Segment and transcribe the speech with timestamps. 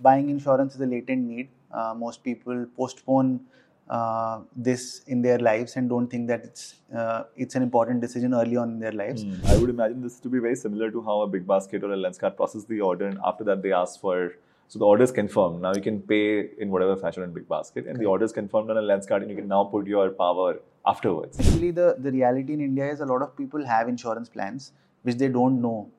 [0.00, 1.48] buying insurance is a latent need.
[1.72, 3.40] Uh, most people postpone
[3.88, 8.34] uh, this in their lives and don't think that it's uh, it's an important decision
[8.34, 9.24] early on in their lives.
[9.24, 9.46] Mm.
[9.46, 11.96] I would imagine this to be very similar to how a big basket or a
[11.96, 14.32] Lenskart process the order, and after that they ask for
[14.68, 15.62] so the order is confirmed.
[15.62, 18.04] Now you can pay in whatever fashion in big basket, and okay.
[18.04, 21.40] the order is confirmed on a Lenskart, and you can now put your power afterwards.
[21.40, 24.72] Actually, the the reality in India is a lot of people have insurance plans
[25.02, 25.90] which they don't know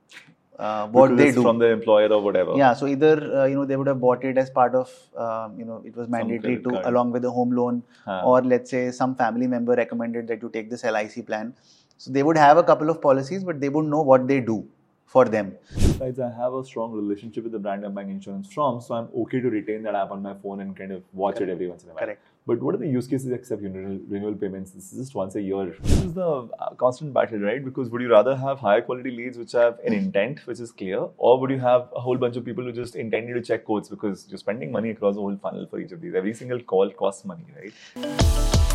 [0.62, 2.54] uh, what because they do from the employer or whatever.
[2.56, 4.92] Yeah, so either uh, you know they would have bought it as part of
[5.26, 6.86] um, you know it was mandatory to card.
[6.86, 8.22] along with the home loan, huh.
[8.24, 11.54] or let's say some family member recommended that you take this LIC plan.
[11.98, 14.68] So they would have a couple of policies, but they would know what they do
[15.06, 15.56] for them.
[15.76, 19.10] Besides, I have a strong relationship with the brand I'm buying insurance from, so I'm
[19.24, 21.50] okay to retain that app on my phone and kind of watch Correct.
[21.50, 22.04] it every once in a while.
[22.06, 22.26] Correct.
[22.48, 24.72] But what are the use cases except renewal, renewal payments?
[24.72, 25.76] This is just once a year.
[25.84, 27.64] This is the uh, constant battle, right?
[27.64, 31.08] Because would you rather have higher quality leads which have an intent which is clear,
[31.18, 33.90] or would you have a whole bunch of people who just intended to check codes
[33.90, 36.16] because you're spending money across the whole funnel for each of these?
[36.16, 38.71] Every single call costs money, right?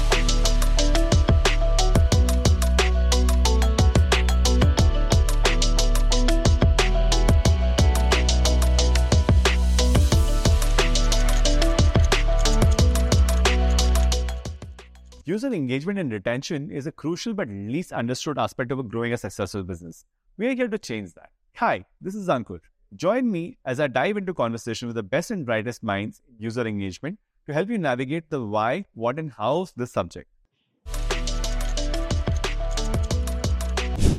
[15.29, 19.65] User engagement and retention is a crucial but least understood aspect of growing a successful
[19.65, 20.05] business.
[20.37, 21.31] We are here to change that.
[21.57, 22.61] Hi, this is Ankur.
[22.95, 26.65] Join me as I dive into conversation with the best and brightest minds in user
[26.65, 30.31] engagement to help you navigate the why, what, and how of this subject.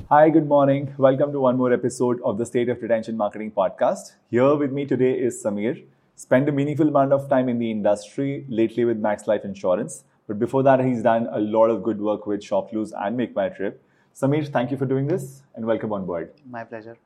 [0.09, 0.93] Hi, good morning.
[0.97, 4.11] Welcome to one more episode of the State of Retention Marketing podcast.
[4.29, 5.85] Here with me today is Sameer.
[6.17, 10.03] Spent a meaningful amount of time in the industry lately with Max Life Insurance.
[10.27, 13.47] But before that, he's done a lot of good work with Shopclues and Make My
[13.47, 13.81] Trip.
[14.13, 16.33] Sameer, thank you for doing this and welcome on board.
[16.49, 16.97] My pleasure.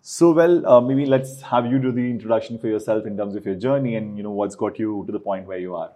[0.00, 3.44] So, well, uh, maybe let's have you do the introduction for yourself in terms of
[3.44, 5.90] your journey and you know what's got you to the point where you are.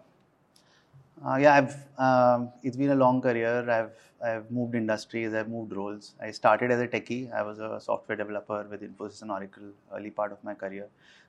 [1.24, 3.70] Uh, yeah, I've um, it's been a long career.
[3.70, 5.34] I've I've moved industries.
[5.34, 6.14] I've moved roles.
[6.20, 7.32] I started as a techie.
[7.32, 10.88] I was a software developer with Infosys and Oracle early part of my career.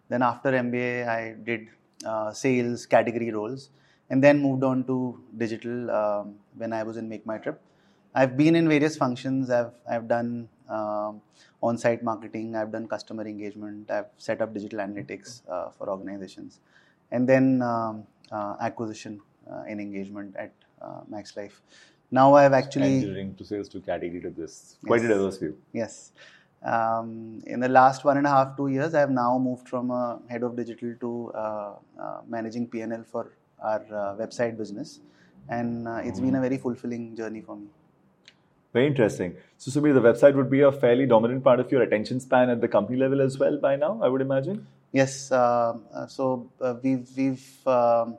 [0.09, 1.67] Then after MBA, I did
[2.05, 3.69] uh, sales category roles
[4.13, 4.95] and then moved on to
[5.43, 7.59] digital um, when I was in Make My Trip.
[8.13, 9.49] I've been in various functions.
[9.59, 11.21] I've I've done um,
[11.69, 12.55] on-site marketing.
[12.55, 13.89] I've done customer engagement.
[13.97, 16.59] I've set up digital analytics uh, for organizations,
[17.11, 19.19] and then um, uh, acquisition
[19.51, 21.59] uh, and engagement at uh, Max Life.
[22.11, 25.57] Now I've actually engineering to sales to category to this quite yes, a diverse view.
[25.83, 26.11] Yes.
[26.63, 29.89] Um, in the last one and a half two years, I have now moved from
[29.91, 33.31] a head of digital to uh, uh, managing PNL for
[33.63, 34.99] our uh, website business,
[35.49, 37.67] and uh, it's been a very fulfilling journey for me.
[38.73, 39.35] Very interesting.
[39.57, 42.59] So, Sameer, the website would be a fairly dominant part of your attention span at
[42.59, 44.65] the company level as well by now, I would imagine.
[44.91, 45.31] Yes.
[45.31, 48.17] Uh, uh so uh, we've we've um,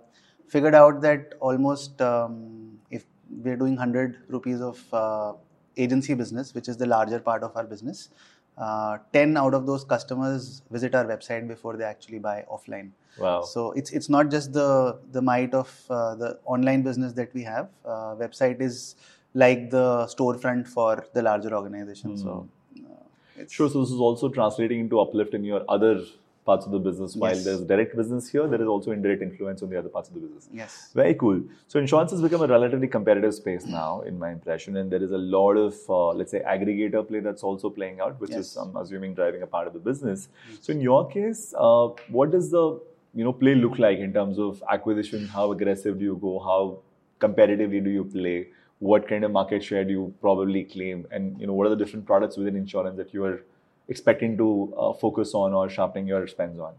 [0.49, 5.33] figured out that almost um, if we're doing hundred rupees of uh,
[5.77, 8.11] agency business, which is the larger part of our business,
[8.57, 12.91] uh, 10 out of those customers visit our website before they actually buy offline.
[13.19, 13.43] Wow.
[13.43, 17.43] So it's it's not just the the might of uh, the online business that we
[17.43, 17.69] have.
[17.85, 18.97] Uh, website is
[19.35, 22.13] like the storefront for the larger organization.
[22.13, 22.23] Mm.
[22.23, 22.49] So.
[22.77, 23.69] Uh, sure.
[23.69, 26.01] So this is also translating into uplift in your other
[26.45, 27.17] parts of the business.
[27.17, 27.45] While yes.
[27.45, 30.21] there's direct business here, there is also indirect influence on the other parts of the
[30.21, 30.49] business.
[30.53, 30.91] Yes.
[30.95, 31.43] Very cool.
[31.69, 35.13] So insurance has become a relatively competitive space now, in my impression, and there is
[35.13, 38.41] a lot of, uh, let's say, aggregator play that's also playing out, which yes.
[38.41, 40.29] is, I'm assuming, driving a part of the business.
[40.61, 42.81] So in your case, uh, what does the
[43.15, 45.27] you know play look like in terms of acquisition?
[45.27, 46.39] How aggressive do you go?
[46.41, 46.79] How
[47.21, 48.49] competitively do you play?
[48.81, 51.07] What kind of market share do you probably claim?
[51.11, 53.43] And you know, what are the different products within insurance that you are
[53.89, 56.75] expecting to uh, focus on or sharpening your spends on?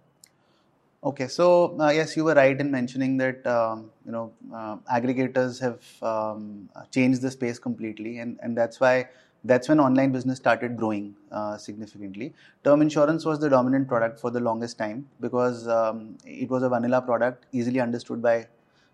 [1.03, 5.59] Okay, so uh, yes, you were right in mentioning that um, you know uh, aggregators
[5.59, 9.07] have um, changed the space completely, and and that's why
[9.43, 12.33] that's when online business started growing uh, significantly.
[12.63, 16.69] Term insurance was the dominant product for the longest time because um, it was a
[16.69, 18.47] vanilla product, easily understood by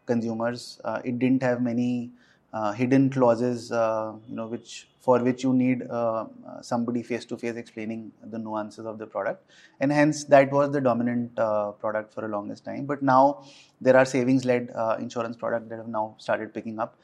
[0.05, 0.81] consumers.
[0.83, 2.11] Uh, it didn't have many
[2.51, 6.25] uh, hidden clauses, uh, you know, which for which you need uh,
[6.61, 9.43] somebody face to face explaining the nuances of the product,
[9.79, 11.35] and hence that was the dominant
[11.83, 12.85] product for the longest time.
[12.85, 13.43] But now
[13.81, 16.95] there are savings-led insurance products that have now started picking up.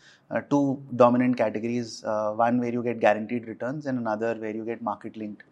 [0.53, 0.65] two
[0.95, 2.03] dominant categories:
[2.45, 5.43] one where you get guaranteed returns, and another where you get market-linked.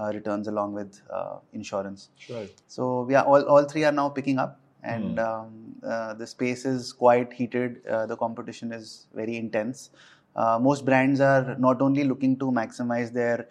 [0.00, 2.08] Uh, returns along with uh, insurance.
[2.16, 2.46] Sure.
[2.68, 5.28] So yeah, all, all three are now picking up and mm.
[5.28, 7.86] um, uh, the space is quite heated.
[7.86, 9.90] Uh, the competition is very intense.
[10.36, 13.48] Uh, most brands are not only looking to maximize their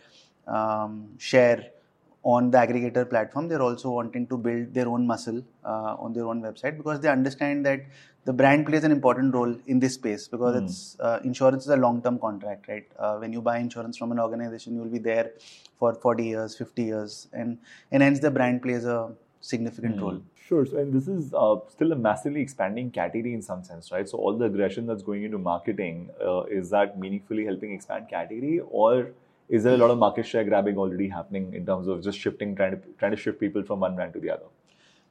[0.48, 1.72] um, share
[2.24, 6.26] on the aggregator platform, they're also wanting to build their own muscle uh, on their
[6.26, 7.81] own website because they understand that
[8.26, 10.64] the brand plays an important role in this space because mm.
[10.64, 12.86] it's uh, insurance is a long-term contract, right?
[12.98, 15.31] Uh, when you buy insurance from an organization, you will be there
[15.78, 17.58] for 40 years, 50 years, and
[17.92, 19.12] and hence the brand plays a
[19.42, 20.02] significant mm.
[20.02, 20.22] role.
[20.50, 20.66] Sure.
[20.66, 24.10] So, and this is uh, still a massively expanding category in some sense, right?
[24.10, 28.60] So, all the aggression that's going into marketing uh, is that meaningfully helping expand category,
[28.68, 29.12] or
[29.48, 32.56] is there a lot of market share grabbing already happening in terms of just shifting,
[32.56, 34.50] trying to trying to shift people from one brand to the other?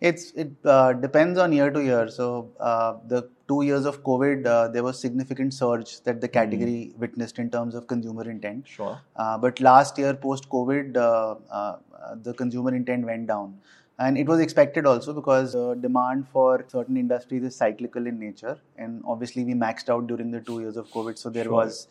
[0.00, 2.08] It's it uh, depends on year to year.
[2.08, 6.93] So uh, the two years of COVID, uh, there was significant surge that the category
[6.93, 6.99] mm.
[6.99, 8.67] witnessed in terms of consumer intent.
[8.67, 9.00] Sure.
[9.14, 11.76] Uh, but last year, post COVID, uh, uh,
[12.23, 13.58] the consumer intent went down.
[13.99, 18.59] And it was expected also because the demand for certain industries is cyclical in nature.
[18.77, 21.19] And obviously, we maxed out during the two years of COVID.
[21.19, 21.53] So there sure.
[21.53, 21.89] was,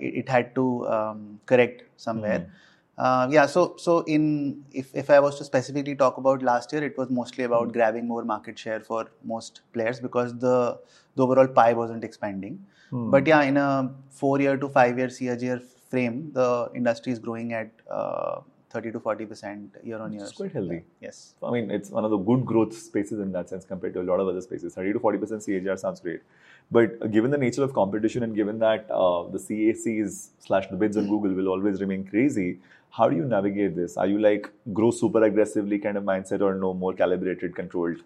[0.00, 2.38] it, it, had to um, correct somewhere.
[2.38, 2.50] Mm.
[2.96, 6.84] Uh, yeah, so so in if, if I was to specifically talk about last year,
[6.84, 7.72] it was mostly about mm.
[7.72, 10.78] grabbing more market share for most players because the
[11.16, 12.64] the overall pie wasn't expanding.
[12.92, 13.10] Mm.
[13.10, 17.52] But yeah, in a four year to five year CAGR frame, the industry is growing
[17.52, 18.40] at uh,
[18.74, 20.24] 30 to 40 percent year on year.
[20.24, 20.82] It's quite healthy.
[21.00, 21.34] Yes.
[21.42, 24.06] I mean, it's one of the good growth spaces in that sense compared to a
[24.10, 24.74] lot of other spaces.
[24.74, 26.22] 30 to 40 percent CAGR sounds great.
[26.70, 30.96] But given the nature of competition and given that uh, the CACs slash the bids
[30.96, 32.58] on Google will always remain crazy,
[32.90, 33.96] how do you navigate this?
[33.96, 38.02] Are you like grow super aggressively kind of mindset or no more calibrated, controlled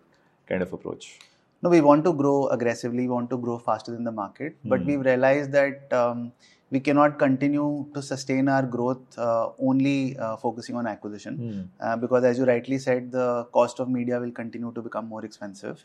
[0.46, 1.18] kind of approach?
[1.62, 3.02] No, we want to grow aggressively.
[3.02, 4.68] We want to grow faster than the market, mm.
[4.70, 4.86] but hmm.
[4.86, 6.32] we've realized that um,
[6.70, 11.84] we cannot continue to sustain our growth uh, only uh, focusing on acquisition mm.
[11.86, 15.24] uh, because, as you rightly said, the cost of media will continue to become more
[15.24, 15.84] expensive,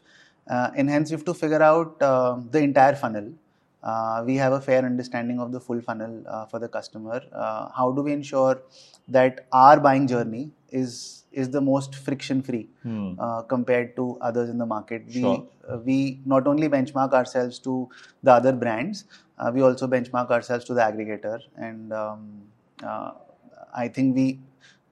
[0.49, 3.31] uh, and hence you have to figure out uh, the entire funnel
[3.83, 7.21] uh, we have a fair understanding of the full funnel for the customer.
[7.75, 8.61] How do we ensure
[9.09, 13.13] that our buying journey is is the most friction free hmm.
[13.19, 15.03] Uh, compared to others in the market?
[15.09, 15.21] Sure.
[15.21, 17.89] We uh, we not only benchmark ourselves to
[18.21, 19.05] the other brands,
[19.43, 22.41] uh, we also benchmark ourselves to the aggregator, and um,
[23.75, 24.39] I think we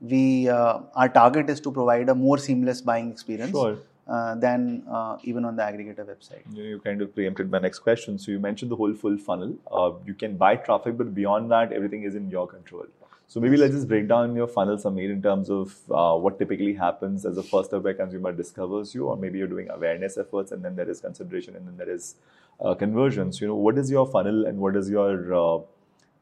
[0.02, 3.52] we our target is to provide a more seamless buying experience.
[3.52, 3.78] Sure
[4.08, 6.42] uh, than uh, even on the aggregator website.
[6.54, 8.18] You kind of preempted my next question.
[8.18, 9.56] So you mentioned the whole full funnel.
[9.72, 12.88] Uh, you can buy traffic, but beyond that, everything is in your control.
[13.28, 16.74] So maybe let's just break down your funnel Sameer in terms of uh, what typically
[16.74, 20.52] happens as a first step where consumer discovers you, or maybe you're doing awareness efforts,
[20.52, 22.16] and then there is consideration, and then there is
[22.62, 23.42] uh, conversions.
[23.42, 25.60] You know, what is your funnel, and what does your uh,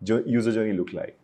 [0.01, 1.18] user journey look like?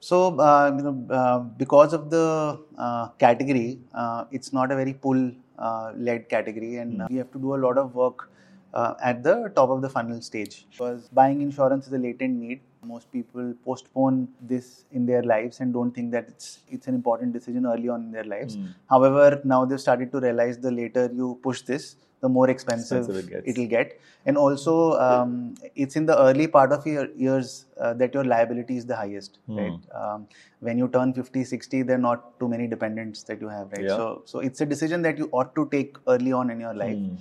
[0.00, 4.92] So, uh, you know, uh, because of the uh, category, uh, it's not a very
[4.92, 7.10] pull-led uh, category, and mm.
[7.10, 8.30] we have to do a lot of work
[8.74, 10.66] uh, at the top of the funnel stage.
[10.70, 12.60] Because buying insurance is a latent need.
[12.84, 17.32] Most people postpone this in their lives and don't think that it's it's an important
[17.32, 18.58] decision early on in their lives.
[18.58, 18.74] Mm.
[18.88, 23.42] However, now they've started to realize the later you push this, the more expensive, expensive
[23.44, 24.00] it will get.
[24.24, 28.76] And also, um, it's in the early part of your years uh, that your liability
[28.76, 29.58] is the highest, mm.
[29.58, 29.80] right?
[29.94, 30.26] Um,
[30.60, 33.84] when you turn 50, 60, there are not too many dependents that you have, right?
[33.84, 33.96] Yeah.
[33.96, 36.96] So, so it's a decision that you ought to take early on in your life.
[36.96, 37.18] Mm.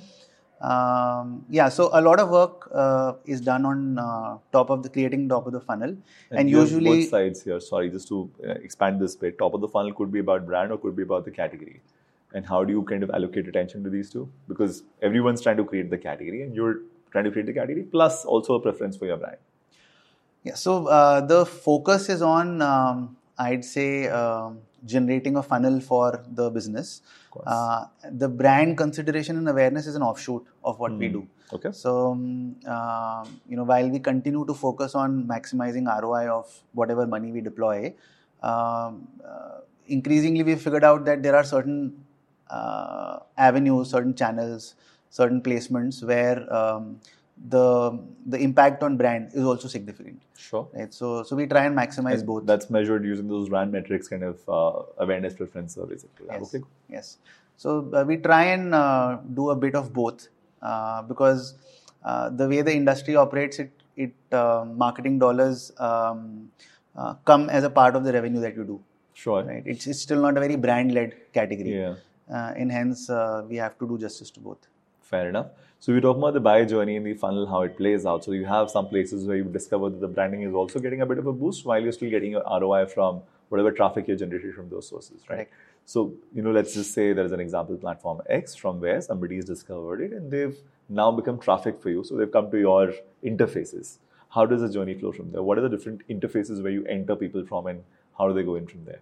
[0.61, 4.89] Um, yeah, so a lot of work uh, is done on uh, top of the
[4.89, 7.59] creating top of the funnel, and, and usually both sides here.
[7.59, 10.71] Sorry, just to uh, expand this bit, top of the funnel could be about brand
[10.71, 11.81] or could be about the category
[12.35, 14.29] and how do you kind of allocate attention to these two?
[14.47, 16.79] Because everyone's trying to create the category, and you're
[17.11, 19.37] trying to create the category plus also a preference for your brand.
[20.43, 20.55] Yeah.
[20.55, 24.51] So uh, the focus is on, um, I'd say, uh,
[24.85, 27.01] generating a funnel for the business.
[27.45, 30.99] Uh, the brand consideration and awareness is an offshoot of what mm.
[30.99, 31.13] we hmm.
[31.13, 31.27] do.
[31.53, 31.71] Okay.
[31.71, 32.55] So, um,
[33.47, 37.93] you know, while we continue to focus on maximizing ROI of whatever money we deploy,
[38.41, 42.04] um, uh, increasingly we've figured out that there are certain
[42.49, 44.75] uh, avenues, certain channels,
[45.09, 46.99] certain placements where um,
[47.49, 50.21] the the impact on brand is also significant.
[50.37, 50.67] Sure.
[50.73, 50.93] Right.
[50.93, 52.45] So so we try and maximize and both.
[52.45, 56.05] That's measured using those brand metrics, kind of uh, awareness preference surveys.
[56.29, 56.55] Yes.
[56.55, 56.63] Okay.
[56.89, 57.17] Yes.
[57.57, 60.27] So uh, we try and uh, do a bit of both
[60.61, 61.55] uh, because
[62.03, 66.51] uh, the way the industry operates, it it uh, marketing dollars um,
[67.25, 68.81] come as a part of the revenue that you do.
[69.13, 69.43] Sure.
[69.43, 69.63] Right.
[69.65, 71.77] It's, it's still not a very brand led category.
[71.79, 71.95] Yeah uh,
[72.27, 74.67] and hence uh, we have to do justice to both.
[75.01, 75.47] Fair enough.
[75.79, 78.23] So we talk about the buyer journey and the funnel, how it plays out.
[78.23, 81.05] So you have some places where you discover that the branding is also getting a
[81.05, 84.51] bit of a boost while you're still getting your ROI from whatever traffic you're generating
[84.51, 85.37] from those sources, right?
[85.37, 85.49] right?
[85.85, 89.35] So, you know, let's just say there is an example platform X from where somebody
[89.35, 90.57] has discovered it and they've
[90.89, 92.03] now become traffic for you.
[92.03, 93.97] So they've come to your interfaces.
[94.29, 95.43] How does the journey flow from there?
[95.43, 97.83] What are the different interfaces where you enter people from and
[98.17, 99.01] how do they go in from there?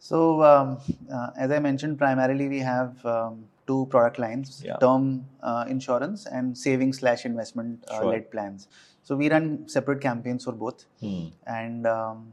[0.00, 0.78] So, um,
[1.12, 4.76] uh, as I mentioned, primarily we have um, two product lines: Yeah.
[4.84, 8.10] term uh, insurance and savings slash investment uh, Sure.
[8.12, 8.68] led plans.
[9.02, 11.26] So we run separate campaigns for both, Hmm.
[11.46, 12.32] and um,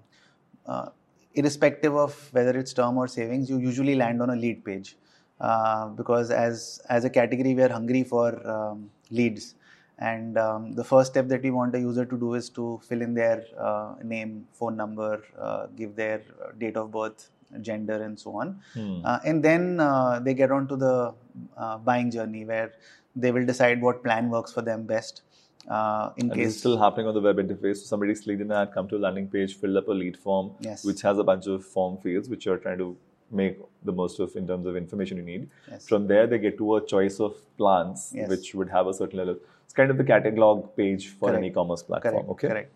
[0.65, 0.89] uh,
[1.33, 4.97] irrespective of whether it's term or savings, you usually land on a lead page
[5.39, 9.55] uh, because as as a category we are hungry for um, leads.
[9.99, 13.01] And um, the first step that we want a user to do is to fill
[13.01, 17.31] in their uh, name, phone number, uh, give their uh, date of birth,
[17.61, 18.59] gender, and so on.
[18.73, 19.05] Hmm.
[19.05, 21.13] Uh, and then uh, they get on to the
[21.57, 22.73] uh, buying journey where
[23.15, 25.21] they will decide what plan works for them best.
[25.67, 27.77] Uh, in And case still happening on the web interface.
[27.77, 30.51] So somebody clicked in ad, come to a landing page, filled up a lead form,
[30.61, 30.85] Yes.
[30.85, 32.95] which has a bunch of form fields which you're trying to
[33.29, 35.49] make the most of in terms of information you need.
[35.69, 35.87] Yes.
[35.87, 38.29] From there, they get to a choice of plans, Yes.
[38.29, 39.37] which would have a certain level.
[39.65, 42.13] It's kind of the catalog page for an e-commerce platform.
[42.13, 42.47] correct, okay.
[42.47, 42.71] correct.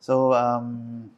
[0.00, 1.10] So um,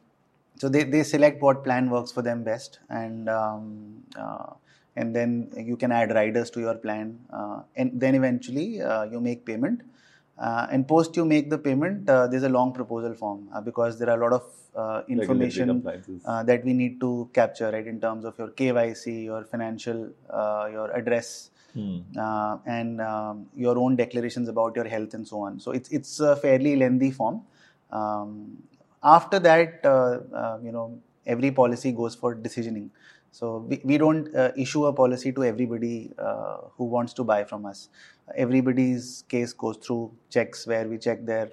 [0.57, 4.53] so they, they select what plan works for them best, and um, uh,
[4.95, 9.19] and then you can add riders to your plan, uh, and then eventually uh, you
[9.21, 9.81] make payment.
[10.39, 13.97] Uh, and post you make the payment, uh, there's a long proposal form uh, because
[13.97, 14.43] there are a lot of
[14.75, 15.83] uh, information
[16.25, 20.69] uh, that we need to capture, right, in terms of your KYC, your financial, uh,
[20.71, 21.99] your address, Hmm.
[22.17, 25.59] uh, and um, your own declarations about your health and so on.
[25.59, 27.41] So it's it's a fairly lengthy form.
[27.91, 28.63] Um,
[29.03, 32.89] after that, uh, uh, you know, every policy goes for decisioning.
[33.31, 37.43] So we, we don't uh, issue a policy to everybody uh, who wants to buy
[37.43, 37.89] from us.
[38.35, 41.51] Everybody's case goes through checks where we check their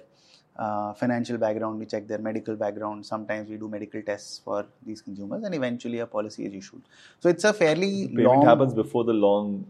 [0.57, 3.05] uh, financial background, we check their medical background.
[3.05, 6.81] Sometimes we do medical tests for these consumers, and eventually a policy is issued.
[7.19, 8.45] So it's a fairly Payment long.
[8.45, 9.65] happens before the long,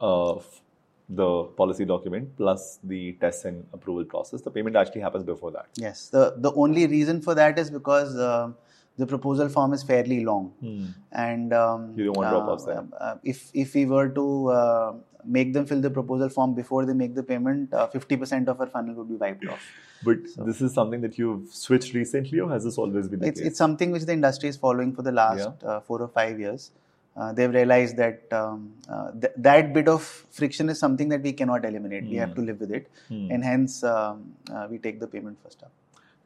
[0.00, 0.34] uh,
[1.08, 4.40] the policy document plus the test and approval process.
[4.42, 5.66] The payment actually happens before that.
[5.76, 8.50] Yes, the the only reason for that is because uh,
[8.98, 10.52] the proposal form is fairly long,
[11.12, 12.84] and um, You don't want drop-offs there.
[13.00, 14.92] uh, if if we were to uh,
[15.24, 18.66] make them fill the proposal form before they make the payment, fifty percent of our
[18.66, 19.60] funnel would be wiped off.
[20.02, 23.40] But this is something that you've switched recently, or has this always been the It's
[23.40, 23.48] case?
[23.50, 26.72] it's something which the industry is following for the last uh, four or five years.
[27.16, 31.32] Uh, they've realized that um, uh, th- that bit of friction is something that we
[31.32, 32.04] cannot eliminate.
[32.04, 35.62] We have to live with it, and hence um, uh, we take the payment first
[35.62, 35.72] up.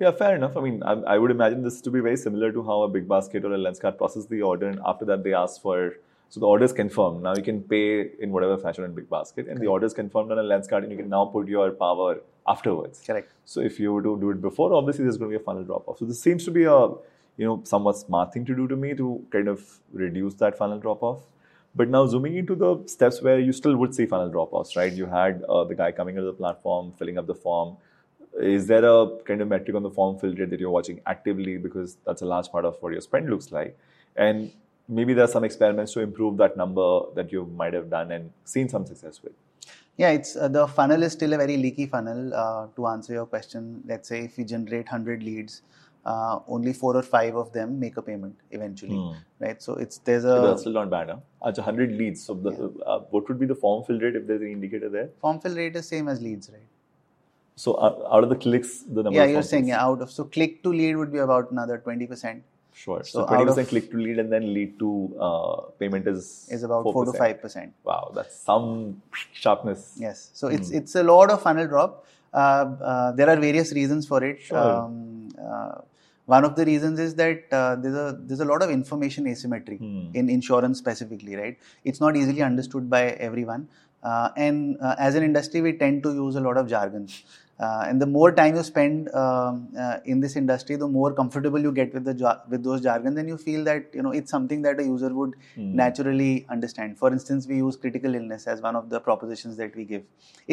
[0.00, 0.56] Yeah, fair enough.
[0.56, 3.06] I mean, I, I would imagine this to be very similar to how a big
[3.06, 5.94] basket or a Lenskart process the order, and after that they ask for.
[6.30, 7.22] So the order is confirmed.
[7.24, 10.30] Now you can pay in whatever fashion in big basket, and the order is confirmed
[10.32, 13.02] on a Lenskart, and you can now put your power afterwards.
[13.06, 13.32] Correct.
[13.44, 15.64] So if you were to do it before, obviously there's going to be a funnel
[15.64, 15.98] drop off.
[15.98, 16.88] So this seems to be a
[17.40, 19.66] you know somewhat smart thing to do to me to kind of
[20.04, 21.20] reduce that funnel drop off.
[21.74, 24.92] But now zooming into the steps where you still would see funnel drop offs, right?
[24.92, 27.76] You had uh, the guy coming into the platform, filling up the form.
[28.40, 31.56] Is there a kind of metric on the form fill rate that you're watching actively
[31.56, 33.78] because that's a large part of what your spend looks like?
[34.16, 34.52] And
[34.88, 38.30] maybe there are some experiments to improve that number that you might have done and
[38.44, 39.32] seen some success with.
[39.96, 42.34] Yeah, it's uh, the funnel is still a very leaky funnel.
[42.34, 45.62] Uh, to answer your question, let's say if we generate 100 leads,
[46.06, 49.12] uh, only four or five of them make a payment eventually, Hmm.
[49.38, 49.62] right?
[49.62, 51.16] So it's there's a that's still not bad, huh?
[51.50, 52.22] Achha, 100 leads.
[52.22, 52.50] So the,
[52.86, 55.08] uh, what would be the form fill rate if there's an indicator there?
[55.20, 56.68] form fill rate is same as leads, right?
[57.56, 60.10] So uh, out of the clicks, the number yeah, of you're saying yeah, out of
[60.10, 62.42] so click to lead would be about another 20 percent
[62.72, 63.02] Sure.
[63.04, 64.88] So So, 20% of- click to lead and then lead to
[65.20, 67.18] uh, payment is is about four to 4%.
[67.18, 67.72] five percent.
[67.84, 69.02] Wow, that's some
[69.32, 69.82] sharpness.
[70.04, 70.54] Yes, so Hmm.
[70.56, 72.06] it's it's a lot of funnel drop.
[72.32, 72.38] Uh,
[72.90, 74.40] uh, there are various reasons for it.
[74.40, 74.56] Sure.
[74.58, 75.80] Um, uh,
[76.34, 79.78] one of the reasons is that uh, there's a there's a lot of information asymmetry
[79.84, 80.00] Hmm.
[80.20, 81.56] in insurance specifically, right?
[81.84, 83.68] It's not easily understood by everyone,
[84.02, 87.08] uh, and uh, as an industry, we tend to use a lot of jargon.
[87.58, 91.60] Uh, and the more time you spend um, uh, in this industry, the more comfortable
[91.60, 94.30] you get with the jar- with those jargons, and you feel that you know it's
[94.30, 95.66] something that a user would Hmm.
[95.82, 96.96] naturally understand.
[97.02, 100.04] For instance, we use critical illness as one of the propositions that we give.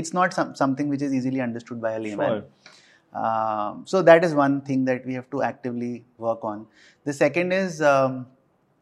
[0.04, 2.36] It's not some, something which is easily understood by a layman.
[2.42, 2.44] Sure.
[3.24, 6.68] Um, so that is one thing that we have to actively work on.
[7.06, 8.28] The second is um,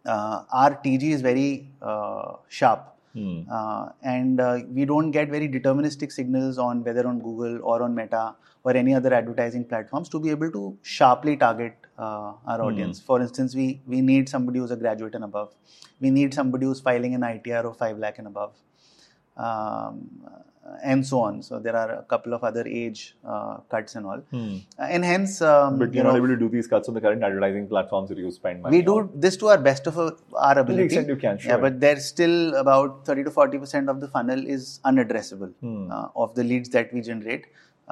[0.06, 2.92] uh, our TG is very uh, sharp.
[3.14, 3.44] Hmm.
[3.50, 7.96] Uh, and uh, we don't get very deterministic signals on whether on Google or on
[7.96, 13.00] Meta or any other advertising platforms to be able to sharply target uh, our audience.
[13.00, 15.54] For instance, we we need somebody who's a graduate and above.
[16.02, 18.54] We need somebody who's filing an ITR of five lakh and above,
[19.38, 20.10] um,
[20.84, 21.42] and so on.
[21.44, 24.58] So there are a couple of other age uh, cuts and all, Hmm.
[24.80, 27.02] and hence um, But you you're not know, able to do these cuts on the
[27.02, 29.10] current advertising platforms that you spend money we do on.
[29.26, 30.86] this to our best of our, ability.
[30.86, 34.46] extent you can, Yeah, but there's still about 30 to 40 percent of the funnel
[34.56, 35.92] is unaddressable Hmm.
[35.92, 37.46] uh, of the leads that we generate.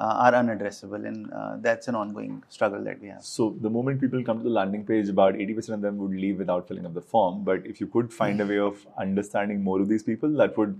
[0.04, 3.20] uh, are unaddressable, and uh, that's an ongoing struggle that we have.
[3.26, 6.40] So the moment people come to the landing page, about 80% of them would leave
[6.42, 7.36] without filling up the form.
[7.48, 10.74] But if you could find a way of understanding more of these people, that would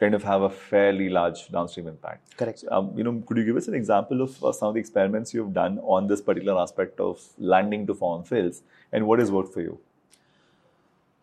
[0.00, 2.36] kind of have a fairly large downstream impact.
[2.36, 2.64] Correct.
[2.70, 5.34] Um, you know, could you give us an example of uh, some of the experiments
[5.34, 9.52] you've done on this particular aspect of landing to form fills, and what has worked
[9.52, 9.78] for you?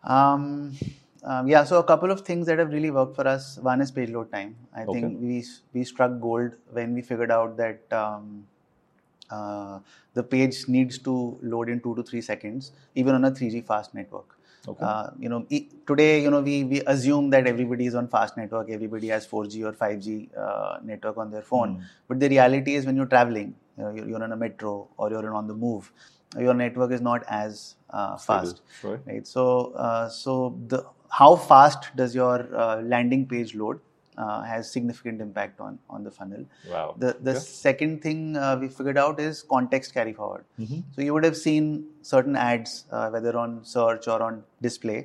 [0.04, 0.74] Um,
[1.24, 3.58] um, yeah, so a couple of things that have really worked for us.
[3.58, 4.54] One is page load time.
[4.74, 5.00] I Okay.
[5.00, 8.46] think we we struck gold when we figured out that um,
[9.30, 9.80] uh,
[10.14, 13.94] the page needs to load in two to three seconds, even on a 3G fast
[13.94, 14.37] network.
[14.66, 14.84] Okay.
[14.84, 18.36] Uh, you know, e- today, you know, we, we assume that everybody is on fast
[18.36, 21.84] network, everybody has 4G or 5G uh, network on their phone.
[22.08, 25.10] But the reality is, when you're traveling, you know, you're, you're on a metro or
[25.10, 25.92] you're on the move,
[26.38, 29.00] your network is not as uh, fast Sure.
[29.06, 33.80] right so uh, so the how fast does your uh, landing page load
[34.22, 36.44] uh, has significant impact on on the funnel
[36.74, 36.86] Wow.
[37.04, 37.46] the the Okay.
[37.66, 40.80] second thing uh, we figured out is context carry forward Mhm.
[40.96, 41.70] so you would have seen
[42.12, 44.98] certain ads uh, whether on search or on display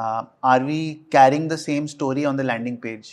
[0.00, 0.20] uh,
[0.52, 0.80] are we
[1.16, 3.10] carrying the same story on the landing page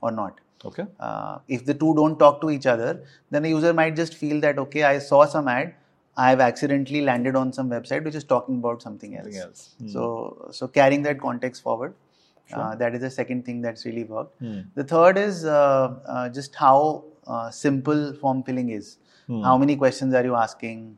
[0.00, 0.84] or not Okay.
[1.06, 2.92] uh, if the two don't talk to each other,
[3.34, 5.74] then a user might just feel that okay, I saw some ad,
[6.16, 9.26] I have accidentally landed on some website which is talking about something else.
[9.26, 9.74] Something else.
[9.80, 9.88] Hmm.
[9.94, 11.94] So, so carrying that context forward,
[12.48, 12.60] Sure.
[12.60, 14.38] uh, that is the second thing that's really worked.
[14.38, 14.60] Hmm.
[14.74, 18.98] The third is uh, uh, just how uh, simple form filling is.
[19.26, 19.42] Hmm.
[19.42, 20.96] How many questions are you asking?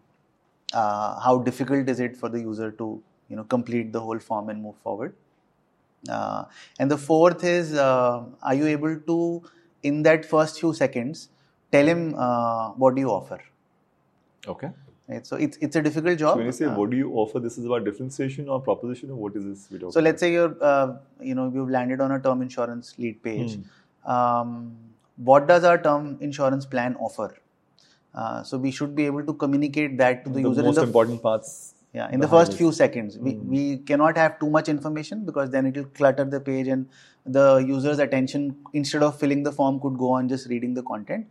[0.72, 4.50] Uh, how difficult is it for the user to you know complete the whole form
[4.50, 5.14] and move forward?
[6.08, 6.44] Uh,
[6.78, 9.42] and the fourth is, uh, are you able to,
[9.82, 11.28] in that first few seconds,
[11.72, 13.40] tell him uh, what do you offer?
[14.46, 14.70] Okay.
[15.08, 15.26] Right?
[15.26, 16.34] So it's it's a difficult job.
[16.34, 19.10] So when you say Uh, what do you offer, this is about differentiation or proposition,
[19.10, 22.12] or what is this we so let's say you're, uh, you know, you've landed on
[22.12, 23.54] a term insurance lead page.
[23.54, 24.10] Hmm.
[24.16, 24.76] Um,
[25.30, 27.34] what does our term insurance plan offer?
[28.14, 30.82] Uh, so we should be able to communicate that to the, the user most in
[30.82, 31.74] the important parts.
[31.94, 33.18] Yeah, in the first few seconds.
[33.18, 33.50] We, Hmm.
[33.50, 36.86] we cannot have too much information because then it will clutter the page and
[37.24, 41.26] the user's attention, instead of filling the form, could go on just reading the content.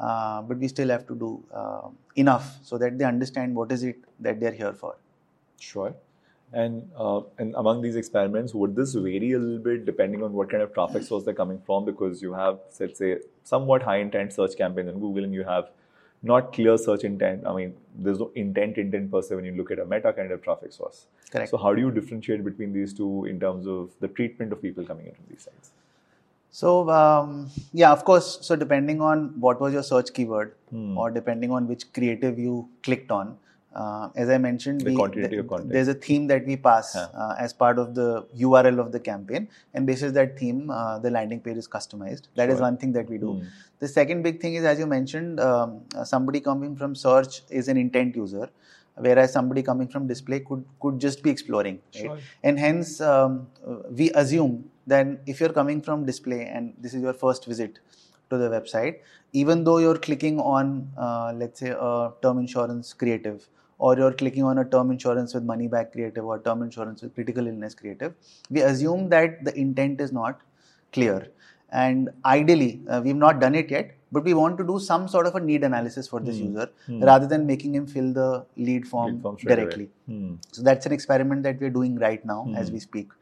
[0.00, 3.82] Uh, but we still have to do uh, enough so that they understand what is
[3.84, 4.96] it that they're here for.
[5.58, 5.94] Sure.
[6.52, 10.50] And uh, and among these experiments, would this vary a little bit depending on what
[10.50, 11.84] kind of traffic source they're coming from?
[11.84, 15.70] Because you have, let's say, somewhat high intent search campaigns on Google, and you have
[16.22, 17.46] not clear search intent.
[17.46, 20.32] I mean, there's no intent intent per se when you look at a meta kind
[20.32, 21.06] of traffic source.
[21.30, 21.50] Correct.
[21.50, 24.84] So how do you differentiate between these two in terms of the treatment of people
[24.84, 25.70] coming in from these sites?
[26.50, 28.38] So um, yeah, of course.
[28.42, 30.96] So depending on what was your search keyword, Hmm.
[30.96, 33.36] or depending on which creative you clicked on,
[33.74, 35.68] uh, as I mentioned, The we, content.
[35.68, 39.48] there's a theme that we pass uh, as part of the URL of the campaign,
[39.74, 40.70] and this is that theme.
[40.70, 42.28] Uh, the landing page is customized.
[42.36, 42.62] That is Sure.
[42.68, 43.34] one thing that we do.
[43.34, 43.44] Hmm.
[43.78, 47.68] The second big thing is, as you mentioned, um, uh, somebody coming from search is
[47.68, 48.48] an intent user,
[48.96, 51.78] whereas somebody coming from display could could just be exploring.
[51.94, 52.02] Right?
[52.04, 52.18] Sure.
[52.42, 57.02] And hence, um, uh, we assume that if you're coming from display and this is
[57.02, 57.80] your first visit
[58.30, 59.00] to the website,
[59.32, 63.48] even though you're clicking on, uh, let's say, a term insurance creative,
[63.78, 67.14] or you're clicking on a term insurance with money back creative or term insurance with
[67.14, 68.14] critical illness creative,
[68.50, 70.42] we assume that the intent is not
[70.92, 71.28] clear.
[71.72, 75.26] And ideally, uh, we've not done it yet, but we want to do some sort
[75.28, 76.68] of a need analysis for this user
[77.08, 79.88] rather than making him fill the lead form, Lead form directly.
[80.06, 80.34] Hmm.
[80.52, 83.12] So that's an experiment that we're doing right now as we speak,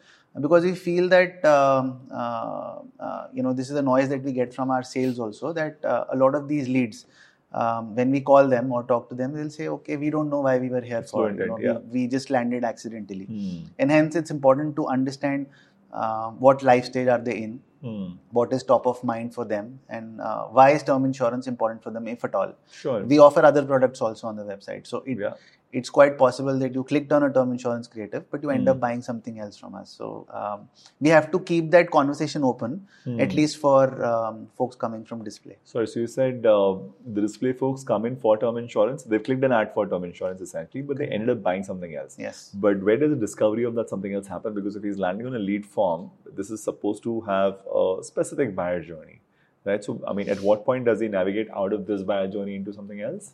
[0.41, 4.33] because we feel that um, uh, uh, you know this is the noise that we
[4.33, 7.07] get from our sales also that uh, a lot of these leads.
[7.51, 10.41] Um, when we call them or talk to them, they'll say, "Okay, we don't know
[10.41, 11.31] why we were here for.
[11.31, 11.79] You know, yeah.
[11.79, 13.65] we, we just landed accidentally, Hmm.
[13.79, 15.47] and hence it's important to understand
[15.93, 18.07] uh, what life stage are they in, Hmm.
[18.33, 21.91] what is top of mind for them, and uh, why is term insurance important for
[21.91, 22.53] them, if at all.
[22.71, 23.03] Sure.
[23.05, 25.33] We offer other products also on the website, so it, Yeah.
[25.71, 28.69] It's quite possible that you clicked on a term insurance creative, but you end Hmm.
[28.73, 29.91] up buying something else from us.
[29.91, 33.21] So um, we have to keep that conversation open, Hmm.
[33.21, 35.57] at least for um, folks coming from display.
[35.65, 36.77] Sorry, so you said uh,
[37.07, 39.03] the display folks come in for term insurance.
[39.03, 42.17] They've clicked an ad for term insurance essentially, but they ended up buying something else.
[42.19, 42.51] Yes.
[42.55, 44.55] But where does the discovery of that something else happen?
[44.55, 48.55] Because if he's landing on a lead form, this is supposed to have a specific
[48.57, 49.21] buyer journey,
[49.65, 49.85] right?
[49.85, 52.73] So, I mean, at what point does he navigate out of this buyer journey into
[52.73, 53.33] something else?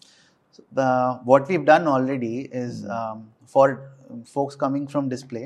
[0.56, 2.90] So, uh, what we've done already is Hmm.
[2.96, 3.22] um,
[3.54, 3.66] for
[4.34, 5.44] folks coming from display,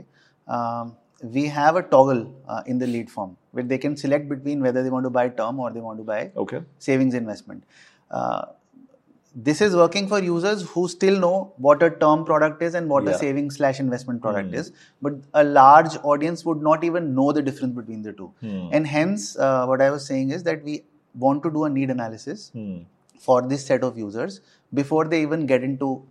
[0.56, 0.96] um,
[1.36, 4.82] we have a toggle uh, in the lead form where they can select between whether
[4.82, 6.60] they want to buy term or they want to buy Okay.
[6.88, 7.64] savings investment.
[8.10, 8.42] Uh,
[9.48, 13.04] this is working for users who still know what a term product is and what
[13.04, 13.14] Yeah.
[13.14, 14.60] a savings slash investment product Hmm.
[14.62, 14.70] is,
[15.08, 18.30] but a large audience would not even know the difference between the two.
[18.44, 18.68] Hmm.
[18.78, 20.78] And hence, uh, what I was saying is that we
[21.26, 22.78] want to do a need analysis Hmm.
[23.18, 24.40] For this set of users
[24.72, 26.02] before they even get into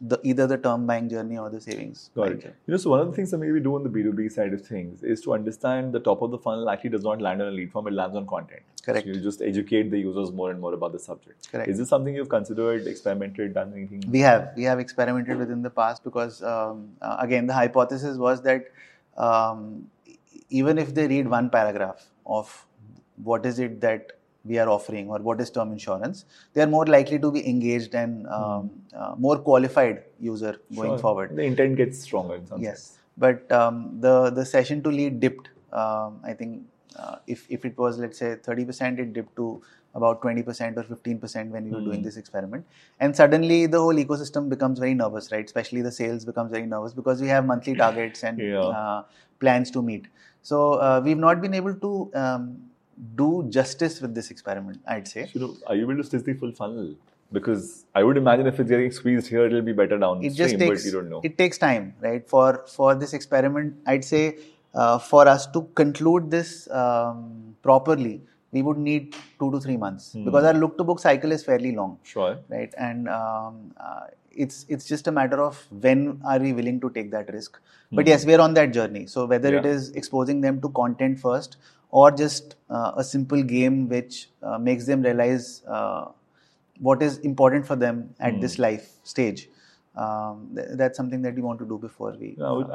[0.00, 2.10] the either the term buying journey or the savings.
[2.14, 2.40] Got it.
[2.42, 2.54] journey.
[2.66, 4.52] You know, so one of the things that maybe we do on the B2B side
[4.52, 7.48] of things is to understand the top of the funnel actually does not land on
[7.48, 8.62] a lead form, it lands on content.
[8.84, 9.06] Correct.
[9.06, 11.50] So you just educate the users more and more about the subject.
[11.50, 11.68] Correct.
[11.68, 14.02] Is this something you've considered, experimented, done anything?
[14.10, 18.18] We have we have experimented with in the past because um, uh, again the hypothesis
[18.18, 18.66] was that
[19.16, 19.86] um,
[20.50, 22.66] even if they read one paragraph of
[23.16, 24.12] what is it that
[24.44, 27.94] we are offering or what is term insurance, they are more likely to be engaged
[27.94, 30.98] and um, uh, more qualified user going Sure.
[30.98, 31.34] forward.
[31.36, 35.48] The intent gets stronger in some Yes, but um, the the session to lead dipped.
[35.72, 36.62] Um, I think
[36.96, 39.62] uh, if if it was let's say thirty percent, it dipped to
[39.94, 42.04] about twenty percent or fifteen percent when we were doing Hmm.
[42.04, 42.66] this experiment.
[43.00, 45.44] And suddenly the whole ecosystem becomes very nervous, right?
[45.44, 48.60] Especially the sales becomes very nervous because we have monthly targets and Yeah.
[48.80, 49.02] uh,
[49.40, 50.06] plans to meet.
[50.42, 52.48] So uh, we've not been able to um,
[53.16, 54.80] do justice with this experiment.
[54.86, 55.30] I'd say.
[55.32, 56.94] You know, are you able to stitch the full funnel?
[57.32, 60.58] Because I would imagine if it's getting squeezed here, it'll be better it downstream, just
[60.58, 61.20] takes but you don't know.
[61.24, 64.36] it takes time right for for this experiment i'd say
[64.74, 68.20] uh, for us to conclude this um, properly
[68.52, 70.24] we would need two to three months Hmm.
[70.26, 72.38] because our look to book cycle is fairly long sure.
[72.48, 74.04] right and um, uh,
[74.36, 77.60] it's it's just a matter of when are we willing to take that risk
[77.92, 78.08] but Hmm.
[78.12, 79.70] yes we are on that journey so whether it Yeah.
[79.78, 81.56] is exposing them to content first
[81.90, 86.04] or just uh, a simple game which uh, makes them realize uh,
[86.80, 88.40] what is important for them at Hmm.
[88.40, 89.48] this life stage
[90.04, 92.30] um, th- that's something that we want to do before we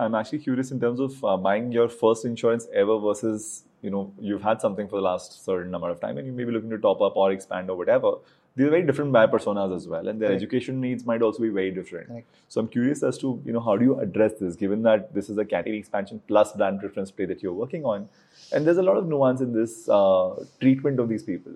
[0.05, 4.03] I'm actually curious in terms of uh, buying your first insurance ever versus you know
[4.19, 6.69] you've had something for the last certain amount of time and you may be looking
[6.69, 8.13] to top up or expand or whatever.
[8.55, 10.41] These are very different buyer personas as well, and their Correct.
[10.41, 12.07] education needs might also be very different.
[12.07, 12.27] Correct.
[12.49, 15.29] So I'm curious as to you know how do you address this, given that this
[15.29, 18.09] is a category expansion plus brand preference play that you're working on,
[18.51, 21.53] and there's a lot of nuance in this uh, treatment of these people.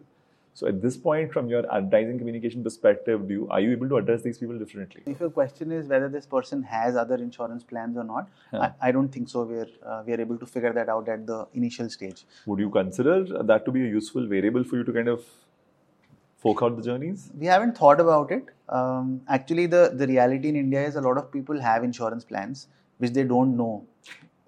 [0.55, 3.97] So at this point, from your advertising communication perspective, do you are you able to
[3.97, 5.01] address these people differently?
[5.07, 8.91] if your question is whether this person has other insurance plans or not I, I
[8.91, 12.25] don't think so we're uh, we're able to figure that out at the initial stage
[12.45, 13.15] Would you consider
[13.51, 15.25] that to be a useful variable for you to kind of
[16.43, 17.29] fork out the journeys?
[17.39, 18.45] we haven't thought about it
[18.79, 22.67] um, actually the the reality in india is a lot of people have insurance plans
[22.99, 23.73] which they don't know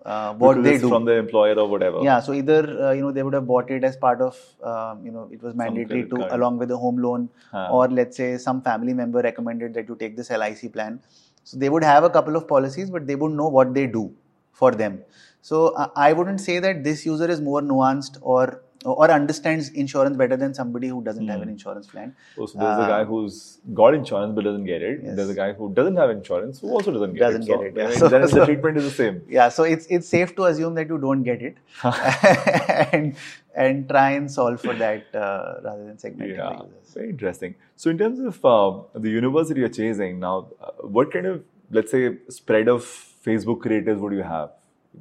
[0.05, 2.01] uh, what Because they do from the employer or whatever.
[2.03, 4.37] yeah so either uh, you know they would have bought it as part of
[4.71, 6.31] um, you know it was mandatory to card.
[6.39, 7.67] along with the home loan Huh.
[7.77, 10.99] or let's say some family member recommended that you take this lic plan
[11.43, 14.03] so they would have a couple of policies but they wouldn't know what they do
[14.51, 14.99] for them
[15.41, 20.15] so uh, i wouldn't say that this user is more nuanced or or understands insurance
[20.17, 23.03] better than somebody who doesn't have an insurance plan Oh, so there's a Uh, guy
[23.05, 24.99] who's got insurance but doesn't get it.
[25.03, 25.15] Yes.
[25.15, 27.47] There's a guy who doesn't have insurance who also doesn't get Doesn't it.
[27.47, 28.09] get so, it, yeah.
[28.09, 29.21] then- So- the treatment is the same.
[29.37, 31.57] yeah so it's it's safe to assume that you don't get it
[32.93, 33.15] and
[33.55, 37.55] and try and solve for that uh, rather than segmenting Yeah, the users very interesting.
[37.75, 41.43] So, in terms of uh, the universe that you're chasing now, uh, what kind of,
[41.71, 42.83] let's say, spread of
[43.25, 44.51] Facebook creators would you have?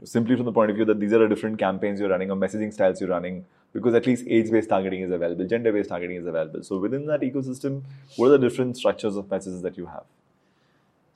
[0.02, 2.36] Simply from the point of view that these are the different campaigns you're running or
[2.36, 6.62] messaging styles you're running, because at least age-based targeting is available, gender-based targeting is available.
[6.62, 7.82] So, within that ecosystem,
[8.16, 10.04] what are the different structures of messages that you have?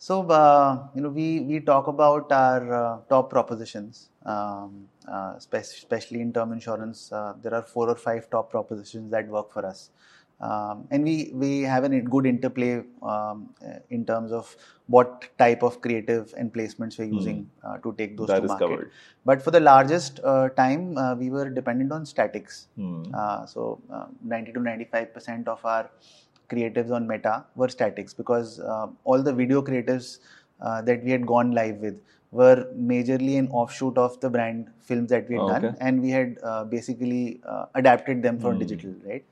[0.00, 5.54] So, uh, you know, we, we talk about our uh, top propositions, um, uh, spe-
[5.54, 7.10] especially in term insurance.
[7.10, 9.90] Uh, there are four or five top propositions that work for us.
[10.40, 15.62] Um, and we, we have a good interplay um, uh, in terms of what type
[15.62, 18.68] of creative and placements we're using uh, to take those That to market.
[18.68, 18.90] covered.
[19.24, 22.68] But for the largest uh, time, uh, we were dependent on statics.
[22.76, 23.02] Hmm.
[23.12, 25.90] Uh, so uh, 90 to 95 percent of our
[26.48, 30.18] creatives on Meta were statics because uh, all the video creatives
[30.60, 35.10] uh, that we had gone live with were majorly an offshoot of the brand films
[35.10, 38.58] that we had Oh, done, and we had uh, basically uh, adapted them for Hmm.
[38.58, 39.24] digital, right?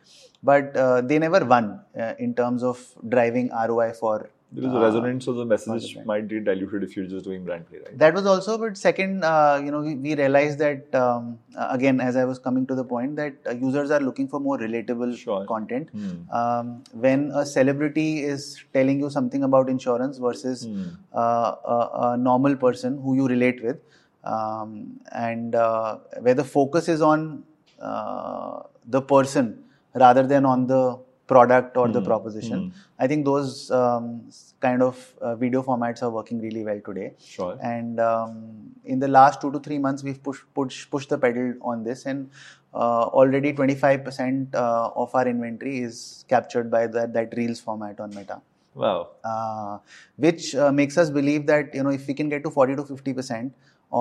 [0.42, 2.78] But uh, they never won uh, in terms of
[3.09, 4.30] driving ROI for.
[4.52, 7.44] There is a uh, resonance of the message might get diluted if you're just doing
[7.44, 7.98] brand play, right?
[7.98, 12.00] that was also, but second, uh, you know, we, we realized that um, uh, again,
[12.00, 15.16] as I was coming to the point, that uh, users are looking for more relatable
[15.18, 15.44] Sure.
[15.46, 15.90] content.
[15.90, 16.30] Hmm.
[16.32, 20.66] Um, when a celebrity is telling you something about insurance versus
[21.12, 23.78] uh, a, a normal person who you relate with,
[24.22, 27.42] um, and uh, where the focus is on
[27.80, 32.06] uh, the person rather than on the product or the Hmm.
[32.06, 32.58] proposition.
[32.60, 33.02] Hmm.
[33.04, 34.22] I think those um,
[34.60, 37.14] kind of uh, video formats are working really well today.
[37.18, 37.58] Sure.
[37.62, 41.54] And um, in the last two to three months, we've pushed push, pushed the pedal
[41.62, 42.30] on this, and
[42.74, 48.10] uh, already 25% uh, of our inventory is captured by that, that Reels format on
[48.14, 48.40] Meta,
[48.74, 49.08] Wow.
[49.24, 49.78] uh,
[50.16, 52.82] which uh, makes us believe that you know if we can get to 40 to
[52.84, 53.50] 50%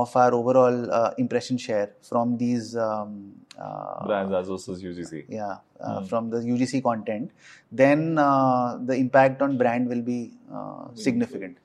[0.01, 5.25] of our overall uh, impression share from these um, uh, brands as as UGC.
[5.29, 6.09] Yeah, uh, mm.
[6.09, 7.31] from the UGC content,
[7.71, 11.57] then uh, the impact on brand will be uh, significant.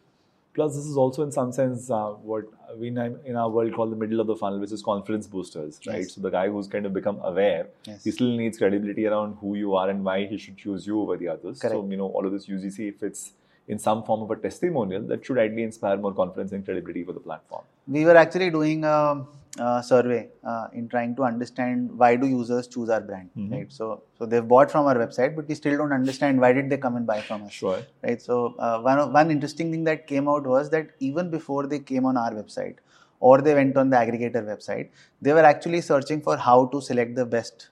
[0.53, 2.45] Plus, this is also in some sense uh, what
[2.77, 5.99] we in our world call the middle of the funnel, which is confidence boosters, right?
[5.99, 6.15] Yes.
[6.15, 8.05] So the guy who's kind of become aware, yes.
[8.05, 11.17] he still needs credibility around who you are and why he should choose you over
[11.17, 11.61] the others.
[11.61, 11.75] Correct.
[11.75, 13.33] So you know all of this UGC, if it's
[13.71, 17.13] in some form of a testimonial, that should ideally inspire more confidence and credibility for
[17.19, 17.65] the platform.
[17.99, 18.85] We were actually doing.
[18.85, 19.27] a,
[19.59, 23.53] uh, survey uh, in trying to understand why do users choose our brand mm-hmm.
[23.53, 26.71] right so so they've bought from our website but we still don't understand why did
[26.71, 30.07] they come and buy from us sure right so uh, one one interesting thing that
[30.07, 32.77] came out was that even before they came on our website
[33.19, 34.89] or they went on the aggregator website
[35.21, 37.71] they were actually searching for how to select the best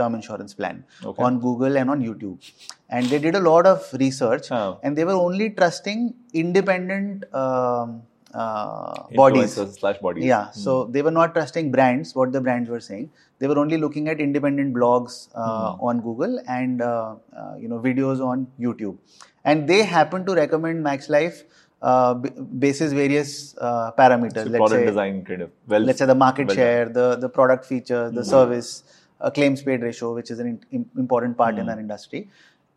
[0.00, 1.22] term insurance plan okay.
[1.28, 2.52] on google and on youtube
[2.90, 4.78] and they did a lot of research oh.
[4.82, 8.02] and they were only trusting independent um,
[8.34, 10.24] uh, bodies slash bodies.
[10.24, 10.54] Yeah, mm.
[10.54, 12.14] so they were not trusting brands.
[12.14, 15.82] What the brands were saying, they were only looking at independent blogs uh, mm.
[15.82, 18.98] on Google and uh, uh, you know videos on YouTube,
[19.44, 21.44] and they happen to recommend Max Life.
[21.82, 24.44] Uh, basis various uh, parameters.
[24.44, 25.50] So let's say, design kind of.
[25.66, 28.26] Well, let's say the market well share, the the product feature, the mm.
[28.26, 28.84] service,
[29.28, 31.70] claims paid ratio, which is an in, important part in hmm.
[31.70, 32.30] our industry.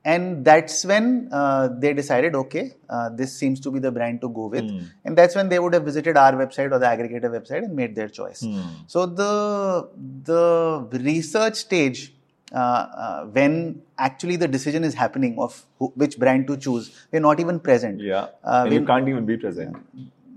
[0.06, 4.29] And that's when uh, they decided okay uh, this seems to be the brand to
[4.29, 4.65] go with.
[4.65, 4.89] Mm.
[5.06, 7.95] and that's when they would have visited our website or the aggregator website and made
[7.95, 8.41] their choice.
[8.41, 8.65] Mm.
[8.88, 9.89] so the
[10.25, 12.13] the research stage
[12.51, 17.21] uh, uh, when actually the decision is happening of who, which brand to choose we're
[17.21, 18.01] not even present.
[18.01, 18.27] Yeah.
[18.43, 19.77] Uh, and you can't even be present.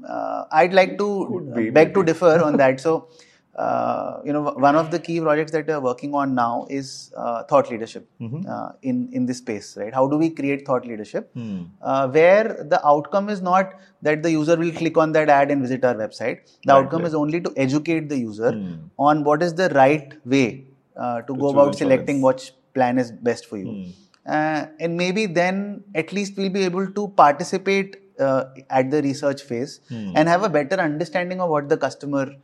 [0.09, 2.81] Uh, i'd like to be, beg to differ on that.
[2.81, 3.09] So
[3.57, 7.11] uh, you know, one of the key projects that we are working on now is
[7.16, 8.47] uh, thought leadership mm-hmm.
[8.47, 9.95] uh, in in this space, right?
[9.95, 11.66] How do we create thought leadership mm.
[12.12, 15.85] where the outcome is not that the user will click on that ad and visit
[15.85, 16.40] our website.
[16.64, 17.09] The right, outcome right.
[17.09, 18.90] is only to educate the user mm.
[18.99, 20.64] on what is the right way
[20.95, 24.69] uh, to, to, go about selecting which plan is best for you, mm.
[24.81, 30.12] and maybe then at least we'll be able to participate at the research phase hmm.
[30.16, 32.35] and have a better understanding of what the customer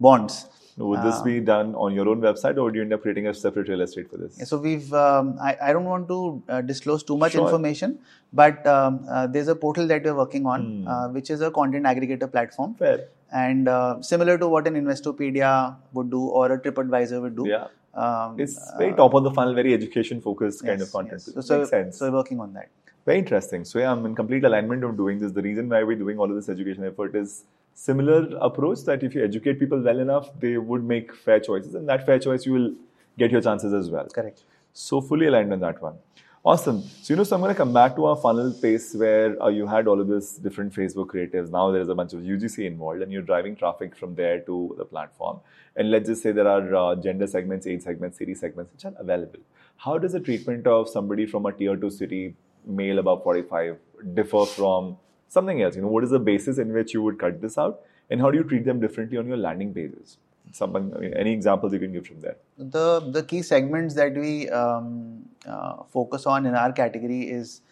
[0.00, 3.26] wants would this be done on your own website, or would you end up creating
[3.26, 4.48] a separate real estate for this?
[4.48, 4.92] So we've.
[4.92, 7.44] Um, I, I don't want to uh, disclose too much sure.
[7.44, 7.98] information,
[8.32, 10.88] but um, uh, there's a portal that we're working on, hmm.
[10.88, 12.74] uh, which is a content aggregator platform.
[12.74, 13.08] Fair.
[13.32, 17.48] And uh, similar to what an Investopedia would do or a TripAdvisor would do.
[17.48, 17.68] Yeah.
[17.94, 21.22] Um, it's very top of the funnel, very education focused kind of content.
[21.26, 21.34] Yes.
[21.34, 21.98] So, so, Makes sense.
[21.98, 22.68] So we're working on that.
[23.06, 23.64] Very interesting.
[23.64, 25.32] So yeah, I'm in complete alignment of doing this.
[25.32, 27.44] The reason why we're doing all of this education effort is
[27.86, 31.88] similar approach that if you educate people well enough, they would make fair choices, and
[31.88, 32.72] that fair choice you will
[33.18, 34.06] get your chances as well.
[34.20, 34.44] Correct.
[34.72, 35.96] So fully aligned on that one.
[36.44, 36.82] Awesome.
[37.02, 39.48] So you know, so I'm going to come back to our funnel pace where uh,
[39.48, 41.50] you had all of this different Facebook creatives.
[41.50, 44.60] Now there is a bunch of UGC involved, and you're driving traffic from there to
[44.78, 45.40] the platform.
[45.76, 48.94] And let's just say there are uh, gender segments, age segments, city segments which are
[48.98, 49.40] available.
[49.76, 52.34] How does the treatment of somebody from a tier two city,
[52.66, 53.76] male above 45,
[54.14, 54.96] differ from
[55.30, 55.76] something else.
[55.76, 58.30] You know, what is the basis in which you would cut this out, and how
[58.30, 60.18] do you treat them differently on your landing pages?
[60.52, 62.36] Someone, I mean, any examples you can give from there?
[62.58, 67.62] The the key segments that we um, uh, focus on in our category is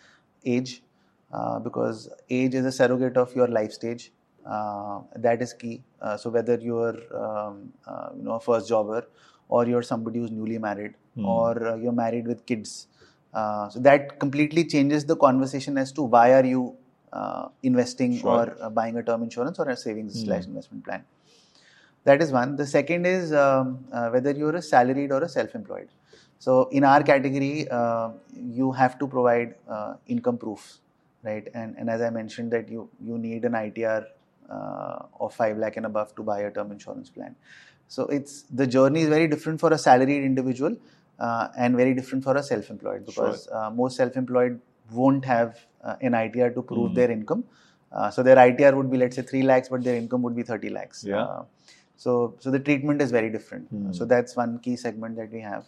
[0.44, 0.82] age,
[1.32, 4.12] uh, because age is a surrogate of your life stage.
[4.46, 5.82] Uh, that is key.
[6.00, 9.04] Uh, so whether you're um, uh, you know a first jobber,
[9.48, 11.26] or you're somebody who's newly married, mm.
[11.26, 12.86] or uh, you're married with kids,
[13.34, 16.76] so that completely changes the conversation as to why are you
[17.12, 18.30] uh, investing sure.
[18.30, 20.26] or uh, buying a term insurance or a savings mm.
[20.26, 21.04] slash investment plan.
[22.04, 22.56] That is one.
[22.56, 25.88] The second is um, uh, whether you're a salaried or a self-employed.
[26.38, 30.78] So in our category, uh, you have to provide uh, income proof,
[31.22, 31.48] right?
[31.52, 34.06] And and as I mentioned that you you need an ITR
[34.48, 37.34] uh, of five lakh and above to buy a term insurance plan.
[37.88, 40.76] So it's the journey is very different for a salaried individual
[41.18, 43.70] and very different for a self-employed because sure.
[43.72, 44.60] most self-employed
[44.92, 46.94] won't have uh, an ITR to prove mm.
[46.94, 47.44] their income.
[47.90, 50.42] Uh, so their ITR would be let's say three lakhs, but their income would be
[50.42, 51.04] thirty lakhs.
[51.04, 51.22] Yeah.
[51.22, 51.44] Uh,
[51.96, 53.72] so so the treatment is very different.
[53.74, 53.94] Mm.
[53.94, 55.64] So that's one key segment that we have.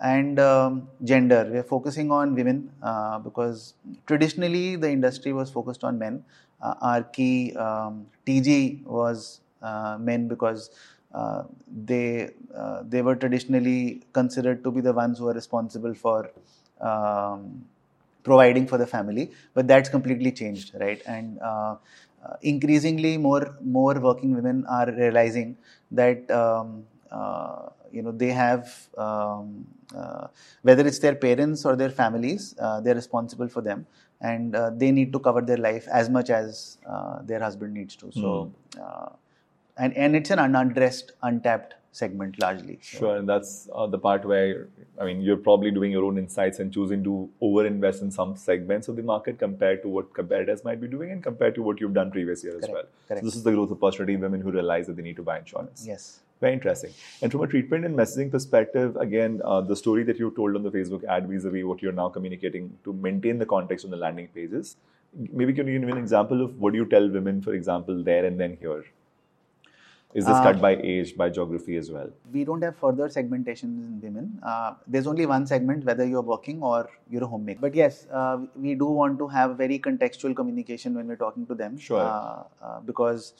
[0.00, 3.74] And um, gender, we are focusing on women uh, because
[4.06, 6.24] traditionally the industry was focused on men.
[6.62, 10.70] Uh, our key um, TG was uh, men because
[11.86, 12.30] they
[12.84, 16.30] they were traditionally considered to be the ones who are responsible for
[16.80, 17.64] um,
[18.22, 21.74] providing for the family but that's completely changed right and uh,
[22.26, 25.56] uh, increasingly more more working women are realizing
[25.90, 30.26] that um, uh, you know they have um, uh,
[30.62, 33.86] whether it's their parents or their families uh, they're responsible for them
[34.20, 36.76] and uh, they need to cover their life as much as
[37.24, 39.12] their husband needs to so mm.
[39.78, 42.78] and and it's an unaddressed, untapped segment largely.
[42.80, 44.68] Sure, and that's uh, the part where
[45.00, 48.88] I mean you're probably doing your own insights and choosing to over-invest in some segments
[48.88, 51.94] of the market compared to what competitors might be doing and compared to what you've
[51.94, 52.68] done previous year Correct.
[52.68, 52.84] as well.
[53.08, 53.20] Correct.
[53.20, 55.84] So this is the growth opportunity women who realize that they need to buy insurance.
[55.86, 56.20] Yes.
[56.40, 56.92] Very interesting.
[57.20, 60.62] And from a treatment and messaging perspective, again, uh, the story that you told on
[60.62, 64.28] the Facebook ad vis-a-vis what you're now communicating to maintain the context on the landing
[64.28, 64.76] pages.
[65.12, 68.02] Maybe can you give me an example of what do you tell women, for example,
[68.02, 68.84] there and then here?
[70.12, 72.10] Is this uh, cut by age, by geography as well?
[72.32, 74.40] We don't have further segmentation in women.
[74.42, 77.60] Uh, there's only one segment, whether you're working or you're a homemaker.
[77.60, 81.54] But yes, uh, we do want to have very contextual communication when we're talking to
[81.54, 81.78] them.
[81.78, 82.00] Sure.
[82.00, 83.34] Uh, uh, because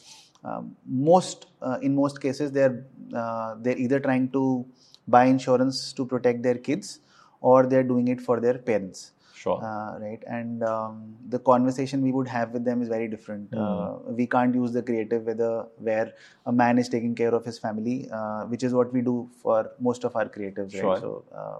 [0.44, 4.64] um, most, uh, in most cases, they're they're either trying to
[5.08, 7.00] buy insurance to protect their kids,
[7.40, 9.10] or they're doing it for their parents.
[9.40, 9.58] Sure.
[9.64, 10.22] Uh, right.
[10.26, 13.50] And um, the conversation we would have with them is very different.
[13.50, 13.60] Mm.
[13.60, 16.12] Uh, we can't use the creative whether where
[16.44, 19.70] a man is taking care of his family, uh, which is what we do for
[19.80, 20.72] most of our creatives.
[20.72, 20.90] Sure.
[20.90, 21.00] Right?
[21.00, 21.58] So, uh,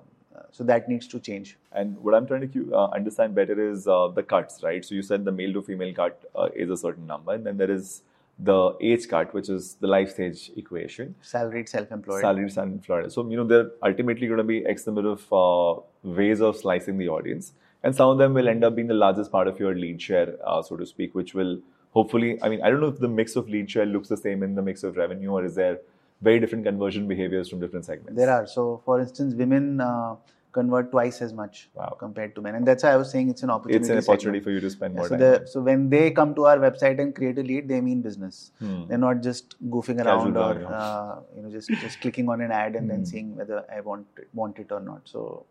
[0.51, 1.57] so that needs to change.
[1.73, 4.85] And what I'm trying to uh, understand better is uh, the cuts, right?
[4.85, 7.71] So you said the male to female cut is a certain number, and then there
[7.71, 8.03] is
[8.51, 8.59] the
[8.90, 11.14] age cut, which is the life stage equation.
[11.23, 12.21] Salaried, self-employed.
[12.21, 13.11] Salaried, self-employed.
[13.16, 16.99] So you know there are ultimately going to be X number of ways of slicing
[16.99, 19.75] the audience and some of them will end up being the largest part of your
[19.75, 21.61] lead share, uh, so to speak, which will
[21.93, 24.43] hopefully, I mean, I don't know if the mix of lead share looks the same
[24.43, 25.79] in the mix of revenue, or is there
[26.23, 28.16] very different conversion behaviors from different segments?
[28.16, 28.47] There are.
[28.47, 30.16] So, for instance, women uh,
[30.53, 31.97] convert twice as much wow.
[31.99, 33.81] compared to men, and that's why I was saying it's an opportunity.
[33.81, 34.45] It's an opportunity segment.
[34.45, 35.21] for you to spend more so time.
[35.21, 38.53] The, so when they come to our website and create a lead, they mean business.
[38.59, 38.87] Hmm.
[38.88, 42.77] They're not just goofing around or uh, you know just just clicking on an ad
[42.77, 42.88] and hmm.
[42.88, 45.03] then seeing whether I want it, want it or not.
[45.05, 45.47] So,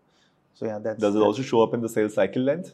[0.60, 1.00] so yeah, that's.
[1.00, 2.74] Does it that's, also show up in the sales cycle length?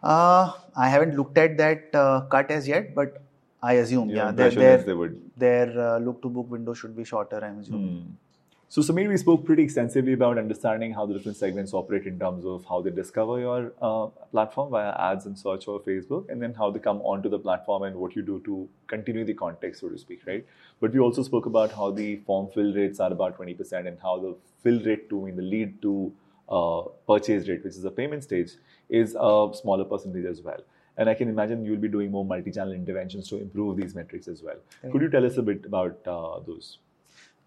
[0.00, 3.22] Uh, I haven't looked at that uh, cut as yet, but
[3.60, 7.44] I assume yeah, yeah their their, their uh, look to book window should be shorter.
[7.44, 7.96] I'm assuming.
[8.02, 8.10] Hmm.
[8.68, 12.44] So Sameer, we spoke pretty extensively about understanding how the different segments operate in terms
[12.44, 16.54] of how they discover your uh, platform via ads and search or Facebook, and then
[16.54, 19.88] how they come onto the platform and what you do to continue the context, so
[19.88, 20.44] to speak, right?
[20.80, 24.18] But we also spoke about how the form fill rates are about 20% and how
[24.18, 26.12] the fill rate to mean the lead to
[26.48, 28.52] uh, purchase rate, which is the payment stage,
[28.88, 30.60] is a smaller percentage as well.
[30.96, 34.42] And I can imagine you'll be doing more multi-channel interventions to improve these metrics as
[34.42, 34.56] well.
[34.92, 36.78] Could you tell us a bit about uh, those?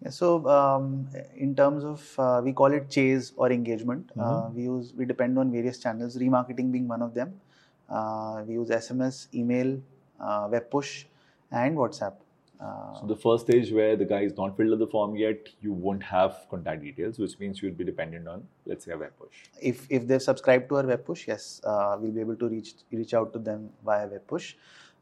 [0.02, 4.10] Yeah, so um, in terms of uh, we call it chase or engagement.
[4.16, 4.56] Uh, mm-hmm.
[4.56, 7.40] we use we depend on various channels, remarketing being one of them.
[7.88, 9.80] Uh, we use SMS, email,
[10.20, 11.06] uh, web push,
[11.50, 12.14] and WhatsApp.
[12.60, 15.48] Uh, so the first stage where the guy is not filled out the form yet,
[15.60, 19.12] you won't have contact details, which means you'll be dependent on, let's say, a web
[19.18, 19.44] push.
[19.62, 22.74] If if they've subscribed to our web push, yes, uh, we'll be able to reach
[22.90, 24.56] reach out to them via web push.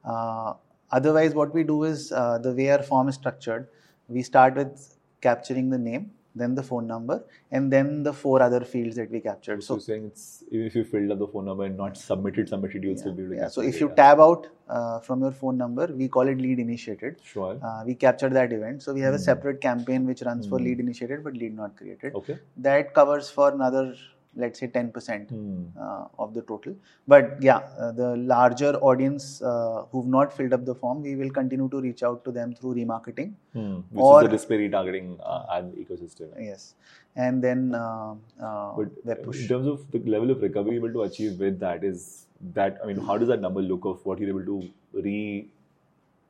[0.05, 0.53] Uh,
[0.90, 3.69] otherwise, what we do is uh, the way our form is structured.
[4.09, 8.61] We start with capturing the name, then the phone number, and then the four other
[8.64, 9.62] fields that we captured.
[9.62, 12.49] So, so saying it's even if you filled up the phone number and not submitted,
[12.49, 13.40] submitted, you'll yeah, still be able to.
[13.40, 13.49] Yeah.
[13.49, 17.16] So if you tab out uh, from your phone number, we call it lead initiated.
[17.25, 17.59] Sure.
[17.62, 18.83] Uh, we capture that event.
[18.83, 19.16] So we have mm.
[19.16, 19.25] a hmm.
[19.25, 20.51] separate campaign which runs mm.
[20.51, 20.64] for hmm.
[20.66, 22.14] lead initiated but lead not created.
[22.14, 22.38] Okay.
[22.57, 23.94] That covers for another
[24.37, 24.92] let's say 10%
[25.33, 25.66] mm.
[25.81, 26.75] uh, of the total.
[27.09, 31.31] But yeah, uh, the larger audience uh, who've not filled up the form, we will
[31.31, 33.33] continue to reach out to them through remarketing.
[33.55, 33.85] Mm.
[33.90, 36.29] Which or, is the display retargeting uh, ad ecosystem.
[36.38, 36.75] Yes.
[37.16, 38.72] And then uh, uh,
[39.05, 42.27] but In terms of the level of recovery you're able to achieve with that is
[42.53, 45.49] that, I mean, how does that number look of what you're able to re,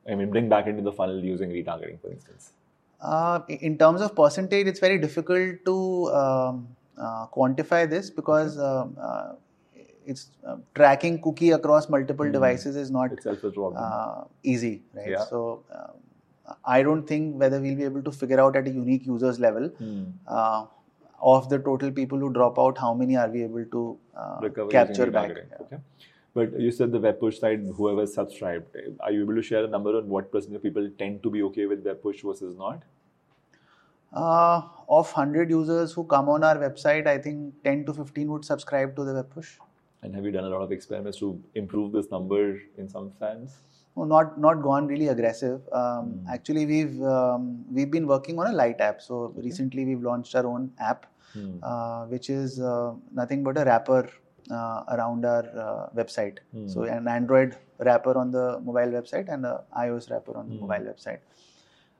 [0.09, 2.53] I mean, bring back into the funnel using retargeting, for instance?
[3.47, 6.67] in terms of percentage, it's very difficult to um,
[7.35, 9.33] quantify this because uh, uh,
[10.05, 10.31] it's
[10.73, 12.31] tracking cookie across multiple mm.
[12.31, 13.11] devices is not
[14.43, 15.09] easy, right?
[15.09, 15.25] Yeah.
[15.25, 15.63] So
[16.63, 19.69] I don't think whether we'll be able to figure out at a unique users level
[19.69, 20.13] mm.
[21.21, 23.97] of the total people who drop out, how many are we able to
[24.69, 25.29] capture back?
[25.29, 25.57] Yeah.
[25.61, 25.77] Okay.
[26.33, 29.67] But you said the web push side, whoever subscribed, are you able to share a
[29.67, 32.83] number on what percentage of people tend to be okay with web push versus not?
[34.13, 38.45] Uh, of 100 users who come on our website, I think 10 to 15 would
[38.45, 39.57] subscribe to the web push.
[40.01, 43.57] And have you done a lot of experiments to improve this number in some fans?
[43.95, 45.61] No, not not gone really aggressive.
[45.73, 46.29] Um, mm.
[46.31, 49.01] Actually, we've um, we've been working on a light app.
[49.01, 49.41] So okay.
[49.41, 51.59] recently, we've launched our own app, mm.
[51.63, 54.07] uh, which is uh, nothing but a wrapper
[54.51, 56.37] uh, around our uh, website.
[56.55, 56.71] Mm.
[56.71, 60.93] So an Android wrapper on the mobile website and an iOS wrapper on the mobile
[60.93, 61.19] website.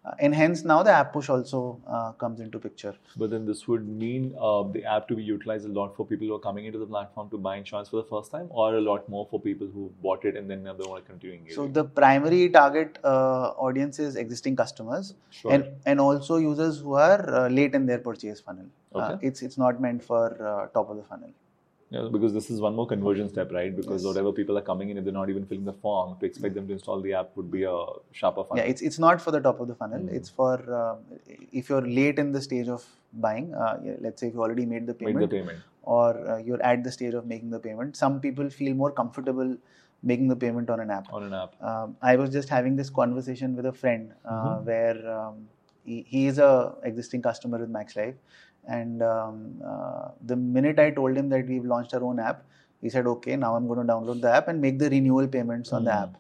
[0.08, 1.60] Uh, and hence now the app push also
[1.96, 2.94] uh, comes into picture.
[3.22, 6.28] But then this would mean uh, the app to be utilized a lot for people
[6.28, 8.82] who are coming into the platform to buy insurance for the first time, or a
[8.82, 11.56] lot more for people who bought it and then they want to continue engaging.
[11.56, 15.52] So the primary target uh, audience is existing customers Sure.
[15.54, 18.70] and and also users who are uh, late in their purchase funnel.
[18.96, 19.28] Uh, Okay.
[19.28, 21.34] it's it's not meant for uh, top of the funnel.
[21.90, 23.74] Yeah, because this is one more conversion step, right?
[23.74, 24.08] Because Yes.
[24.10, 26.68] whatever people are coming in, if they're not even filling the form, to expect them
[26.68, 27.76] to install the app would be a
[28.12, 28.62] sharper funnel.
[28.64, 30.02] Yeah, it's it's not for the top of the funnel.
[30.02, 30.14] Mm.
[30.20, 30.96] It's for uh,
[31.62, 33.54] if you're late in the stage of buying.
[33.54, 35.60] Uh, let's say if you already made the payment, the payment.
[35.84, 37.96] or uh, you're at the stage of making the payment.
[37.96, 39.56] Some people feel more comfortable
[40.04, 41.12] making the payment on an app.
[41.12, 41.54] on an app.
[41.62, 44.66] Um, I was just having this conversation with a friend uh, Mhm.
[44.66, 45.48] where um,
[45.86, 48.16] he, he is a existing customer with Max Life,
[48.68, 52.44] and um, uh, the minute I told him that we've launched our own app,
[52.82, 55.72] he said, "Okay, now I'm going to download the app and make the renewal payments
[55.74, 56.02] on the Mhm.
[56.04, 56.18] app."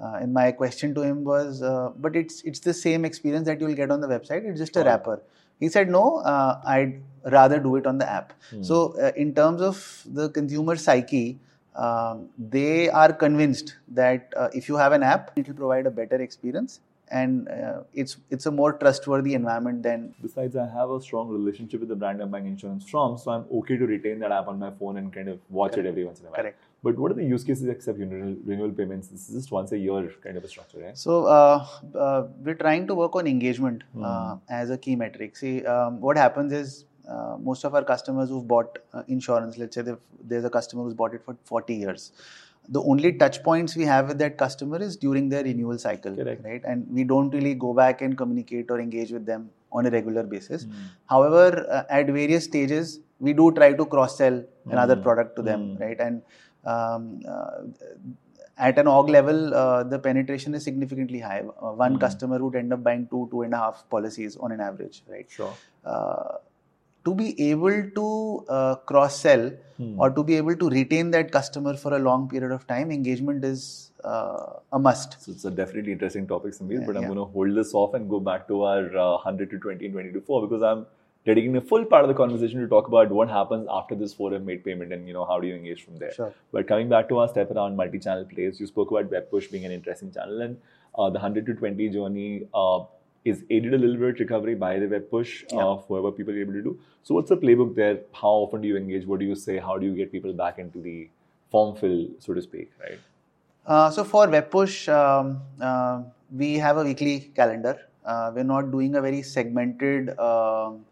[0.00, 3.60] Uh, and my question to him was, uh, "But it's it's the same experience that
[3.60, 4.44] you'll get on the website.
[4.52, 4.90] It's just a Right.
[4.90, 5.16] wrapper."
[5.58, 7.00] He said, "No, uh, I'd
[7.38, 8.62] rather do it on the app." Hmm.
[8.70, 9.82] So, uh, in terms of
[10.20, 11.38] the consumer psyche,
[11.86, 15.90] um, they are convinced that uh, if you have an app, it will provide a
[16.02, 16.80] better experience,
[17.10, 21.80] and uh, it's it's a more trustworthy environment than Besides, I have a strong relationship
[21.80, 24.58] with the brand I'm buying insurance from, so I'm okay to retain that app on
[24.58, 25.86] my phone and kind of watch Correct.
[25.86, 26.36] it every once in a while.
[26.40, 26.62] correct.
[26.82, 29.08] But what are the use cases except renewal, renewal payments?
[29.08, 30.96] This is just once a year kind of a structure, right?
[30.96, 34.38] So uh, uh, we're trying to work on engagement uh, Hmm.
[34.48, 35.36] as a key metric.
[35.36, 39.74] See, um, what happens is uh, most of our customers who've bought uh, insurance, let's
[39.76, 39.82] say
[40.22, 42.12] there's a customer who's bought it for 40 years.
[42.68, 46.44] The only touch points we have with that customer is during their renewal cycle, Correct.
[46.44, 46.62] right?
[46.64, 50.22] And we don't really go back and communicate or engage with them on a regular
[50.22, 50.64] basis.
[50.64, 50.72] Hmm.
[51.06, 55.02] However, uh, at various stages, we do try to cross sell another Mm.
[55.02, 55.80] product to them, Mm.
[55.80, 56.00] right?
[56.00, 56.22] And
[56.64, 57.60] um, uh,
[58.58, 61.40] at an org level, uh, the penetration is significantly high.
[61.40, 62.00] Uh, one Mm.
[62.00, 65.26] customer would end up buying two, two and a half policies on an average, right?
[65.28, 65.52] Sure.
[67.06, 68.06] To be able to
[68.48, 69.46] uh, cross sell
[69.78, 70.00] Hmm.
[70.00, 73.44] or to be able to retain that customer for a long period of time, engagement
[73.44, 73.64] is
[74.04, 75.16] uh, a must.
[75.22, 77.08] So it's a definitely interesting topic, Sameer, Yeah, but I'm yeah.
[77.08, 79.92] going to hold this off and go back to our uh, 100 to 20 and
[79.92, 80.86] 20 to 4 because I'm
[81.26, 84.32] dedicating a full part of the conversation to talk about what happens after this 4
[84.32, 86.12] have made payment and you know how do you engage from there.
[86.12, 86.32] Sure.
[86.52, 89.66] But coming back to our step around multi-channel plays, you spoke about web push being
[89.66, 90.56] an interesting channel and
[90.98, 92.78] uh, the 100 to 20 journey uh,
[93.32, 95.64] is aided a little bit recovery by the web push Yeah.
[95.64, 96.78] of whoever people are able to do.
[97.02, 97.98] So what's the playbook there?
[98.22, 99.06] How often do you engage?
[99.12, 99.58] What do you say?
[99.68, 100.96] How do you get people back into the
[101.50, 102.98] form fill, so to speak, right?
[103.66, 106.02] Uh, so for web push, um, uh,
[106.42, 107.76] we have a weekly calendar.
[108.04, 110.84] Uh, we're not doing a very segmented um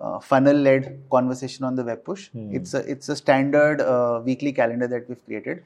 [0.00, 2.28] uh, funnel-led conversation on the web push.
[2.30, 2.54] Hmm.
[2.58, 5.62] It's a it's a standard uh, weekly calendar that we've created,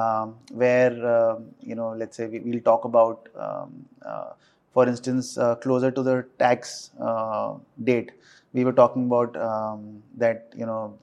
[0.00, 3.72] um, where um, you know, let's say we, we'll talk about, um,
[4.04, 4.30] uh,
[4.78, 7.54] for instance, uh, closer to the tax uh,
[7.84, 8.12] date.
[8.52, 10.98] We were talking about um, that you know,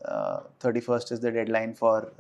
[0.60, 2.12] thirty first is the deadline for.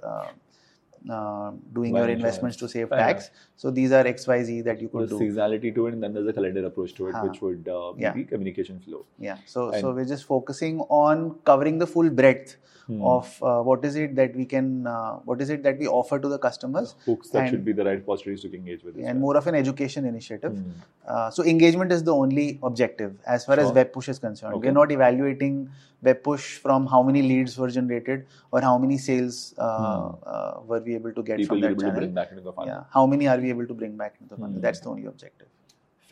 [1.09, 3.29] Uh, doing Buy your investments to save tax.
[3.55, 5.19] So these are X, Y, Z that you could There's do.
[5.19, 7.25] seasonality to it, and then there's a calendar approach to it, Huh.
[7.27, 8.13] which would uh, be Yeah.
[8.13, 9.05] the communication flow.
[9.19, 9.37] Yeah.
[9.45, 12.55] So And- so we're just focusing on covering the full breadth
[12.87, 13.01] Hmm.
[13.11, 16.19] of uh, what is it that we can, uh, what is it that we offer
[16.25, 18.95] to the customers, Hooks that and- should be the right repositories to engage with.
[18.95, 19.15] and well.
[19.15, 20.53] more of an education initiative.
[20.53, 20.83] Hmm.
[21.07, 24.53] Uh, so engagement is the only objective as far as web push is concerned.
[24.55, 24.67] Okay.
[24.67, 25.69] We're not evaluating
[26.07, 30.15] web push from how many leads were generated or how many sales uh, Hmm.
[30.33, 31.99] uh, were we able to get People from that able to channel.
[32.01, 32.73] bring back into the funnel.
[32.75, 32.83] Yeah.
[32.97, 34.55] How many are we able to bring back into the funnel?
[34.57, 34.61] Hmm.
[34.67, 35.47] That's the only objective.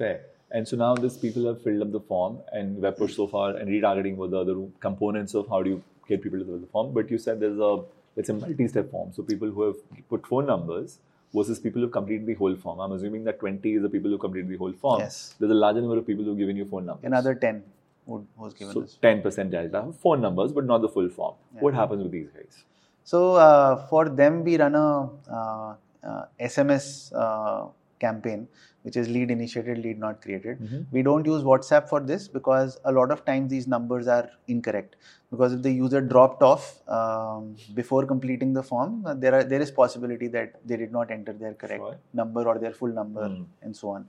[0.02, 0.22] Fair.
[0.52, 3.56] And so now these people have filled up the form and web push so far
[3.58, 4.56] and retargeting were the other
[4.88, 6.94] components of how do you get people to fill the form.
[6.94, 7.72] But you said there's a
[8.16, 9.12] let's say multi-step form.
[9.14, 9.78] So people who have
[10.10, 11.00] put phone numbers
[11.34, 12.80] versus people who have completed the whole form.
[12.80, 15.00] I'm assuming that 20 is the people who completed the whole form.
[15.00, 15.34] Yes.
[15.39, 17.06] There's a larger number of people who've given you phone numbers.
[17.12, 17.64] Another 10
[18.06, 18.97] would, was given so this.
[19.01, 19.91] 10% delta.
[20.01, 21.36] Phone numbers, but not the full form.
[21.56, 21.62] Yeah.
[21.62, 22.64] What happens with these guys?
[23.04, 27.68] So uh, for them, we run a uh, uh, SMS uh,
[27.99, 28.47] campaign,
[28.84, 30.60] which is lead initiated, lead not created.
[30.60, 30.86] Mhm.
[30.91, 34.95] We don't use WhatsApp for this because a lot of times these numbers are incorrect.
[35.32, 39.62] Because if the user dropped off um, before completing the form, uh, there are there
[39.62, 41.97] is possibility that they did not enter their correct Sure.
[42.14, 43.43] number or their full number Hmm.
[43.62, 44.08] and so on.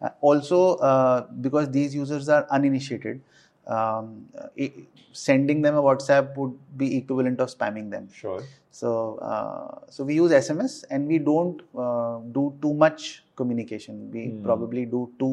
[0.00, 3.20] Uh, also, uh, because these users are uninitiated,
[3.66, 4.72] um, uh, i-
[5.12, 8.08] sending them a WhatsApp would be equivalent of spamming them.
[8.12, 8.42] Sure.
[8.70, 14.10] So, uh, so we use SMS and we don't uh, do too much communication.
[14.12, 14.42] We Hmm.
[14.42, 15.32] probably do two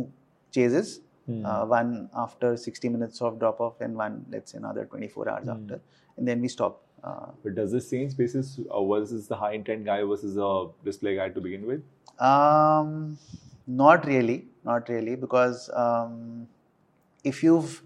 [0.51, 1.01] chases,
[1.43, 5.43] uh, one after 60 minutes of drop off and one, let's say, another 24 hours
[5.43, 5.49] Hmm.
[5.57, 5.81] after,
[6.17, 6.79] and then we stop.
[7.03, 11.15] Uh, But does this change basis uh, versus the high intent guy versus a display
[11.17, 11.83] guy to begin with?
[12.19, 13.17] um,
[13.67, 16.47] Not really, not really, because um,
[17.23, 17.81] if you've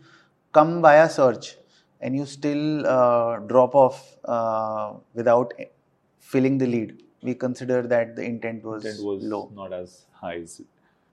[0.53, 1.55] come via search
[2.01, 5.53] and you still uh, drop off uh, without
[6.19, 9.51] filling the lead, we consider that the intent was, Intent was low.
[9.53, 10.65] not as high as it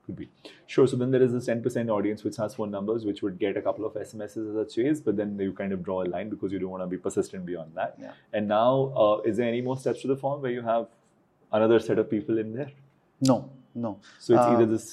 [0.07, 0.29] could be.
[0.67, 0.87] Sure.
[0.87, 3.63] So then there is this 10% audience which has phone numbers, which would get a
[3.63, 6.53] couple of SMSs as a chase, but then you kind of draw a line because
[6.53, 7.97] you don't want to be persistent beyond that.
[8.01, 8.13] Yeah.
[8.33, 10.89] And now, uh, is there any more steps to the form where you have
[11.53, 12.71] another set of people in there?
[13.21, 13.99] No, no.
[14.19, 14.87] So it's Uh, either this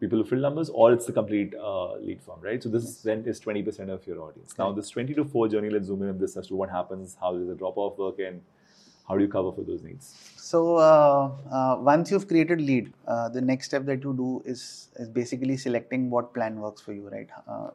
[0.00, 2.62] people who fill numbers or it's the complete uh, lead form, right?
[2.62, 4.56] So this then is 20% of your audience.
[4.56, 7.16] Now this 20 to 4 journey, let's zoom in on this as to what happens,
[7.20, 8.40] how does the drop-off work, and
[9.08, 10.14] how do you cover for those needs?
[10.48, 14.60] So uh, uh, once you've created lead, uh, the next step that you do is
[15.02, 17.28] is basically selecting what plan works for you, right?
[17.46, 17.66] Uh,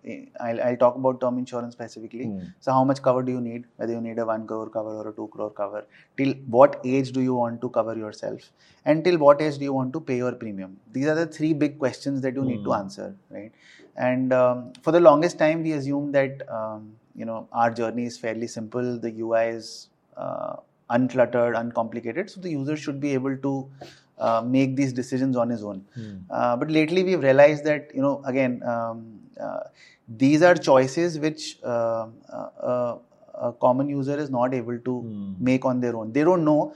[0.46, 2.30] I'll, I'll talk about term insurance specifically.
[2.30, 2.48] Hmm.
[2.62, 3.68] So how much cover do you need?
[3.76, 5.86] Whether you need a one crore cover or a two crore cover.
[6.18, 8.50] Till what age do you want to cover yourself?
[8.86, 10.76] And till what age do you want to pay your premium?
[10.92, 12.82] These are the three big questions that you need to Hmm.
[12.82, 13.64] answer, right?
[14.10, 16.92] And um, for the longest time, we assumed that um,
[17.24, 18.94] you know our journey is fairly simple.
[19.08, 19.74] The UI is
[20.18, 20.56] uh,
[20.90, 23.70] uncluttered, uncomplicated, so the user should be able to
[24.18, 25.84] uh, make these decisions on his own.
[26.30, 29.60] Uh, but lately, we've realized that you know again um, uh,
[30.08, 32.98] these are choices which uh, uh, uh,
[33.36, 35.34] a common user is not able to Hmm.
[35.40, 36.12] make on their own.
[36.14, 36.74] They don't know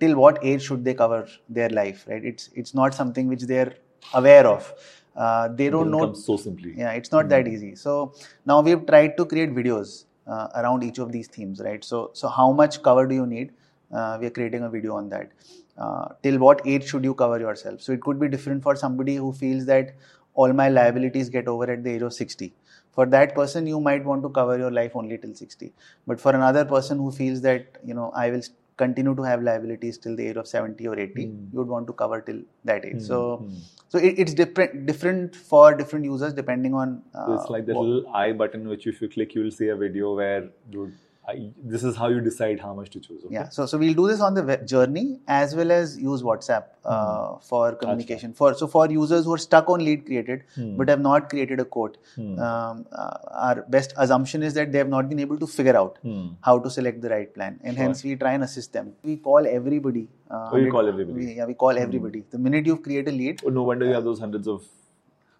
[0.00, 2.24] till what age should they cover their life, right?
[2.24, 3.74] It's it's not something which they're
[4.14, 4.72] aware of.
[5.16, 6.72] Uh, they It don't know so simply.
[6.76, 8.12] yeah it's not that easy so
[8.46, 11.84] now we've tried to create videos uh, around each of these themes right?
[11.84, 13.52] So so how much cover do you need?
[13.92, 15.30] Uh, we are creating a video on that.
[15.78, 17.80] Uh, till what age should you cover yourself?
[17.80, 19.94] So it could be different for somebody who feels that
[20.34, 22.52] all my liabilities get over at the age of 60
[22.92, 25.72] for that person you might want to cover your life only till 60
[26.06, 28.42] but for another person who feels that you know i will
[28.82, 31.36] continue to have liabilities till the age of 70 or 80 Hmm.
[31.52, 33.54] you would want to cover till that age so Hmm.
[33.94, 37.78] so it, it's different different for different users depending on uh, So it's like that
[37.80, 40.42] what- little I button which if you click, you will see a video where
[40.76, 40.84] you,
[41.28, 43.22] I, this is how you decide how much to choose.
[43.24, 43.34] Okay?
[43.34, 47.36] yeah so so we'll do this on the journey as well as use whatsapp uh,
[47.48, 50.76] for communication for so for users who are stuck on lead created Hmm.
[50.78, 52.38] but have not created a quote Hmm.
[52.48, 53.18] um, uh,
[53.48, 56.26] our best assumption is that they have not been able to figure out Hmm.
[56.40, 57.84] how to select the right plan and Sure.
[57.84, 61.26] hence we try and assist them we call everybody uh, Oh, you call everybody.
[61.26, 63.98] we, yeah we call everybody the minute you create a lead Oh, no wonder you
[64.00, 64.62] have those hundreds of.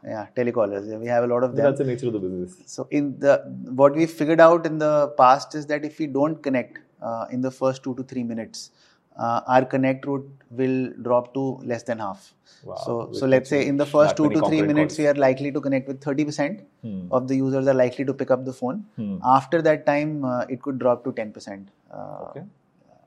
[0.04, 2.56] Yeah telecallers yeah, we have a lot of them That's the nature of the business.
[2.66, 3.34] So in the
[3.80, 7.40] what we figured out in the past is that if we don't connect uh, in
[7.42, 8.70] the first two to three minutes,
[9.18, 11.40] uh, our connect route will drop to
[11.72, 12.32] less than half.
[12.64, 12.76] Wow.
[12.84, 14.98] So Which so let's say in the first two to three minutes calls.
[14.98, 17.08] we are likely to connect with thirty percent Hmm.
[17.10, 18.84] of the users are likely to pick up the phone.
[18.96, 19.18] Hmm.
[19.24, 21.68] After that time, uh, it could drop to ten percent.
[21.92, 22.44] Uh, Okay.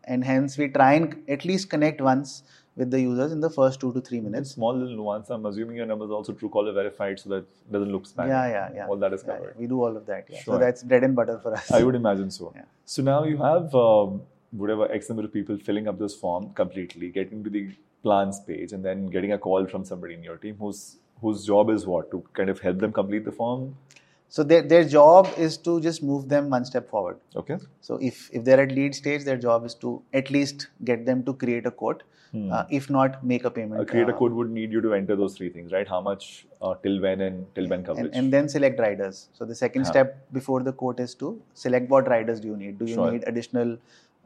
[0.06, 2.44] And hence we try and at least connect once
[2.76, 4.52] with the users in the first two to three minutes.
[4.52, 5.30] small little nuance.
[5.30, 8.30] I'm assuming your number is also Truecaller verified so that it doesn't look spammy.
[8.30, 8.88] Yeah, yeah, yeah.
[8.88, 9.56] All that is Yeah, covered.
[9.58, 10.26] we do all of that.
[10.30, 10.40] Yeah.
[10.42, 10.56] Sure.
[10.56, 11.72] So that's bread and butter for us.
[11.72, 12.52] I would imagine so.
[12.56, 12.64] Yeah.
[12.86, 14.22] So now you have um,
[14.52, 17.70] whatever X number of people filling up this form completely, getting to the
[18.02, 21.70] plans page, and then getting a call from somebody in your team whose whose job
[21.70, 23.76] is what to kind of help them complete the form.
[24.36, 27.18] So their, their job is to just move them one step forward.
[27.36, 27.58] Okay.
[27.82, 31.24] So if, if they're at lead stage, their job is to at least get them
[31.26, 32.52] to create a quote, Hmm.
[32.52, 33.80] uh, if not make a payment.
[33.80, 35.88] A creator uh, code would need you to enter those three things, right?
[35.88, 38.08] How much, uh, till when, and till when coverage.
[38.08, 39.30] and, and then select riders.
[39.34, 39.92] So the second Yeah.
[39.92, 42.80] step before the quote is to select what riders do you need.
[42.80, 43.12] Do you Sure.
[43.12, 43.78] need additional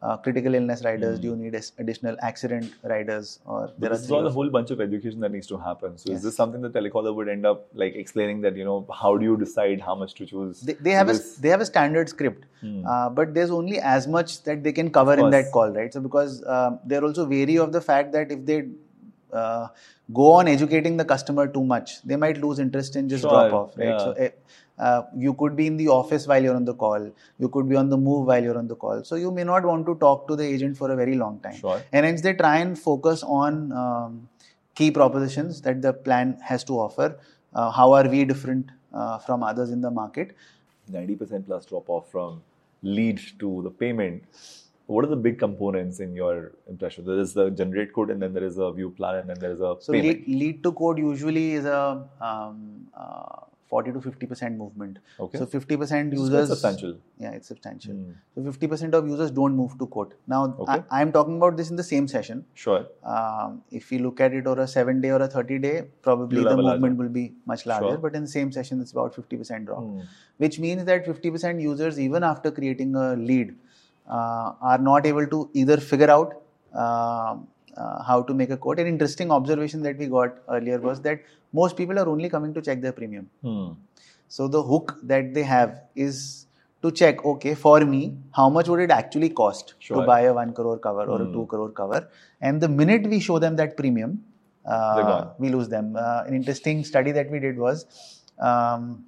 [0.01, 1.17] uh, critical illness riders?
[1.17, 1.21] Hmm.
[1.21, 3.39] Do you need additional accident riders?
[3.45, 5.97] Or there are this is all a whole bunch of education that needs to happen.
[5.97, 6.17] So Yes.
[6.19, 9.25] is this something that telecaller would end up like explaining that you know how do
[9.25, 10.61] you decide how much to choose?
[10.61, 12.85] they, they have a they have a standard script Hmm.
[12.87, 15.99] uh, but there's only as much that they can cover in that call right so
[16.01, 18.63] because um, they're also wary of the fact that if they
[19.31, 19.67] uh,
[20.13, 23.53] go on educating the customer too much they might lose interest and just Sure, drop
[23.53, 23.97] off right yeah.
[23.97, 24.31] so
[24.79, 27.09] uh, you could be in the office while you're on the call
[27.39, 29.63] you could be on the move while you're on the call so you may not
[29.65, 31.81] want to talk to the agent for a very long time Sure.
[31.93, 34.27] and hence they try and focus on um,
[34.75, 37.17] key propositions that the plan has to offer
[37.53, 40.35] uh, how are we different uh, from others in the market
[40.91, 42.41] 90% plus drop off from
[42.81, 44.23] lead to the payment.
[44.85, 47.05] What are the big components in your impression?
[47.05, 49.51] There is the generate quote, and then there is a view plan, and then there
[49.51, 50.25] is a So payment.
[50.27, 54.97] lead, lead to quote usually is a um, uh, 40 to 50 percent movement.
[55.19, 55.37] Okay.
[55.39, 56.47] So 50 percent users.
[56.47, 56.93] quite substantial.
[57.19, 57.93] Yeah, it's substantial.
[57.95, 58.11] Hmm.
[58.35, 60.13] So 50 percent of users don't move to quote.
[60.27, 60.81] Now Okay.
[60.89, 62.45] I, am talking about this in the same session.
[62.53, 62.85] Sure.
[63.03, 66.39] Um, if you look at it over a seven day or a 30 day, probably
[66.39, 67.89] You'll the a larger- movement will be much larger.
[67.89, 67.97] Sure.
[67.97, 69.99] But in the same session, it's about 50 percent drop, Hmm.
[70.37, 73.53] which means that 50 percent users, even after creating a lead,
[74.09, 76.41] uh, are not able to either figure out.
[76.85, 77.47] um
[77.77, 78.79] uh, how to make a quote.
[78.79, 81.21] An interesting observation that we got earlier was that
[81.53, 83.29] most people are only coming to check their premium.
[83.41, 83.71] Hmm.
[84.27, 86.45] So the hook that they have is
[86.81, 89.97] to check, okay, for me, how much would it actually cost Sure.
[89.97, 91.33] to buy a one crore cover or a Hmm.
[91.33, 92.07] two crore cover?
[92.41, 94.23] And the minute we show them that premium,
[94.65, 95.95] uh, we lose them.
[95.95, 97.85] Uh, an interesting study that we did was
[98.39, 99.05] um,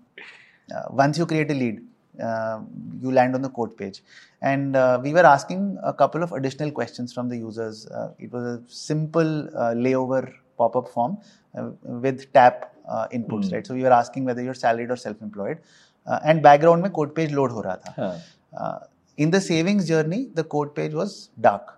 [0.75, 1.81] uh, once you create a lead,
[2.21, 2.59] uh,
[3.01, 4.01] you land on the quote page.
[4.41, 7.87] And uh, we were asking a couple of additional questions from the users.
[7.87, 11.17] Uh, it was a simple uh, layover pop up form
[11.57, 13.53] uh, with tap uh, inputs, mm.
[13.53, 13.67] right?
[13.67, 15.59] So we were asking whether you're salaried or self employed.
[16.27, 18.21] and background mein quote page load ho raha tha.
[18.59, 18.79] Huh.
[19.23, 21.11] in the savings journey, the quote page was
[21.47, 21.75] dark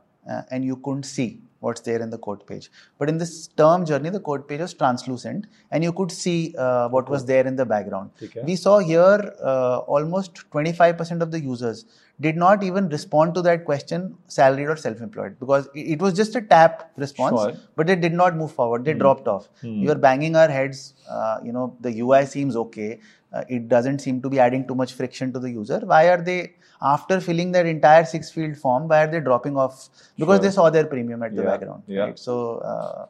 [0.50, 1.28] and you couldn't see
[1.62, 2.70] what's there in the quote page.
[3.00, 6.90] But in this term journey, the quote page was translucent and you could see uh,
[6.90, 8.12] what was there in the background.
[8.22, 8.42] Okay.
[8.44, 11.86] We saw here uh, almost 25% of the users
[12.26, 16.36] did not even respond to that question salaried or self employed because it was just
[16.36, 17.54] a tap response, Sure.
[17.76, 18.86] but they did not move forward.
[18.86, 19.50] They dropped off.
[19.62, 19.82] Hmm.
[19.82, 20.94] We were banging our heads.
[21.10, 23.00] Uh, you know, the UI seems okay.
[23.34, 25.80] Uh, it doesn't seem to be adding too much friction to the user.
[25.94, 26.40] Why are they,
[26.82, 29.90] after filling that entire six field form, why are they dropping off?
[30.18, 30.44] Because Sure.
[30.46, 31.84] they saw their premium at the background.
[31.88, 32.02] yeah.
[32.08, 32.20] Right?
[32.20, 33.06] So, uh,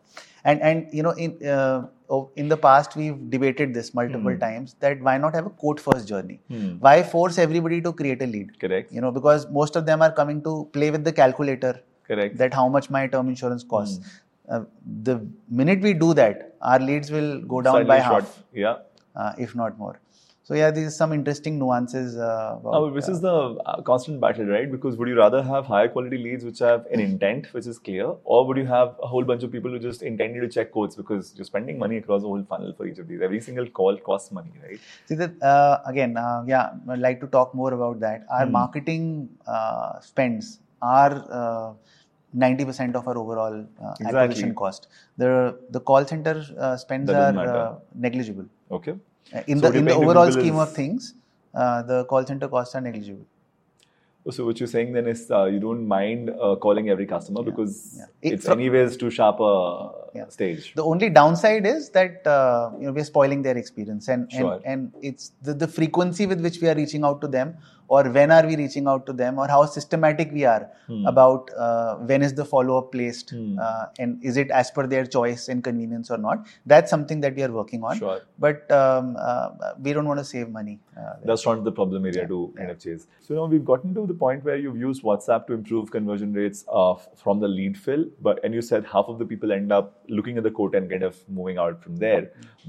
[0.46, 4.39] and and you know, in uh, oh, in the past we've debated this multiple Hmm.
[4.39, 6.39] times that why not have a quote first journey?
[6.50, 6.72] Hmm.
[6.88, 8.60] Why force everybody to create a lead?
[8.66, 8.92] Correct.
[8.92, 11.74] You know, because most of them are coming to play with the calculator
[12.08, 12.38] Correct.
[12.38, 13.98] that how much my term insurance costs.
[13.98, 14.20] Hmm.
[14.56, 14.64] Uh,
[15.04, 18.24] the minute we do that, our leads will go down Slightly by short.
[18.24, 18.78] half, Yeah.
[19.16, 20.01] uh, if not more.
[20.52, 22.18] So yeah, these are some interesting nuances.
[22.18, 24.70] Uh, about, Now, this uh, is the uh, constant battle, right?
[24.70, 28.08] Because would you rather have higher quality leads which have an intent which is clear,
[28.26, 30.97] or would you have a whole bunch of people who just intended to check codes
[30.97, 33.22] because you're spending money across the whole funnel for each of these?
[33.22, 34.78] Every single call costs money, right?
[35.06, 38.26] See that uh, again, uh, yeah, I'd like to talk more about that.
[38.30, 38.52] Our Hmm.
[38.52, 39.06] marketing
[39.47, 41.74] uh, spends are uh,
[42.36, 44.20] 90% of our overall uh, Exactly.
[44.20, 44.89] acquisition cost.
[45.18, 45.32] The
[45.70, 47.76] the call center uh, spends are uh,
[48.08, 48.49] negligible.
[48.80, 48.95] Okay.
[49.34, 51.14] Uh, In So the in the overall scheme is- of things,
[51.54, 53.26] uh, the call center costs are negligible.
[54.30, 57.96] So what you're saying then is uh, you don't mind uh, calling every customer because
[57.98, 58.06] yeah.
[58.22, 59.54] It- it's from- anyways too sharp a
[60.14, 60.28] Yeah.
[60.36, 60.74] stage.
[60.76, 64.54] The only downside is that uh, you know we're spoiling their experience, and Sure.
[64.56, 67.56] and, and it's the, the frequency with which we are reaching out to them,
[67.98, 70.62] or when are we reaching out to them, or how systematic we are
[70.92, 71.06] Hmm.
[71.12, 73.60] about uh, when is the follow up placed, Hmm.
[73.66, 76.48] uh, and is it as per their choice and convenience or not.
[76.74, 77.98] That's something that we are working on.
[78.04, 78.20] Sure.
[78.46, 79.50] But um, uh,
[79.88, 80.76] we don't want to save money.
[81.04, 81.14] Uh.
[81.32, 83.08] That's not the problem area to kind of chase.
[83.28, 86.64] So now we've gotten to the point where you've used WhatsApp to improve conversion rates
[86.82, 86.94] uh,
[87.26, 90.38] from the lead fill, but and you said half of the people end up looking
[90.44, 92.24] at the quote and kind of moving out from there.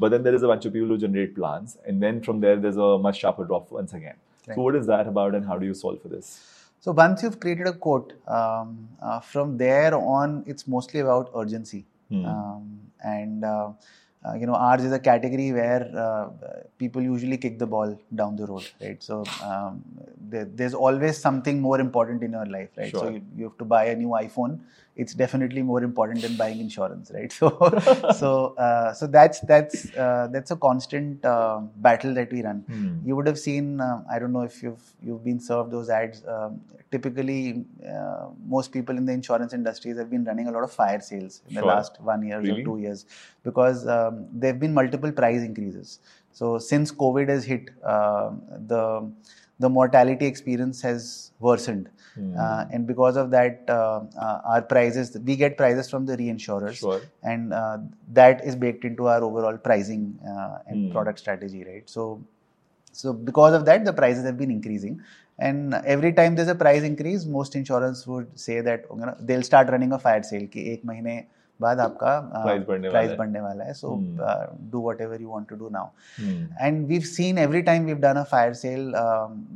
[0.05, 2.57] But then there is a bunch of people who generate plans, and then from there
[2.67, 4.21] there's a much sharper drop once again.
[4.47, 4.55] Right.
[4.57, 6.41] So what is that about, and how do you solve for this?
[6.81, 11.85] So once you've created a quote, um, uh, from there on, it's mostly about urgency.
[12.09, 12.25] Hmm.
[12.27, 13.71] Um, and uh,
[14.25, 16.29] uh, you know, ours is a category where uh,
[16.79, 19.03] people usually kick the ball down the road, right?
[19.03, 19.83] So um,
[20.21, 22.91] there, there's always something more important in your life, right?
[22.97, 24.61] So you, you have to buy a new iPhone.
[24.95, 27.33] It's definitely more important than buying insurance, right?
[27.41, 27.49] So,
[28.15, 32.95] so, uh, so that's that's uh, that's a constant uh, battle that we run Hmm.
[33.05, 36.23] you would have seen uh, i don't know if you've you've been served those ads
[36.35, 36.61] um,
[36.91, 37.65] typically
[37.95, 41.41] uh, most people in the insurance industries have been running a lot of fire sales
[41.49, 42.61] in the last one year Really?
[42.61, 43.07] or two years
[43.43, 46.01] because um, there have been multiple price increases.
[46.33, 48.31] So since COVID has hit, uh,
[48.67, 49.11] the
[49.59, 51.89] the mortality experience has worsened,
[52.19, 52.37] mm.
[52.37, 56.75] uh, and because of that, uh, uh, our prices we get prices from the reinsurers,
[56.75, 57.01] sure.
[57.23, 57.79] and uh,
[58.13, 60.19] that is baked into our overall pricing
[60.67, 60.93] and mm.
[60.93, 61.89] product strategy, right?
[61.89, 62.21] So
[62.93, 65.03] so because of that, the prices have been increasing.
[65.39, 69.43] And every time there's a price increase, most insurance would say that you know, they'll
[69.43, 70.47] start running a fire sale.
[70.47, 71.27] Ki ek mahine
[71.61, 72.63] बाद आपका price
[73.19, 73.97] बढ़ने, वाला है so
[74.73, 75.89] do whatever you want to do now
[76.61, 78.93] and we've seen every time we've done a fire sale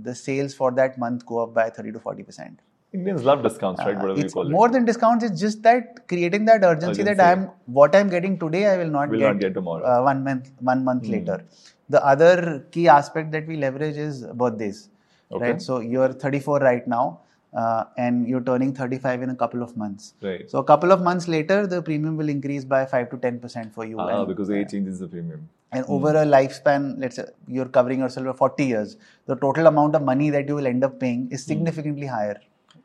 [0.06, 2.56] the sales for that month go up by thirty to forty percent
[2.94, 3.96] Indians love discounts, right?
[3.96, 4.72] Whatever it's you call more it.
[4.72, 5.24] than discounts.
[5.24, 7.14] It's just that creating that urgency, urgency.
[7.14, 9.84] that I'm what I'm getting today, I will not, will get, not get tomorrow.
[9.84, 11.12] Uh, one month, one month mm.
[11.12, 11.44] later.
[11.90, 14.88] The other key aspect that we leverage is birthdays,
[15.30, 15.50] okay.
[15.50, 15.62] right?
[15.62, 17.04] So you're 34 right now.
[17.04, 17.25] Mm.
[17.54, 20.50] Uh, and you're turning 35 in a couple of months Right.
[20.50, 23.74] so a couple of months later the premium will increase by 5 to 10 percent
[23.74, 25.48] for you Ah, and, because age changes the premium.
[25.72, 29.94] and over a lifespan let's say you're covering yourself for 40 years the total amount
[29.94, 32.36] of money that you will end up paying is significantly higher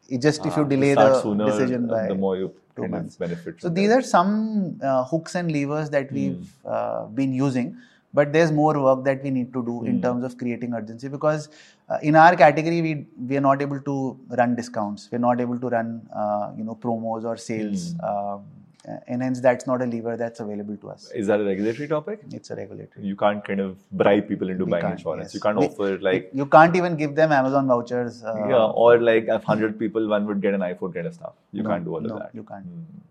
[0.09, 0.71] it just if you Hmm.
[0.71, 3.15] Ah, delay the sooner, decision by the more you two months.
[3.17, 3.55] benefit.
[3.61, 3.99] so from these that.
[3.99, 6.15] are some uh, hooks and levers that Hmm.
[6.15, 7.69] we've uh, been using
[8.13, 10.01] but there's more work that we need to do in Hmm.
[10.05, 11.49] terms of creating urgency because
[11.89, 12.93] uh, in our category we
[13.29, 13.95] we are not able to
[14.41, 15.91] run discounts we're not able to run
[16.23, 18.09] uh, you know promos or sales Hmm.
[18.09, 18.41] um,
[18.89, 21.03] uh, and hence that's not a lever that's available to us.
[21.19, 22.21] Is that a regulatory topic?
[22.37, 23.05] It's a regulatory.
[23.09, 25.27] You can't kind of bribe people into We buying insurance.
[25.27, 25.35] yes.
[25.35, 28.17] You can't We- offer like you can't even give them Amazon vouchers.
[28.23, 31.35] Uh, yeah, or like if hundred people, one would get an iPhone kind of stuff.
[31.51, 32.33] You no, can't do all no, of that.
[32.39, 32.65] You can't.
[32.65, 33.10] Hmm.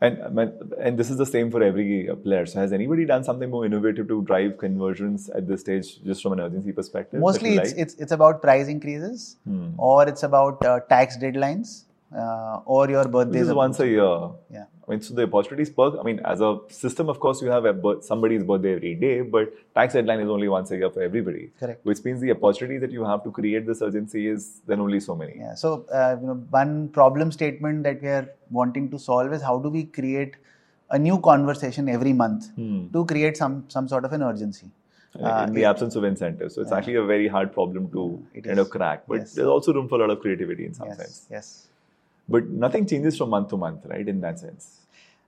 [0.00, 0.38] And
[0.78, 2.44] and this is the same for every player.
[2.44, 6.34] So has anybody done something more innovative to drive conversions at this stage, just from
[6.34, 7.18] an urgency perspective?
[7.18, 7.80] Mostly, it's, like?
[7.80, 9.70] it's it's about price increases, Hmm.
[9.78, 11.84] or it's about uh, tax deadlines,
[12.14, 13.38] uh, or your birthday.
[13.38, 14.18] This is once a year.
[14.50, 14.66] Yeah.
[14.86, 15.98] I mean, so the opportunities per.
[15.98, 19.20] I mean, as a system, of course, you have a bir- somebody's birthday every day,
[19.22, 21.50] but tax deadline is only once a year for everybody.
[21.58, 21.84] Correct.
[21.84, 25.16] Which means the opportunity that you have to create this urgency is then only so
[25.16, 25.34] many.
[25.38, 25.54] Yeah.
[25.56, 29.58] So, uh, you know, one problem statement that we are wanting to solve is how
[29.58, 30.36] do we create
[30.90, 32.86] a new conversation every month Hmm.
[32.96, 34.68] to create some some sort of an urgency.
[35.20, 36.54] Uh, in the it- absence of incentives.
[36.54, 38.02] So it's actually a very hard problem to
[38.48, 39.04] kind of crack.
[39.08, 39.34] But Yes.
[39.34, 40.98] there's also room for a lot of creativity in some yes.
[40.98, 41.26] sense.
[41.38, 41.46] Yes.
[42.28, 44.06] But nothing changes from month to month, right?
[44.08, 44.80] In that sense.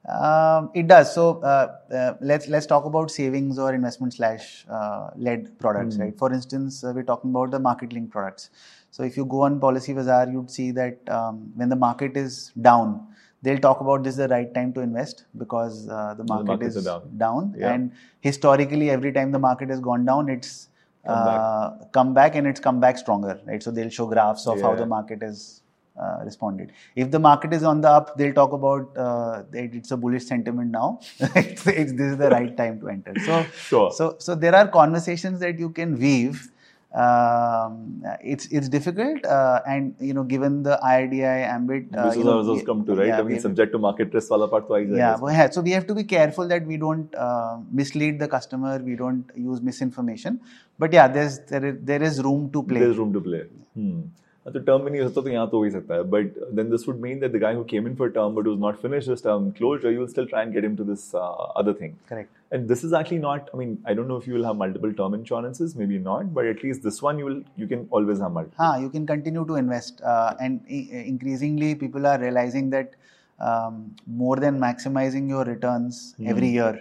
[0.08, 1.12] Um, it does.
[1.14, 6.02] So uh, uh, let's let's talk about savings or investment slash uh, led products, Hmm.
[6.02, 6.18] right?
[6.18, 8.50] For instance, uh, we're talking about the market linked products.
[8.90, 12.52] So if you go on Policy Bazaar, you'd see that um, when the market is
[12.62, 13.06] down,
[13.42, 16.76] they'll talk about this is the right time to invest because uh, the market markets
[16.76, 17.54] is are down.
[17.58, 17.72] Yeah.
[17.74, 20.68] and historically every time the market has gone down, it's
[21.06, 21.40] Come back.
[21.40, 23.62] uh, come back and it's come back stronger, right?
[23.62, 25.62] So they'll show graphs of how the market has
[26.00, 26.72] uh, responded.
[26.96, 30.26] If the market is on the up, they'll talk about uh, that it's a bullish
[30.26, 31.00] sentiment now.
[31.20, 33.14] it's, it's, this is the right time to enter.
[33.24, 33.90] So, Sure.
[33.92, 36.50] so, so there are conversations that you can weave.
[36.94, 42.24] Um, it's it's difficult, uh, and you know, given the IRDI ambit, uh, this is
[42.24, 43.08] how those come to, right?
[43.08, 45.60] yeah, I mean, we- subject to market risk wala part to aayi yeah, yeah, so
[45.60, 48.78] we have to be careful that we don't uh, mislead the customer.
[48.78, 50.40] We don't use misinformation.
[50.78, 52.80] But yeah, there's there is, there is room to play.
[52.80, 53.42] There's room to play.
[53.74, 54.00] Hmm
[54.45, 56.69] तो term में नहीं हो सकता तो यहाँ तो हो ही सकता है but then
[56.69, 59.09] this would mean that the guy who came in for term but was not finished
[59.09, 62.39] his term closure you will still try and get him to this other thing Correct.
[62.55, 63.47] And this is actually not.
[63.53, 66.49] I mean, I don't know if you will have multiple term insurances, maybe not, but
[66.49, 67.39] at least this one you will.
[67.61, 68.65] You can always have multiple.
[68.65, 72.93] Huh, you can continue to invest, uh, and i- increasingly people are realizing that
[73.39, 73.79] um,
[74.19, 76.03] more than maximizing your returns
[76.35, 76.75] every year,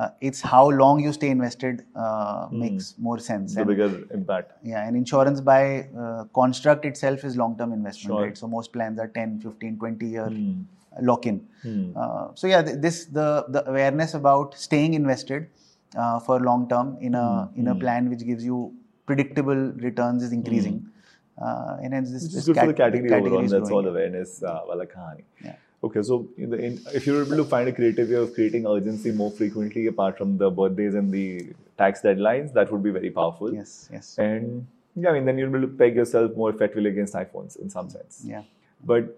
[0.00, 3.54] uh, it's how long you stay invested uh, makes more sense.
[3.54, 3.88] The And- bigger
[4.18, 4.52] impact.
[4.72, 5.62] yeah, and insurance by
[6.04, 8.22] uh, construct itself is long-term investment, Sure.
[8.26, 8.38] right?
[8.42, 10.60] So most plans are 10, 15, 20 year Hmm.
[11.08, 11.40] lock-in.
[11.64, 11.82] Hmm.
[12.04, 13.26] Uh, so yeah, th- this the
[13.56, 15.48] the awareness about staying invested
[16.02, 18.58] uh, for long term in a Hmm, in a plan which gives you
[19.10, 20.76] predictable returns is increasing,
[21.44, 23.48] uh, and hence this, this is good for the cat- category, overall.
[23.54, 24.34] That's all awareness.
[24.42, 24.58] Uh.
[25.48, 25.56] Yeah.
[25.82, 28.66] Okay, so in the, in, if you're able to find a creative way of creating
[28.66, 33.10] urgency more frequently, apart from the birthdays and the tax deadlines, that would be very
[33.10, 33.54] powerful.
[33.54, 36.90] Yes, yes, And yeah, I mean, then you'll be able to peg yourself more effectively
[36.90, 38.22] against iPhones in some sense.
[38.24, 38.42] yeah.
[38.84, 39.16] But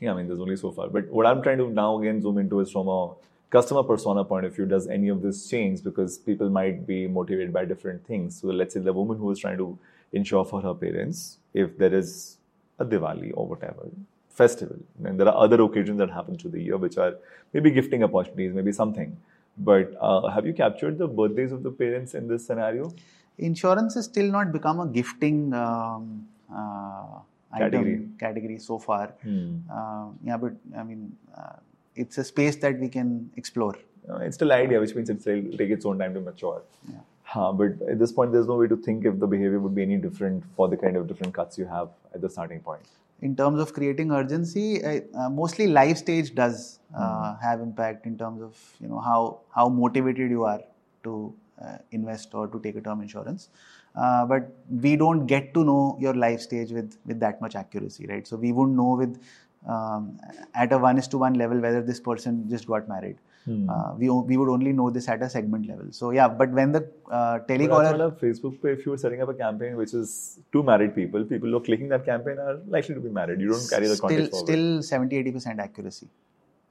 [0.00, 0.88] yeah, I mean, there's only so far.
[0.88, 3.14] But what I'm trying to now again zoom into is from a
[3.50, 4.66] customer persona point of view.
[4.66, 5.82] Does any of this change?
[5.84, 8.40] Because people might be motivated by different things.
[8.40, 9.78] So let's say the woman who is trying to
[10.12, 12.38] ensure for her parents, if there is
[12.80, 13.88] a Diwali or whatever
[14.34, 17.14] festival, and there are other occasions that happen through the year, which are
[17.52, 19.16] maybe gifting opportunities, maybe something.
[19.58, 22.92] But uh, have you captured the birthdays of the parents in this scenario?
[23.38, 27.18] Insurance has still not become a gifting um, uh,
[27.56, 27.94] Category.
[27.94, 29.08] item category so far.
[29.22, 29.58] Hmm.
[29.70, 31.56] Uh, yeah, but I mean, uh,
[31.94, 33.76] it's a space that we can explore.
[34.08, 36.62] Uh, it's still idea, which means it's will take its own time to mature.
[36.90, 37.00] Yeah.
[37.24, 39.82] Huh, but at this point, there's no way to think if the behavior would be
[39.82, 42.82] any different for the kind of different cuts you have at the starting point.
[43.22, 47.42] In terms of creating urgency, I, uh, mostly life stage does uh, Hmm.
[47.44, 49.20] have impact in terms of you know how
[49.54, 50.60] how motivated you are
[51.04, 53.48] to uh, invest or to take a term insurance.
[53.94, 54.50] Uh, but
[54.86, 58.26] we don't get to know your life stage with with that much accuracy, right?
[58.26, 59.18] So we wouldn't know with
[59.66, 60.18] um,
[60.54, 63.16] at a one is to one level whether this person just got married.
[63.44, 63.68] Hmm.
[63.68, 65.86] Uh, we we would only know this at a segment level.
[65.90, 69.34] So yeah, but when the uh, But telecaller why Facebook, if you're setting up a
[69.34, 73.00] campaign which is two married people, people who are clicking that campaign are likely to
[73.00, 73.40] be married.
[73.40, 74.46] You don't carry the still context forward.
[74.46, 76.08] still 70 80 percent accuracy.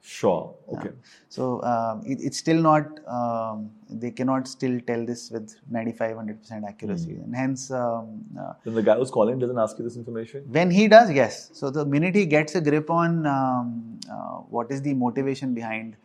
[0.02, 0.54] sure.
[0.74, 0.90] Okay.
[1.28, 6.68] So um, it, it's still not, um, they cannot still tell this with 95, 100%
[6.68, 7.12] accuracy.
[7.12, 7.22] Hmm.
[7.24, 10.42] And hence, um, uh, Then the guy who's calling doesn't ask you this information.
[10.50, 11.50] when he does, yes.
[11.52, 15.96] So the minute he gets a grip on um, uh, what is the motivation behind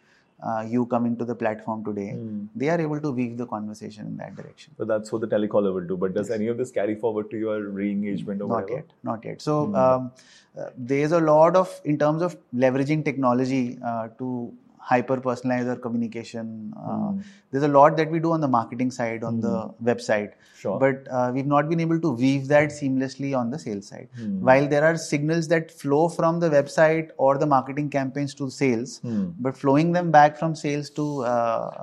[0.43, 2.45] uh, you coming to the platform today, Hmm.
[2.55, 4.73] they are able to weave the conversation in that direction.
[4.77, 5.97] So that's what the telecaller will do.
[5.97, 8.73] But does any of this carry forward to your re-engagement or Not whatever?
[8.75, 9.41] yet, not yet.
[9.41, 10.11] So um,
[10.59, 14.53] uh, there is a lot of, in terms of leveraging technology uh, to
[14.91, 16.53] hyper personalize our communication.
[16.77, 17.19] Uh, Hmm.
[17.51, 19.51] There's a lot that we do on the marketing side, on the
[19.89, 20.31] website,
[20.61, 20.77] Sure.
[20.83, 24.09] but uh, we've not been able to weave that seamlessly on the sales side.
[24.19, 24.33] Hmm.
[24.49, 28.97] While there are signals that flow from the website or the marketing campaigns to sales,
[29.05, 29.23] Hmm.
[29.47, 31.27] but flowing them back from sales to uh,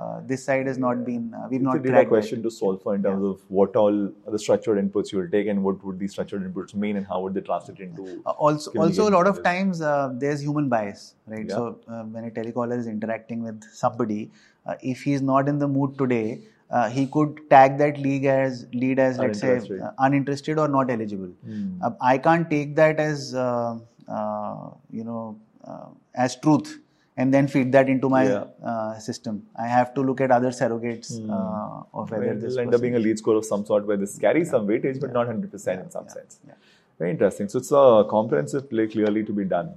[0.03, 1.25] uh, this side has not been.
[1.39, 2.15] Uh, we've It's a not data cracked that.
[2.15, 3.99] question to solve for in terms of what all
[4.37, 7.21] the structured inputs you will take and what would these structured inputs mean and how
[7.25, 8.07] would they translate into
[8.47, 11.45] also, also a lot of times uh, there's human bias, right?
[11.47, 11.55] Yeah.
[11.55, 14.31] So uh, when a telecaller is interacting with somebody,
[14.65, 18.65] uh, if he's not in the mood today, uh, he could tag that lead as
[18.73, 19.81] lead as let's say Uninterested.
[19.81, 21.31] uh, uninterested or not eligible.
[21.45, 21.83] Hmm.
[21.83, 26.79] Uh, I can't take that as uh, uh, you know uh, as truth
[27.17, 28.45] and then feed that into my Yeah.
[28.71, 29.43] uh, system.
[29.55, 32.81] I have to look at other surrogates uh, of whether Well, this it'll end up
[32.81, 35.83] being a lead score of some sort where this carries some weightage, but not 100%
[35.83, 36.39] in some yeah, sense.
[36.47, 36.53] yeah.
[36.99, 37.47] Very interesting.
[37.47, 39.75] So it's a comprehensive play clearly to be done.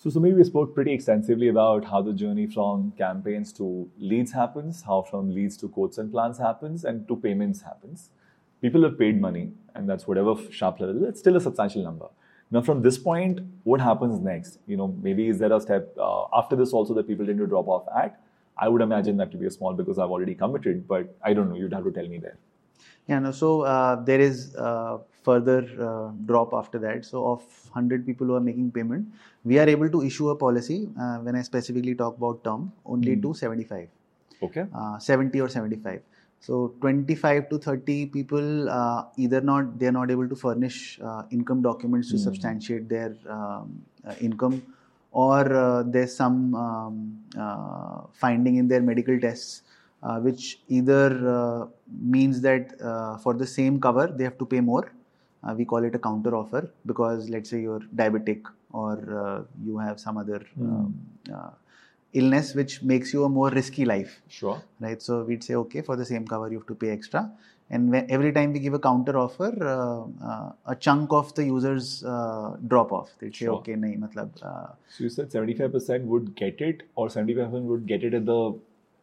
[0.00, 4.82] So, Sumit, we spoke pretty extensively about how the journey from campaigns to leads happens,
[4.82, 8.10] how from leads to quotes and plans happens, and to payments happens.
[8.62, 11.04] People have paid money, and that's whatever sharp level.
[11.04, 12.06] It's still a substantial number.
[12.52, 14.60] Now, from this point, what happens next?
[14.68, 17.48] You know, maybe is there a step uh, after this also that people tend to
[17.48, 18.20] drop off at?
[18.56, 21.48] I would imagine that to be a small because I've already committed, but I don't
[21.48, 21.56] know.
[21.56, 22.38] You'd have to tell me there.
[23.08, 24.98] Yeah, no, so uh, there is uh,
[25.28, 27.04] further uh, drop after that.
[27.04, 27.40] So, of
[27.72, 29.06] 100 people who are making payment,
[29.44, 33.16] we are able to issue a policy uh, when I specifically talk about term only
[33.24, 33.88] to 75,
[34.42, 34.66] Okay.
[34.74, 36.00] uh, 70 or 75.
[36.40, 41.22] So, 25 to 30 people uh, either not they are not able to furnish uh,
[41.30, 44.62] income documents to substantiate their um, uh, income,
[45.10, 49.62] or there's some um, finding in their medical tests
[50.00, 51.66] uh, which either uh,
[52.00, 54.92] means that uh, for the same cover they have to pay more.
[55.44, 59.78] Uh, we call it a counter offer because let's say you're diabetic or uh, you
[59.78, 60.94] have some other um,
[61.32, 61.50] uh,
[62.12, 64.60] illness which makes you a more risky life, Sure.
[64.80, 65.00] right?
[65.00, 67.30] So we'd say okay for the same cover you have to pay extra,
[67.70, 71.44] and when, every time we give a counter offer, uh, uh, a chunk of the
[71.44, 73.10] users uh, drop off.
[73.20, 73.56] They say Sure.
[73.56, 78.02] okay, nahi, matlab, uh, So you said 75% would get it, or 75% would get
[78.02, 78.58] it at the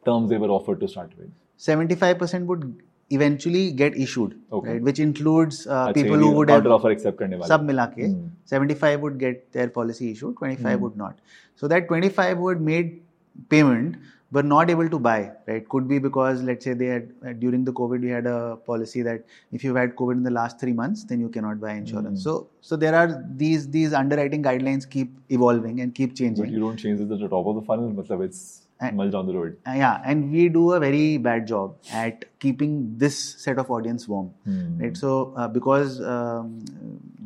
[0.05, 1.31] terms they were offered to start with.
[1.59, 4.73] 75% would eventually get issued, okay.
[4.73, 4.81] right?
[4.81, 7.39] Which includes uh, people who would have offer accepted.
[7.45, 8.29] Sub mila ke, mm.
[8.45, 10.81] 75 would get their policy issued, 25 mm.
[10.81, 11.19] would not.
[11.55, 13.01] So that 25 would made
[13.49, 13.97] payment
[14.31, 15.67] were not able to buy, right?
[15.69, 19.01] Could be because let's say they had uh, during the COVID we had a policy
[19.03, 22.21] that if you've had COVID in the last three months, then you cannot buy insurance.
[22.21, 22.23] Mm.
[22.23, 26.45] So so there are these these underwriting guidelines keep evolving and keep changing.
[26.45, 29.10] But you don't change it at the top of the funnel, but it's And- much
[29.14, 29.56] down the road.
[29.70, 32.70] Uh, yeah and we do a very bad job at keeping
[33.02, 34.62] this set of audience warm Hmm.
[34.82, 36.46] right so uh, because um,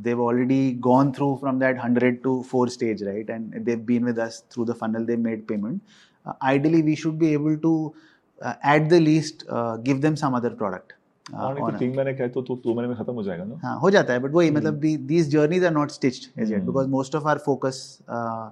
[0.07, 4.18] they've already gone through from that 100 to 4 stage right and they've been with
[4.26, 5.80] us through the funnel they made payment
[6.26, 7.72] uh, ideally we should be able to
[8.43, 10.93] uh, at the least uh, give them some other product
[11.32, 12.97] uh, और नहीं on तो a- तीन महीने का है तो तो दो महीने में
[13.05, 14.82] खत्म हो जाएगा ना हाँ हो जाता है बट वही मतलब
[15.14, 16.70] these journeys are not stitched as yet Hmm.
[16.72, 17.80] because most of our focus
[18.18, 18.47] uh,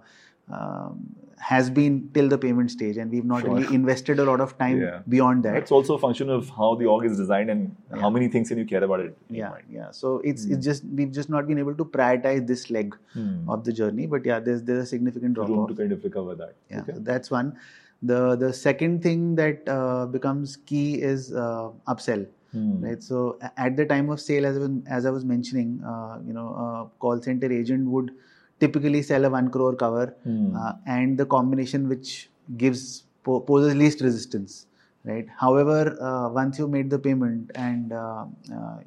[0.59, 1.03] um,
[1.40, 3.56] has been till the payment stage and we've not Sure.
[3.56, 5.02] really invested a lot of time Yeah.
[5.16, 8.28] beyond that it's also a function of how the org is designed and how many
[8.28, 9.16] things can you care about it.
[9.30, 9.66] in yeah mind.
[9.80, 13.50] yeah so it's it's just we've just not been able to prioritize this leg Hmm.
[13.56, 16.04] of the journey but yeah there's there's a significant drop Room off to kind of
[16.10, 16.56] recover that.
[16.72, 16.94] yeah Okay.
[16.94, 17.54] so that's one
[18.02, 22.26] the the second thing that uh, becomes key is uh, upsell
[22.56, 22.84] Hmm.
[22.84, 23.22] right so
[23.64, 26.46] at the time of sale as I was, as I was mentioning uh, you know
[26.66, 26.68] a
[27.06, 28.12] call center agent would
[28.60, 30.56] typically sell a 1 crore cover Hmm.
[30.56, 32.30] uh, and the combination which
[32.64, 34.66] gives po- poses least resistance
[35.10, 38.26] right however uh, once you made the payment and uh,
[38.58, 38.78] uh,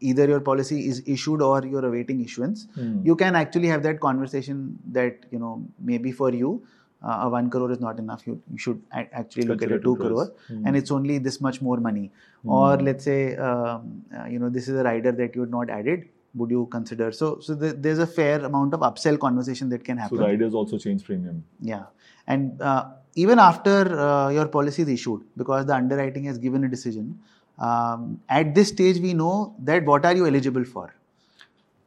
[0.00, 2.98] either your policy is issued or you're awaiting issuance Hmm.
[3.10, 4.60] you can actually have that conversation
[4.98, 5.54] that you know
[5.92, 6.52] maybe for you
[7.08, 9.78] uh, a 1 crore is not enough you, you should a- actually look at a
[9.86, 10.28] 2 crores.
[10.28, 10.66] crore Hmm.
[10.66, 12.10] and it's only this much more money
[12.44, 15.70] or let's say um, uh, you know this is a rider that you had not
[15.70, 19.84] added would you consider so so th- there's a fair amount of upsell conversation that
[19.84, 20.18] can happen.
[20.18, 21.44] So riders also change premium.
[21.60, 21.84] yeah,
[22.26, 26.68] and uh, even after uh, your policy is issued, because the underwriting has given a
[26.68, 27.18] decision,
[27.58, 30.94] um, at this stage we know that what are you eligible for.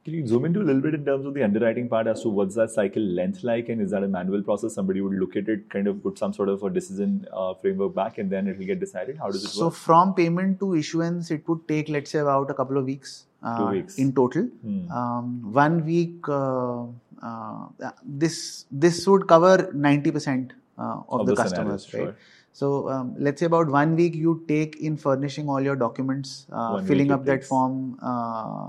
[0.06, 2.30] Can you zoom into a little bit in terms of the underwriting part as to
[2.30, 4.74] what's that cycle length like, and is that a manual process?
[4.74, 7.95] Somebody would look at it, kind of put some sort of a decision uh, framework
[7.95, 9.18] back, and then it will get decided.
[9.18, 9.74] How does it So work?
[9.74, 13.26] So from payment to issuance, it would take let's say about a couple of weeks.
[13.41, 13.97] Uh, Two weeks.
[13.97, 14.43] in total.
[14.43, 14.91] Hmm.
[14.91, 16.28] Um, one week.
[16.28, 16.86] Uh,
[17.24, 17.68] uh,
[18.04, 22.16] this this would cover ninety percent uh, of, Of the, the customers, scenarios, right?
[22.51, 26.82] So um, let's say about one week you take in furnishing all your documents, uh,
[26.84, 28.68] filling up that form, uh,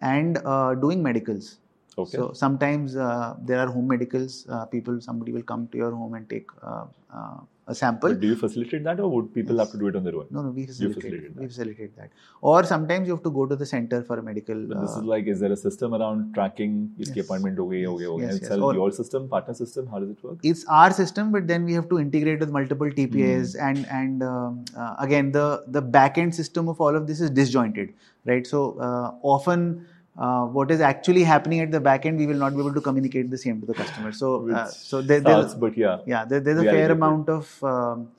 [0.00, 1.58] and uh, doing medicals.
[1.96, 2.16] Okay.
[2.18, 4.46] So sometimes uh, there are home medicals.
[4.48, 6.84] Uh, people, somebody will come to your home and take uh,
[7.14, 7.36] uh,
[7.68, 8.08] a sample.
[8.10, 9.66] But do you facilitate that, or would people Yes.
[9.66, 10.26] have to do it on their own?
[10.30, 11.02] No, no, we facilitate.
[11.02, 12.10] facilitate We facilitate that.
[12.42, 14.56] Or sometimes you have to go to the center for a medical.
[14.56, 16.90] But this uh, is like, is there a system around tracking?
[16.98, 17.24] Iski Yes.
[17.26, 18.18] appointment ho gayi, ho gayi, ho.
[18.20, 18.50] Yes, yes.
[18.58, 19.86] Or- your system, partner system.
[19.86, 20.38] How does it work?
[20.42, 23.68] it's our system, but then we have to integrate with multiple TPAs, Hmm.
[23.68, 27.30] and and um, uh, again the the back end system of all of this is
[27.30, 27.94] disjointed,
[28.24, 28.46] right?
[28.46, 29.86] So uh, often.
[30.16, 32.80] Uh, what is actually happening at the back end, we will not be able to
[32.80, 34.12] communicate the same to the customer.
[34.12, 35.98] So, uh, so there, there's, Starts, but yeah.
[36.06, 38.12] yeah there, there's a fair amount of um,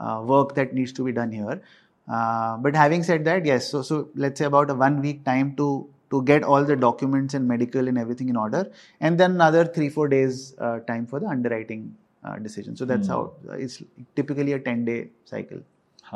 [0.00, 1.60] uh, work that needs to be done here
[2.08, 5.54] uh, but having said that yes so so let's say about a one week time
[5.56, 9.64] to to get all the documents and medical and everything in order and then another
[9.66, 11.94] 3 4 days uh, time for the underwriting
[12.24, 13.12] uh, decision so that's Hmm.
[13.12, 13.82] how uh, it's
[14.16, 15.60] typically a 10 day cycle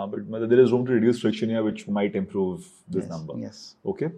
[0.06, 3.34] but there is room to reduce friction here, which might improve this yes, number.
[3.36, 3.74] Yes.
[3.84, 4.10] Okay.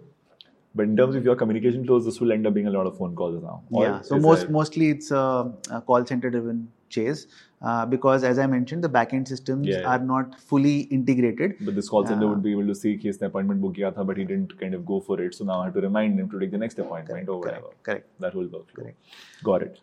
[0.73, 2.97] But in terms of your communication flows, this will end up being a lot of
[2.97, 3.63] phone calls now.
[3.71, 4.01] yeah.
[4.01, 4.49] So most there...
[4.49, 7.27] mostly it's a, a call center driven chase
[7.61, 9.87] uh, because as I mentioned, the backend systems yeah, yeah.
[9.87, 11.55] are not fully integrated.
[11.61, 14.17] But this call center uh, would be able to see his appointment book tha, but
[14.17, 15.35] he didn't kind of go for it.
[15.35, 17.61] So now I have to remind him to take the next appointment correct, or whatever.
[17.61, 17.83] Correct.
[17.83, 18.19] correct.
[18.19, 18.73] That will work.
[18.73, 18.97] Correct.
[19.43, 19.79] Got it.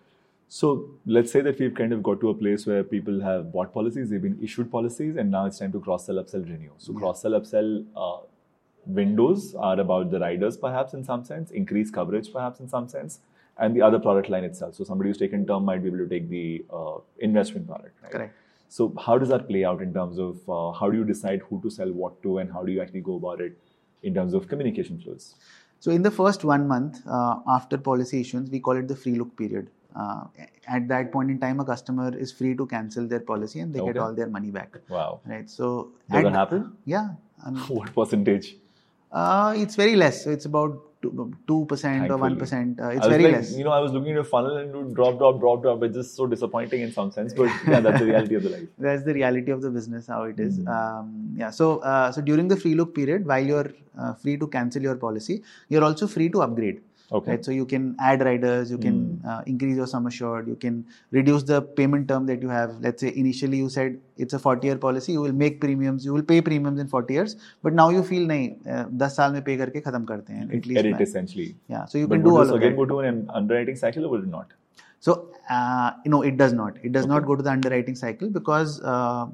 [0.48, 3.72] So let's say that we've kind of got to a place where people have bought
[3.72, 6.70] policies, they've been issued policies, and now it's time to cross sell, upsell, renew.
[6.78, 6.98] So Yeah.
[7.00, 8.20] cross sell, upsell uh,
[8.86, 13.20] windows are about the riders, perhaps in some sense, increase coverage, perhaps in some sense,
[13.58, 14.74] and the other product line itself.
[14.74, 18.02] So somebody who's taken term might be able to take the uh, investment product.
[18.02, 18.12] Right?
[18.12, 18.34] correct
[18.68, 21.60] So how does that play out in terms of uh, how do you decide who
[21.62, 23.58] to sell what to, and how do you actually go about it
[24.02, 25.34] in terms of communication flows?
[25.80, 29.14] So in the first one month uh, after policy issuance, we call it the free
[29.14, 29.70] look period.
[29.96, 30.24] Uh,
[30.66, 33.80] at that point in time, a customer is free to cancel their policy and they
[33.80, 33.92] Okay.
[33.92, 34.76] get all their money back.
[34.88, 35.20] Wow.
[35.26, 35.48] Right.
[35.50, 36.72] So Does at- that happen?
[36.84, 37.10] Yeah.
[37.44, 38.56] I mean, What percentage?
[39.12, 40.24] uh, it's very less.
[40.24, 40.84] So it's about
[41.46, 42.80] two percent or one percent.
[42.80, 43.56] Uh, it's very like, less.
[43.56, 45.82] You know, I was looking at a funnel and it would drop, drop, drop, drop.
[45.84, 47.32] It's just so disappointing in some sense.
[47.32, 48.68] But yeah, that's the reality of the life.
[48.78, 50.58] That's the reality of the business, how it is.
[50.58, 50.68] Mhm.
[50.76, 51.50] Um, yeah.
[51.50, 54.96] So uh, so during the free look period, while you're uh, free to cancel your
[54.96, 56.80] policy, you're also free to upgrade.
[57.10, 57.30] Okay.
[57.32, 57.44] Right?
[57.44, 59.28] So you can add riders, you can mm.
[59.28, 62.76] uh, increase your sum assured, you can reduce the payment term that you have.
[62.80, 66.12] Let's say initially you said it's a 40 year policy, you will make premiums, you
[66.12, 69.42] will pay premiums in 40 years, but now you feel nahi, uh, 10 saal mein
[69.42, 70.50] pay karke khatam karte hain.
[70.52, 71.56] At least Edit essentially.
[71.68, 71.86] Yeah.
[71.86, 72.76] So you but can do all this of again that.
[72.76, 74.52] go to an underwriting cycle or will it not?
[75.00, 76.76] So uh, you know it does not.
[76.82, 77.14] It does okay.
[77.14, 79.26] not go to the underwriting cycle because uh,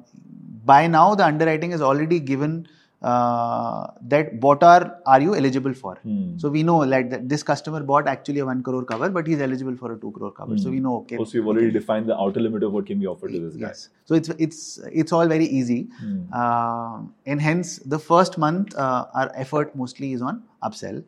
[0.63, 2.67] by now the underwriting is already given
[3.04, 5.92] uh, that what are are you eligible for.
[6.02, 6.36] Hmm.
[6.38, 9.40] So we know like that this customer bought actually a one crore cover, but he's
[9.40, 10.58] eligible for a two crore cover.
[10.58, 10.74] So Hmm.
[10.74, 11.16] we know okay.
[11.16, 13.68] Also, you've already defined the outer limit of what can be offered to this guy.
[13.68, 13.88] Yes.
[14.04, 14.60] So it's it's
[15.04, 16.18] it's all very easy, Hmm.
[16.42, 21.00] uh, and hence the first month uh, our effort mostly is on upsell.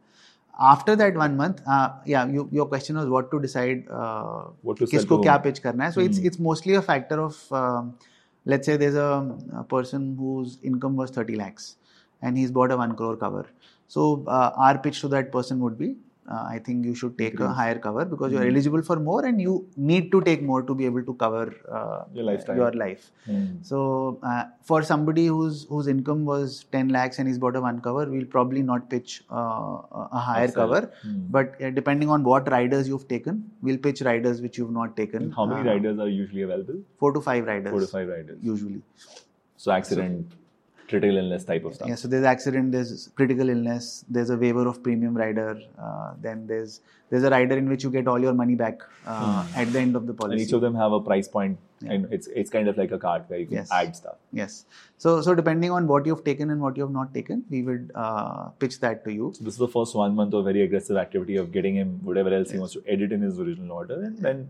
[0.70, 3.86] After that one month, uh, yeah, you, your question was what to decide.
[3.88, 5.44] Uh, What to sell किसको to क्या whom?
[5.46, 5.94] pitch करना है.
[5.94, 6.26] So it's Hmm.
[6.32, 7.94] it's mostly a factor of um,
[8.52, 9.08] let's say there's a,
[9.62, 11.70] a person whose income was 30 lakhs
[12.21, 13.45] and he's bought a one crore cover.
[13.87, 15.95] So uh, our pitch to that person would be.
[16.29, 18.49] Uh, I think you should take a higher cover because you're Hmm.
[18.49, 22.03] eligible for more and you need to take more to be able to cover uh,
[22.13, 22.57] Your lifestyle.
[22.57, 23.05] your life.
[23.27, 23.45] Hmm.
[23.61, 27.79] So uh, for somebody whose whose income was 10 lakhs and he's bought a one
[27.79, 29.77] cover, we'll probably not pitch uh,
[30.17, 30.81] a higher cover.
[31.03, 31.15] Hmm.
[31.37, 35.21] But uh, depending on what riders you've taken, we'll pitch riders which you've not taken.
[35.29, 36.81] And how many riders are usually available?
[36.99, 37.71] Four to five riders.
[37.71, 38.37] Four to five riders.
[38.41, 38.81] Usually.
[39.55, 40.33] So accident,
[40.87, 41.87] critical illness type of stuff.
[41.89, 41.95] Yeah.
[41.95, 45.59] So there's accident, there's critical illness, there's a waiver of premium rider.
[45.77, 49.43] Uh, then there's there's a rider in which you get all your money back uh,
[49.43, 49.59] Hmm.
[49.61, 50.33] at the end of the policy.
[50.33, 51.93] And each of them have a price point, Yeah.
[51.93, 53.71] and it's it's kind of like a cart where you can Yes.
[53.71, 54.17] add stuff.
[54.41, 54.65] Yes.
[54.97, 57.91] So so depending on what you've taken and what you have not taken, we would
[57.95, 59.31] uh, pitch that to you.
[59.39, 62.33] So this is the first one month of very aggressive activity of getting him whatever
[62.39, 64.47] else he wants to edit in his original order, and then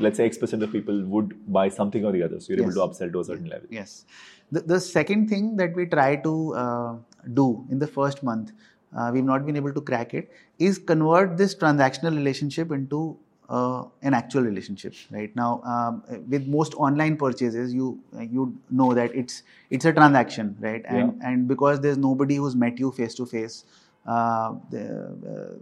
[0.00, 2.72] let's say X percent of people would buy something or the other, so you're able
[2.72, 3.68] to upsell to a certain level.
[3.70, 4.04] Yes.
[4.52, 6.94] The, the second thing that we try to uh,
[7.34, 8.52] do in the first month,
[8.96, 13.16] uh, we've not been able to crack it, is convert this transactional relationship into
[13.48, 14.94] uh, an actual relationship.
[15.10, 18.00] Right now, um, with most online purchases, you
[18.38, 20.84] you know that it's it's a transaction, right?
[20.86, 23.64] And and because there's nobody who's met you face to face.
[24.06, 25.54] uh, uh,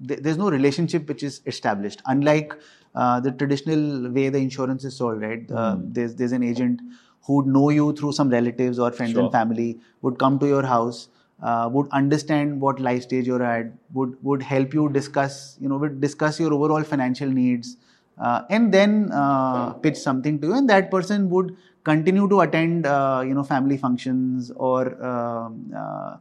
[0.00, 2.02] there- there's no relationship which is established.
[2.06, 2.54] Unlike
[3.02, 5.50] uh, the traditional way the insurance is sold, right?
[5.50, 5.92] Uh, Hmm.
[5.98, 6.80] There's there's an agent
[7.26, 9.22] who would know you through some relatives or friends Sure.
[9.24, 9.68] and family,
[10.02, 11.00] would come to your house,
[11.42, 15.78] uh, would understand what life stage you're at, would would help you discuss, you know,
[15.84, 17.76] would discuss your overall financial needs,
[18.18, 22.86] uh, and then uh, pitch something to you, and that person would continue to attend,
[22.86, 24.80] uh, you know, family functions or
[25.12, 26.16] um, uh,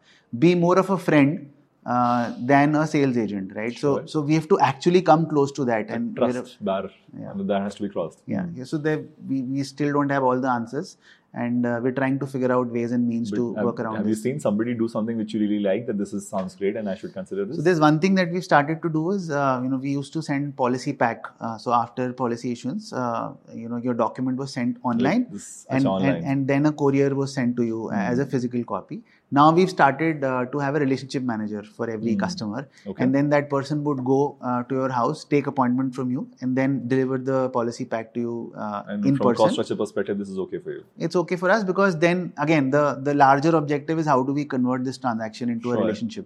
[0.45, 1.49] be more of a friend
[1.95, 3.77] uh, than a sales agent, right?
[3.83, 4.07] So, Sure.
[4.13, 7.33] so we have to actually come close to that, and Trust bar, Yeah.
[7.51, 8.19] that has to be crossed.
[8.35, 8.65] yeah, yeah.
[8.71, 10.97] So there, we, we still don't have all the answers,
[11.43, 13.95] and uh, we're trying to figure out ways and means But to have, work around
[13.97, 16.75] have you seen somebody do something which you really like that this is sounds great
[16.75, 17.57] and I should consider this?
[17.57, 20.13] So there's one thing that we've started to do is, uh, you know, we used
[20.13, 21.25] to send policy pack.
[21.39, 25.87] Uh, so after policy issuance, uh, you know, your document was sent online, this- and,
[25.87, 26.15] online.
[26.15, 29.03] and and then a courier was sent to you uh, as a physical copy.
[29.29, 33.03] Now we've started uh, to have a relationship manager for every customer, Okay.
[33.03, 36.55] and then that person would go uh, to your house, take appointment from you, and
[36.55, 39.53] then deliver the policy pack to you uh, and in from a cost person.
[39.53, 40.85] structure perspective, this is okay for you.
[40.97, 44.45] It's okay for us because then again the the larger objective is how do we
[44.45, 46.25] convert this transaction into a relationship.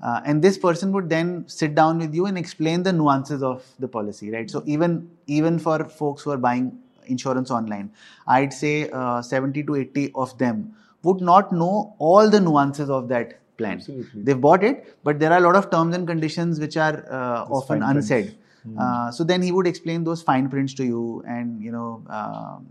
[0.00, 3.64] Uh, and this person would then sit down with you and explain the nuances of
[3.80, 4.48] the policy, right?
[4.48, 7.90] So even even for folks who are buying insurance online,
[8.26, 13.08] I'd say uh, 70 to 80 of them would not know all the nuances of
[13.08, 13.74] that plan.
[13.74, 14.22] Absolutely.
[14.22, 17.44] They've bought it, but there are a lot of terms and conditions which are uh,
[17.44, 18.36] often unsaid.
[18.78, 22.02] Uh, so then he would explain those fine prints to you, and you know.
[22.08, 22.66] Um,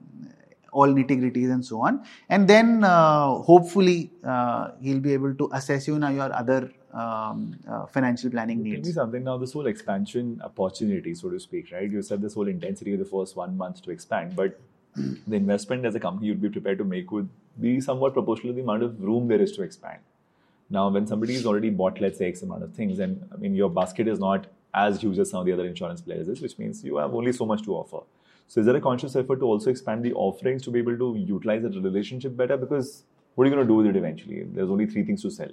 [0.72, 5.50] all nitty gritties and so on, and then uh, hopefully uh, he'll be able to
[5.54, 8.82] assess you now your other um, uh, financial planning needs.
[8.82, 9.38] Tell me something now.
[9.38, 11.90] This whole expansion opportunity, so to speak, right?
[11.90, 14.60] You said this whole intensity of the first one month to expand, but
[14.96, 17.30] the investment as a company you'd be prepared to make would
[17.60, 20.00] be somewhat proportional to the amount of room there is to expand.
[20.70, 23.56] Now, when somebody has already bought, let's say, X amount of things, and I mean,
[23.56, 26.58] your basket is not as huge as some of the other insurance players is, which
[26.58, 28.06] means you have only so much to offer.
[28.48, 31.16] So, is there a conscious effort to also expand the offerings to be able to
[31.18, 32.58] utilize that relationship better?
[32.58, 33.04] Because
[33.36, 34.44] what are you going to do with it eventually?
[34.44, 35.50] There's only three things to sell.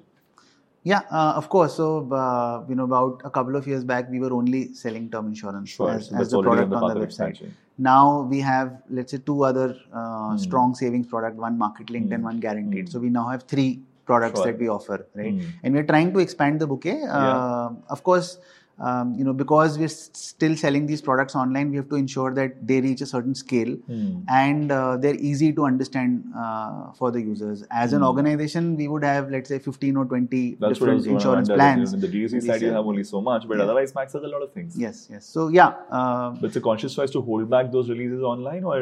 [0.82, 1.76] Yeah, uh, of course.
[1.76, 5.28] So uh, you know, about a couple of years back, we were only selling term
[5.28, 7.04] insurance Sure, as, so as the already on product the on the website.
[7.04, 7.56] expansion.
[7.76, 10.36] Now we have, let's say, two other uh, Hmm.
[10.36, 12.86] strong savings product, one market linked and one guaranteed.
[12.88, 12.92] Hmm.
[12.92, 14.46] So we now have three products Sure.
[14.52, 15.32] that we offer, right?
[15.34, 15.48] Hmm.
[15.64, 17.02] And we're trying to expand the bouquet.
[17.02, 18.38] Uh, Of course,
[18.80, 22.34] um, you know, because we're s- still selling these products online, we have to ensure
[22.34, 24.20] that they reach a certain scale Hmm.
[24.28, 27.62] and uh, they're easy to understand uh, for the users.
[27.70, 30.60] As an organization, we would have, let's say, 15 or 20 Hmm.
[30.60, 31.92] That's different insurance plans.
[31.92, 33.64] In the D2C side, you have only so much, but Yeah.
[33.64, 34.76] otherwise, Max has a lot of things.
[34.76, 35.24] Yes, yes.
[35.26, 38.78] So yeah, uh, But it's a conscious choice to hold back those releases online, or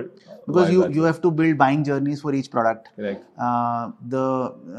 [0.46, 2.88] because you you have to build buying journeys for each product.
[2.96, 3.24] Correct.
[3.38, 4.24] Uh, the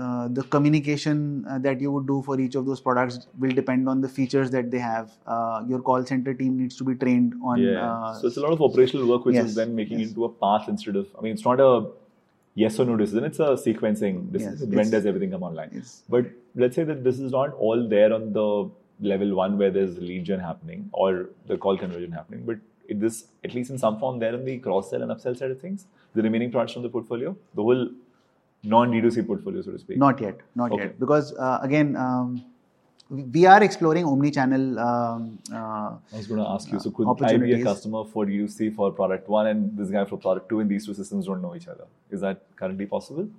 [0.06, 3.90] uh, the communication uh, that you would do for each of those products will depend
[3.90, 5.03] on the features that they have.
[5.26, 7.60] Uh, your call center team needs to be trained on.
[7.60, 7.92] Yeah.
[7.92, 10.10] Uh, so it's a lot of operational work, which yes, is then making yes.
[10.10, 11.08] into a path instead of.
[11.18, 11.88] I mean, it's not a
[12.56, 14.58] yes or no decision; it's a sequencing decision.
[14.70, 15.70] Yes, when does everything come online?
[15.70, 19.72] it's- But let's say that this is not all there on the level one where
[19.72, 23.78] there's lead gen happening or the call conversion happening, but it this at least in
[23.78, 25.86] some form there on the cross sell and upsell side of things,
[26.16, 27.88] the remaining products from the portfolio, the whole
[28.64, 29.98] non D2C portfolio, so to speak.
[29.98, 30.84] Not yet, not Okay.
[30.84, 31.00] yet.
[31.00, 32.44] Because uh, again, um,
[33.14, 34.80] we are exploring omni-channel.
[34.80, 38.26] Um, uh, I was going to ask you, so could I be a customer for
[38.26, 41.42] UC for product one and this guy for product two, and these two systems don't
[41.42, 41.86] know each other?
[42.10, 43.30] Is that currently possible?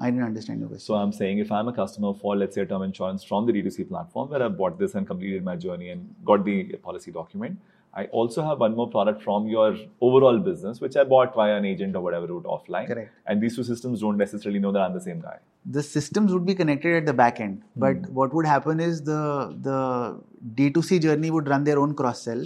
[0.00, 0.86] I didn't understand your question.
[0.86, 3.52] So I'm saying if I'm a customer for, let's say, a term insurance from the
[3.52, 7.58] D2C platform where I bought this and completed my journey and got the policy document,
[7.94, 11.64] I also have one more product from your overall business, which I bought via an
[11.70, 12.86] agent or whatever route offline.
[12.86, 13.10] Correct.
[13.26, 15.38] And these two systems don't necessarily know that I'm the same guy.
[15.74, 18.14] the systems would be connected at the back end but Hmm.
[18.20, 19.18] what would happen is the
[19.66, 19.76] the
[20.60, 22.40] d2c journey would run their own cross sell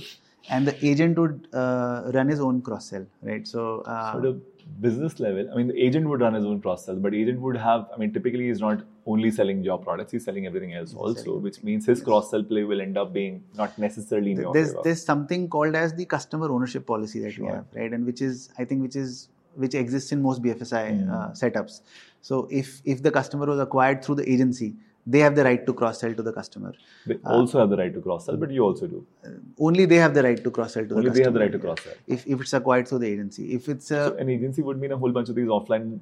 [0.56, 3.62] and the agent would uh, run his own cross sell right so,
[3.94, 4.34] uh, So a
[4.80, 7.56] business level, I mean, the agent would run his own cross sell, but agent would
[7.56, 11.14] have, I mean, typically he's not only selling your products, he's selling everything else also,
[11.22, 14.68] selling- which means his cross sell play will end up being not necessarily in there's
[14.70, 14.80] favor.
[14.84, 17.92] there's something called as the customer ownership policy that we have right?
[17.92, 21.80] And which is i think which is which exists in most bfsi uh, setups.
[22.20, 24.74] So if if the customer was acquired through the agency
[25.06, 26.72] they have the right to cross sell to the customer
[27.06, 29.06] They uh, also have the right to cross sell, but you also do.
[29.24, 31.10] Uh, only they have the right to cross sell to Only the customer.
[31.10, 31.92] Only they have the right to cross sell.
[32.06, 34.92] if, if it's acquired through the agency if it's a So an agency would mean
[34.92, 36.00] a whole bunch of these offline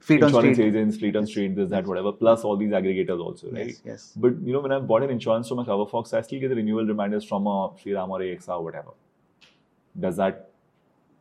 [0.00, 3.20] feet on insurance street agents, fleet on street, this, that, whatever, plus all these aggregators
[3.20, 3.68] also, right?
[3.68, 4.12] Yes, yes.
[4.16, 6.56] But you know, when I bought an insurance from a CoverFox, I still get the
[6.56, 8.92] renewal reminders from a Shriram or AXA or whatever.
[9.98, 10.50] Does that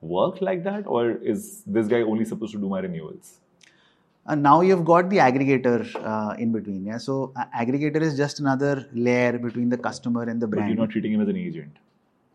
[0.02, 3.40] work like that, or is this guy only supposed to do my renewals?
[4.26, 6.86] And now you've got the aggregator uh, in between.
[6.86, 6.98] Yeah.
[6.98, 10.68] So uh, aggregator is just another layer between the customer and the brand.
[10.68, 11.78] But you're not treating him as an agent,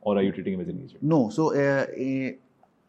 [0.01, 1.03] or are you treating him as an agent?
[1.03, 1.29] no.
[1.31, 2.37] So uh, a,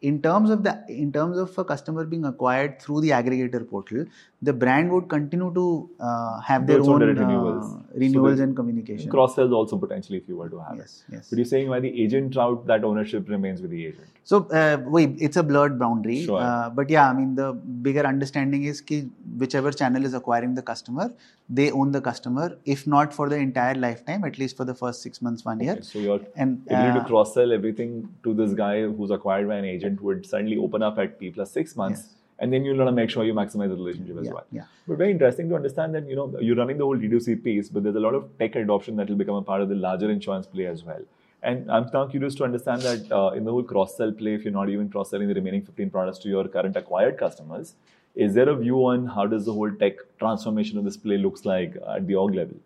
[0.08, 4.04] in terms of the in terms of a customer being acquired through the aggregator portal,
[4.42, 7.74] the brand would continue to uh, have their own uh, renewals.
[7.94, 9.10] renewals So and communication.
[9.10, 11.14] Cross sells also potentially if you were to have yes, it.
[11.14, 11.30] yes.
[11.30, 14.06] But you're saying by the agent route, that ownership remains with the agent.
[14.24, 16.24] So, uh, wait, it's a blurred boundary.
[16.24, 16.40] Sure.
[16.40, 19.08] Uh, but yeah, I mean, the bigger understanding is ki
[19.38, 21.12] whichever channel is acquiring the customer,
[21.48, 22.58] they own the customer.
[22.64, 25.74] If not for the entire lifetime, at least for the first six months, one year.
[25.74, 29.56] Okay, so your And uh, to cross sell everything to this guy who's acquired by
[29.56, 32.00] an agent would suddenly open up at T plus six months.
[32.04, 32.12] Yes.
[32.38, 34.46] And then you'll want to make sure you maximize the relationship as yeah, well.
[34.52, 34.64] yeah.
[34.86, 37.82] But very interesting to understand that you know you're running the whole D2C piece, but
[37.82, 40.46] there's a lot of tech adoption that will become a part of the larger insurance
[40.46, 41.00] play as well.
[41.42, 44.44] And I'm now curious to understand that uh, in the whole cross sell play, if
[44.44, 47.74] you're not even cross selling the remaining 15 products to your current acquired customers,
[48.14, 51.44] is there a view on how does the whole tech transformation of this play looks
[51.44, 52.56] like at the org level?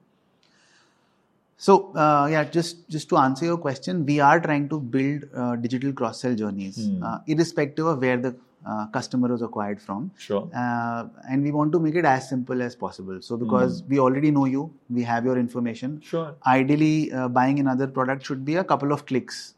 [1.64, 5.56] So uh, yeah, just just to answer your question, we are trying to build uh,
[5.64, 7.02] digital cross sell journeys, Hmm.
[7.08, 8.30] uh, irrespective of where the
[8.66, 10.10] uh, customer was acquired from.
[10.28, 10.40] Sure.
[10.62, 13.20] Uh, and we want to make it as simple as possible.
[13.28, 16.00] So because we already know you, we have your information.
[16.00, 16.34] Sure.
[16.46, 19.54] Ideally, uh, buying another product should be a couple of clicks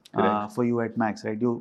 [0.56, 1.40] for you at Max, right?
[1.40, 1.54] You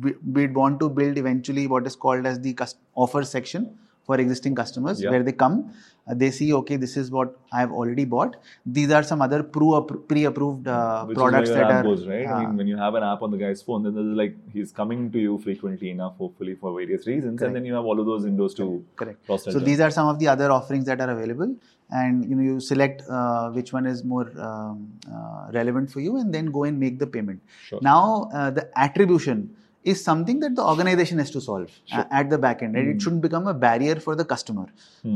[0.00, 2.56] we, we'd want to build eventually what is called as the
[2.94, 3.70] offer section
[4.04, 5.10] for existing customers, Yeah.
[5.10, 5.72] where they come,
[6.08, 8.36] uh, they see, okay, this is what I have already bought.
[8.64, 12.26] These are some other pro- pre-approved uh, Which products that are goes, right?
[12.26, 14.34] I uh, mean, when you have an app on the guy's phone, then there's like
[14.52, 17.48] he's coming to you frequently enough, hopefully for various reasons, Correct.
[17.48, 19.20] and then you have all of those windows to correct.
[19.38, 21.54] So these are some of the other offerings that are available,
[21.90, 26.16] and you know you select uh, which one is more um, uh, relevant for you,
[26.16, 27.40] and then go and make the payment.
[27.64, 27.80] Sure.
[27.82, 32.36] Now uh, the attribution is something that the organization has to solve uh, at the
[32.36, 32.74] back end.
[32.74, 32.88] Right?
[32.88, 34.66] It shouldn't become a barrier for the customer.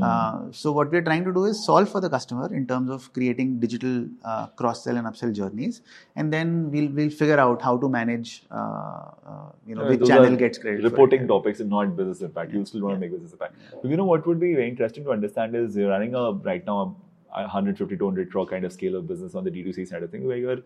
[0.03, 3.13] Uh, so what we're trying to do is solve for the customer in terms of
[3.13, 5.83] creating digital uh, cross sell and upsell journeys,
[6.17, 10.07] and then we'll we'll figure out how to manage uh, uh, you know Uh, which
[10.07, 10.83] channel gets credit.
[10.83, 12.53] Reporting topics and not business impact.
[12.53, 13.57] You still want to make business impact.
[13.83, 16.65] But you know what would be very interesting to understand is you're running a right
[16.65, 16.97] now
[17.35, 20.25] a 150 200 crore kind of scale of business on the D2C side of things
[20.25, 20.59] where you're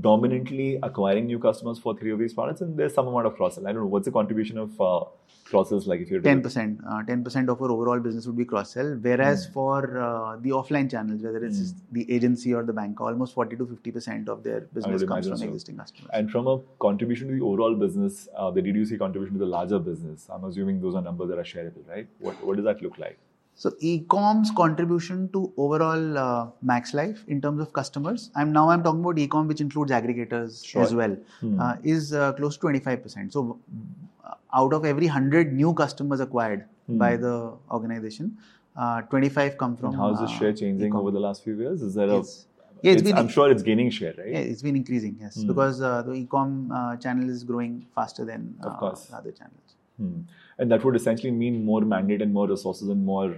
[0.00, 3.54] dominantly acquiring new customers for three of these products and there's some amount of cross
[3.54, 3.66] sell.
[3.66, 5.04] I don't know what's the contribution of uh,
[5.44, 8.36] cross sells like if you're Ten percent, uh, ten percent of our overall business would
[8.36, 8.96] be cross sell.
[9.00, 9.52] Whereas Hmm.
[9.52, 13.66] for uh, the offline channels, whether it's the agency or the bank, almost forty to
[13.66, 15.44] fifty percent of their business comes from so.
[15.44, 16.10] existing customers.
[16.12, 19.78] And from a contribution to the overall business, uh, the D2C contribution to the larger
[19.78, 22.08] business, I'm assuming those are numbers that are shareable, right?
[22.18, 23.18] What, what does that look like?
[23.58, 28.82] So e-com's contribution to overall uh, Max Life in terms of customers, I'm now I'm
[28.82, 30.82] talking about e-com, which includes aggregators Sure.
[30.82, 31.58] as well, Hmm.
[31.60, 33.32] uh, is uh, close to twenty five percent.
[33.32, 33.58] So
[34.24, 36.98] uh, out of every hundred new customers acquired Hmm.
[37.04, 37.32] by the
[37.78, 38.36] organization,
[38.76, 39.94] uh, twenty five come from.
[39.94, 41.00] And how is this uh, share changing e-com.
[41.00, 41.80] over the last few years?
[41.90, 42.36] Is there a Yes.
[42.82, 44.32] Yeah, it's been- I'm sure it's gaining share, right?
[44.34, 45.46] Yeah, it's been increasing, yes, Hmm.
[45.50, 49.10] because uh, the e-com uh, channel is growing faster than uh, Of course.
[49.20, 49.62] other channels.
[50.56, 50.62] Hmm.
[50.62, 53.36] And that would essentially mean more mandate and more resources and more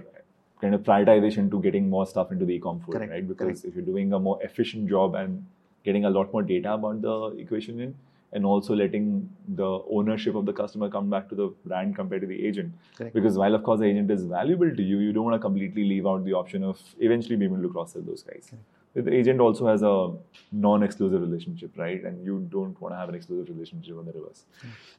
[0.61, 3.27] kind of prioritization to getting more stuff into the e-com fold, Correct, right?
[3.27, 3.65] Because correct.
[3.65, 5.45] if you're doing a more efficient job and
[5.83, 7.95] getting a lot more data about the equation in,
[8.31, 12.27] and also letting the ownership of the customer come back to the brand compared to
[12.27, 12.73] the agent.
[12.95, 13.13] Correct.
[13.13, 15.83] Because while of course the agent is valuable to you, you don't want to completely
[15.83, 18.51] leave out the option of eventually being able to cross sell those guys.
[18.93, 20.11] The agent also has a
[20.51, 22.03] non-exclusive relationship, right?
[22.03, 24.45] And you don't want to have an exclusive relationship on the reverse.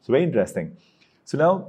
[0.03, 0.77] So very interesting.
[1.25, 1.69] So now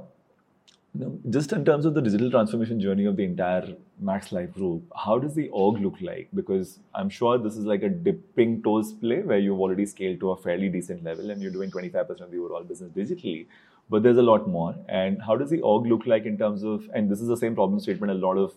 [0.94, 3.66] now, just in terms of the digital transformation journey of the entire
[3.98, 6.28] Max Life group, how does the org look like?
[6.34, 10.32] Because I'm sure this is like a dipping toes play where you've already scaled to
[10.32, 13.46] a fairly decent level and you're doing 25% of the overall business digitally.
[13.88, 14.74] But there's a lot more.
[14.86, 17.54] And how does the org look like in terms of, and this is the same
[17.54, 18.52] problem statement a lot of,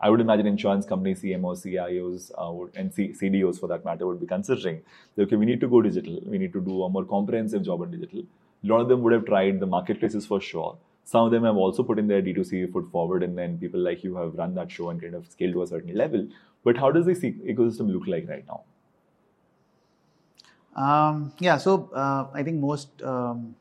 [0.00, 4.06] I would imagine insurance companies, CMOs, CIOs, uh, would, and C- CDOs for that matter
[4.06, 4.80] would be considering.
[5.18, 6.20] Okay, we need to go digital.
[6.24, 8.20] We need to do a more comprehensive job on digital.
[8.62, 10.78] A lot of them would have tried the marketplaces for sure.
[11.10, 14.04] Some of them have also put in their D2C foot forward, and then people like
[14.04, 16.28] you have run that show and kind of scaled to a certain level.
[16.62, 18.60] But how does this ecosystem look like right now?
[20.76, 23.56] Um, yeah, so uh, I think most um,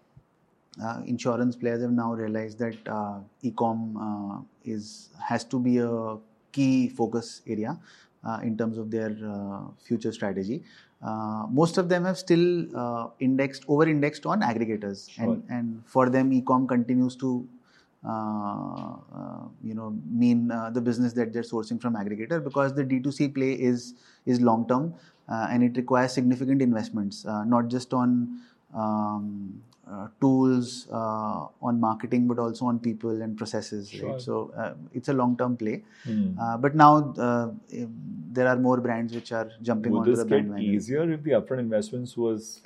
[0.84, 6.18] uh, insurance players have now realized that uh, e-com uh, is has to be a
[6.52, 7.80] key focus area
[8.24, 10.64] uh, in terms of their uh, future strategy.
[11.02, 16.34] Uh, most of them have still uh, indexed, over-indexed on aggregators, and, and for them,
[16.34, 17.48] e-com continues to
[18.08, 22.82] uh, uh, you know mean uh, the business that they're sourcing from aggregator because the
[22.84, 23.96] D2C play is
[24.26, 24.94] is long term
[25.28, 28.40] uh, and it requires significant investments uh, not just on
[28.74, 34.12] um, uh, tools uh, on marketing but also on people and processes Sure.
[34.12, 35.84] right so uh, it's a long term play.
[36.40, 37.50] Uh, but now uh,
[38.32, 40.64] there are more brands which are jumping Would onto this the get bandwagon.
[40.76, 42.62] easier if the upfront investments was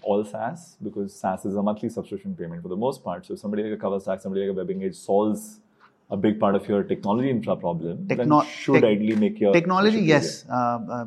[0.00, 0.76] all SaaS?
[0.82, 3.26] Because SaaS is a monthly subscription payment for the most part.
[3.26, 5.60] So if somebody like a CoverStack, somebody like a WebEngage solves
[6.12, 10.00] a big part of your technology infra problem, Techno- should tech- ideally make your technology
[10.00, 11.04] yes uh, uh,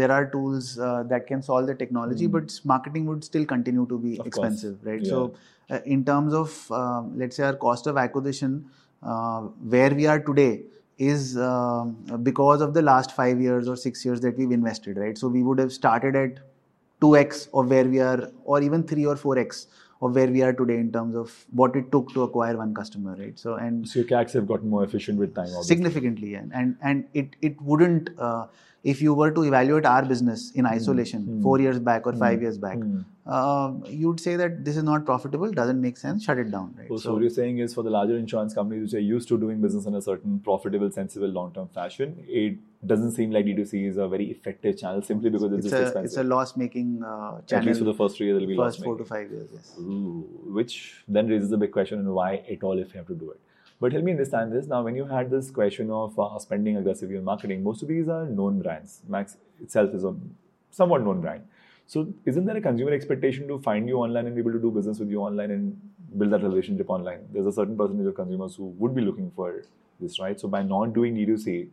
[0.00, 3.98] there are tools uh, that can solve the technology but marketing would still continue to
[3.98, 4.12] be.
[4.12, 4.28] Of course.
[4.28, 5.10] expensive right Yeah.
[5.10, 5.34] so
[5.70, 8.56] uh, in terms of um let's say our cost of acquisition
[9.02, 9.40] uh,
[9.76, 10.62] where we are today
[10.98, 15.18] is um, because of the last 5 years or 6 years that we've invested right
[15.24, 16.38] so we would have started at
[17.02, 19.66] 2x of where we are or even 3 or 4x
[20.06, 23.16] of where we are today in terms of what it took to acquire one customer
[23.18, 25.46] right so and So your CACs have gotten more efficient with time.
[25.46, 25.74] obviously.
[25.74, 28.46] significantly and and, and it, it wouldn't uh,
[28.94, 31.42] if you were to evaluate our business in isolation hmm, hmm.
[31.42, 32.78] four years back or five hmm, years back
[33.26, 36.74] uh, you would say that this is not profitable doesn't make sense shut it down
[36.78, 39.28] right So, so what you're saying is for the larger insurance companies which are used
[39.28, 43.88] to doing business in a certain profitable, sensible, long-term fashion, it doesn't seem like D2C
[43.88, 46.04] is a very effective channel simply because it's, it's just a expensive.
[46.04, 48.56] it's a loss making uh, channel At least for the first three years, it'll be
[48.56, 49.04] first four loss-making.
[49.04, 50.24] to five years yes Ooh,
[50.58, 53.30] which then raises the big question on why at all if you have to do
[53.32, 53.40] it.
[53.80, 54.66] But help me understand this.
[54.66, 58.08] Now, when you had this question of uh, spending aggressively on marketing, most of these
[58.08, 59.02] are known brands.
[59.06, 60.14] Max itself is a
[60.70, 61.42] somewhat known brand.
[61.86, 64.70] So, isn't there a consumer expectation to find you online and be able to do
[64.70, 65.80] business with you online and
[66.18, 67.20] build that relationship online?
[67.32, 69.62] There's a certain percentage of consumers who would be looking for
[70.00, 70.38] this, right?
[70.38, 71.68] So, by not doing D2C,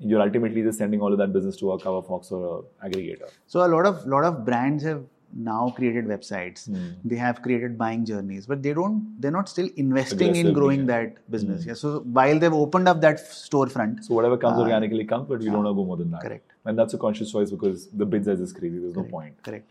[0.00, 3.28] you're ultimately just sending all of that business to a CoverFox or a aggregator.
[3.46, 6.66] So a lot of lot of brands have now created websites.
[6.66, 6.92] Hmm.
[7.04, 9.14] They have created buying journeys, but they don't.
[9.20, 10.86] They're not still investing in growing yeah.
[10.86, 11.66] that business.
[11.66, 11.74] Yeah.
[11.74, 15.62] So while they've opened up that storefront, So whatever comes organically comes, but we don't
[15.62, 16.22] want to go more than that.
[16.22, 16.49] Correct.
[16.64, 18.78] And that's a conscious choice because the bid size is crazy.
[18.78, 19.42] There's no point.
[19.42, 19.70] correct.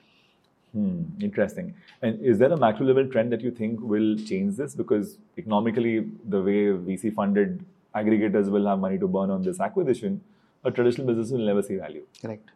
[0.74, 1.74] Hmm, interesting.
[2.04, 4.76] And is there a macro level trend that you think will change this?
[4.76, 10.22] Because economically, the way VC funded aggregators will have money to burn on this acquisition,
[10.64, 12.06] a traditional business will never see value.
[12.22, 12.52] Correct.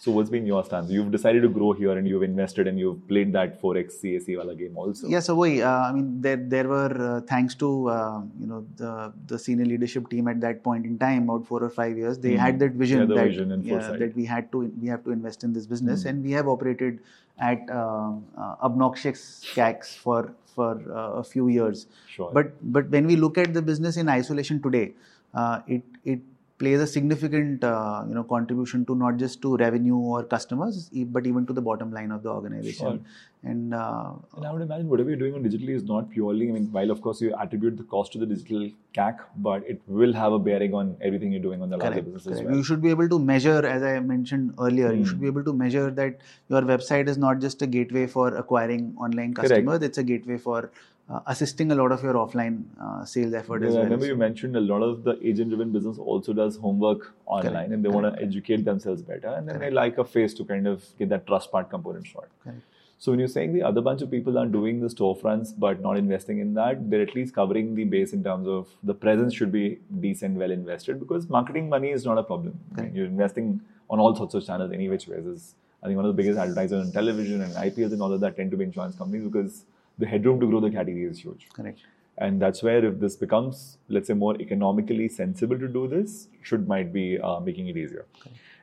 [0.00, 0.90] So what's been your stance?
[0.90, 4.54] You've decided to grow here and you've invested and you've played that 4x CAC wala
[4.54, 5.08] game also.
[5.08, 8.64] Yeah, so wait, uh, I mean, there there were uh, thanks to uh, you know
[8.76, 12.20] the the senior leadership team at that point in time, about four or five years,
[12.20, 15.02] they had that vision Yeah, that vision and yeah, that we had to we have
[15.02, 17.00] to invest in this business, and we have operated
[17.40, 21.86] at uh, uh, obnoxious CACs for for uh, a few years.
[22.06, 22.30] Sure.
[22.32, 24.92] But but when we look at the business in isolation today,
[25.34, 26.20] uh, it it
[26.58, 31.26] plays a significant uh, you know contribution to not just to revenue or customers, but
[31.26, 32.86] even to the bottom line of the organization.
[32.86, 32.98] Sure.
[33.44, 36.52] And uh, And I would imagine whatever you're doing on digitally is not purely, I
[36.52, 40.12] mean, while of course you attribute the cost to the digital CAC, but it will
[40.12, 42.48] have a bearing on everything you're doing on the larger Correct, business as correct.
[42.48, 42.56] well.
[42.56, 45.04] You should be able to measure, as I mentioned earlier, you Hmm.
[45.04, 46.18] should be able to measure that
[46.48, 49.50] your website is not just a gateway for acquiring online Correct.
[49.54, 50.70] customers; it's a gateway for
[51.10, 53.84] uh, assisting a lot of your offline uh, sales effort Because as I well.
[53.84, 57.84] remember you mentioned a lot of the agent-driven business also does homework online, Correct, and
[57.84, 60.84] they want to educate themselves better, and then they like a face to kind of
[60.98, 62.30] get that trust part component short.
[62.44, 62.60] Correct.
[63.00, 65.96] So when you're saying the other bunch of people are doing the storefronts but not
[65.96, 69.52] investing in that, they're at least covering the base in terms of the presence should
[69.52, 72.58] be decent, well invested because marketing money is not a problem.
[72.76, 75.24] I mean, you're investing on all sorts of channels, any which ways.
[75.26, 78.20] Is I think one of the biggest advertisers on television and IPLs and all of
[78.20, 79.64] that tend to be insurance companies because
[79.98, 81.48] the headroom to grow the category is huge.
[81.52, 81.80] Correct.
[82.20, 86.66] And that's where if this becomes, let's say, more economically sensible to do this, should
[86.66, 88.06] might be uh, making it easier.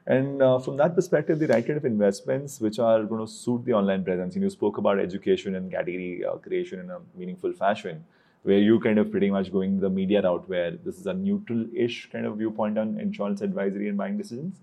[0.08, 3.64] And uh, from that perspective, the right kind of investments which are going to suit
[3.66, 4.36] the online presence.
[4.36, 8.04] And you spoke about education and category uh, creation in a meaningful fashion,
[8.44, 12.10] where you kind of pretty much going the media route, where this is a neutral-ish
[12.12, 14.58] kind of viewpoint on insurance advisory and buying decisions.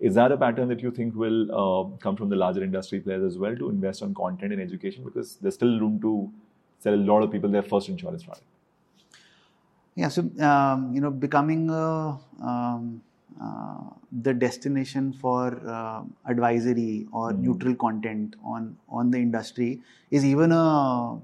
[0.00, 3.24] Is that a pattern that you think will uh, come from the larger industry players
[3.24, 5.02] as well to invest on content and education?
[5.04, 6.30] Because there's still room to
[6.78, 8.44] sell a lot of people their first insurance product.
[9.96, 13.02] Yeah, so um, you know, becoming a, um,
[13.42, 13.80] uh,
[14.22, 19.80] the destination for uh, advisory or neutral content on on the industry
[20.12, 21.18] is even a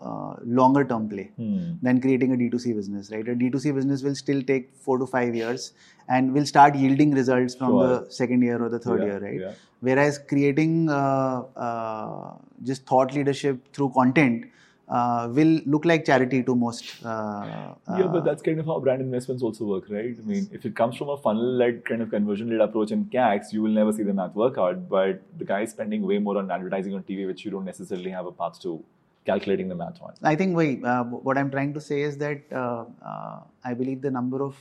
[0.00, 1.60] uh, longer term play Hmm.
[1.82, 3.28] than creating a D2C business, right?
[3.28, 5.72] A D2C business will still take four to five years
[6.08, 7.88] and will start yielding results from Sure.
[7.88, 9.40] the second year or the third Yeah, year, right?
[9.40, 9.52] yeah.
[9.80, 14.46] Whereas creating uh, uh, just thought leadership through content
[14.88, 16.84] uh, will look like charity to most.
[17.04, 20.16] Uh, Yeah, but that's kind of how brand investments also work, right?
[20.22, 23.62] I mean, if it comes from a funnel-led kind of conversion-led approach in CACs, you
[23.62, 24.88] will never see the math work out.
[24.88, 28.10] But the guy is spending way more on advertising on TV, which you don't necessarily
[28.10, 28.82] have a path to
[29.30, 30.12] calculating the math on.
[30.32, 33.40] I think wait, uh, what I'm trying to say is that uh, uh,
[33.70, 34.56] I believe the number of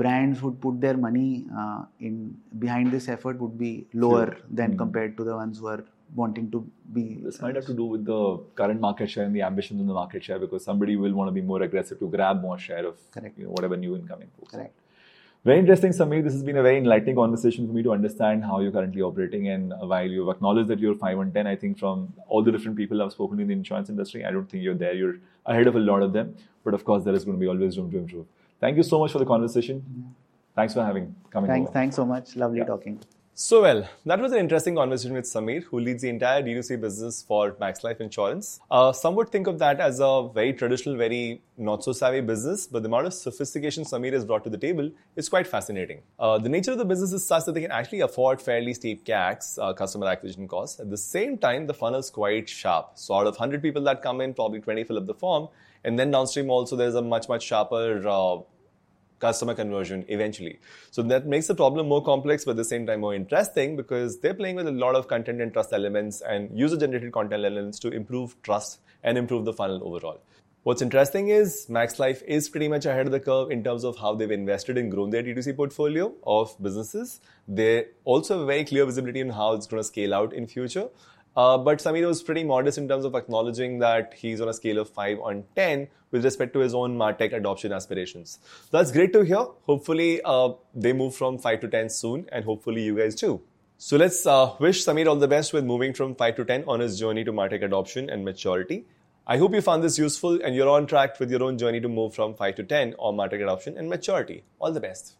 [0.00, 3.72] brands who would put their money uh, in behind this effort would be
[4.04, 5.84] lower than compared to the ones who are
[6.14, 6.60] wanting to
[6.92, 7.04] be.
[7.24, 8.20] This might have to do with the
[8.60, 11.32] current market share and the ambitions in the market share because somebody will want to
[11.40, 13.38] be more aggressive to grab more share of Correct.
[13.38, 14.52] you know, whatever new incoming folks.
[14.54, 14.74] Correct.
[15.44, 16.22] Very interesting, Sameer.
[16.22, 19.48] This has been a very enlightening conversation for me to understand how you're currently operating.
[19.48, 22.76] And while you've acknowledged that you're 5 on 10, I think from all the different
[22.76, 24.94] people I've spoken to in the insurance industry, I don't think you're there.
[24.94, 25.16] You're
[25.46, 26.36] ahead of a lot of them.
[26.62, 28.26] But of course, there is going to be always room to improve.
[28.60, 30.14] Thank you so much for the conversation.
[30.54, 31.48] Thanks for having coming.
[31.50, 31.72] Thanks, over.
[31.72, 32.36] thanks so much.
[32.36, 32.64] Lovely Yeah.
[32.66, 33.00] talking.
[33.34, 37.22] So well, that was an interesting conversation with Sameer, who leads the entire D2C business
[37.22, 38.60] for Max Life Insurance.
[38.70, 42.66] Uh, some would think of that as a very traditional, very not so savvy business,
[42.66, 46.02] but the amount of sophistication Sameer has brought to the table is quite fascinating.
[46.18, 49.02] Uh, the nature of the business is such that they can actually afford fairly steep
[49.06, 50.78] CACs, uh, customer acquisition costs.
[50.78, 52.90] At the same time, the funnel is quite sharp.
[52.96, 55.48] So out of 100 people that come in, probably 20 fill up the form,
[55.84, 58.40] and then downstream also there's a much much sharper uh,
[59.22, 60.58] customer conversion eventually.
[60.90, 64.18] So that makes the problem more complex, but at the same time more interesting because
[64.20, 67.78] they're playing with a lot of content and trust elements and user generated content elements
[67.86, 70.20] to improve trust and improve the funnel overall.
[70.64, 73.96] What's interesting is Max Life is pretty much ahead of the curve in terms of
[73.98, 77.20] how they've invested and grown their D2C portfolio of businesses.
[77.48, 80.88] They also have very clear visibility on how it's going to scale out in future.
[81.36, 84.78] Uh, but Sameer was pretty modest in terms of acknowledging that he's on a scale
[84.78, 88.38] of 5 on 10 with respect to his own MarTech adoption aspirations.
[88.70, 89.46] That's great to hear.
[89.66, 93.40] Hopefully, uh, they move from 5 to 10 soon, and hopefully, you guys too.
[93.78, 96.80] So, let's uh, wish Sameer all the best with moving from 5 to 10 on
[96.80, 98.84] his journey to MarTech adoption and maturity.
[99.26, 101.88] I hope you found this useful and you're on track with your own journey to
[101.88, 104.44] move from 5 to 10 on MarTech adoption and maturity.
[104.58, 105.14] All the best.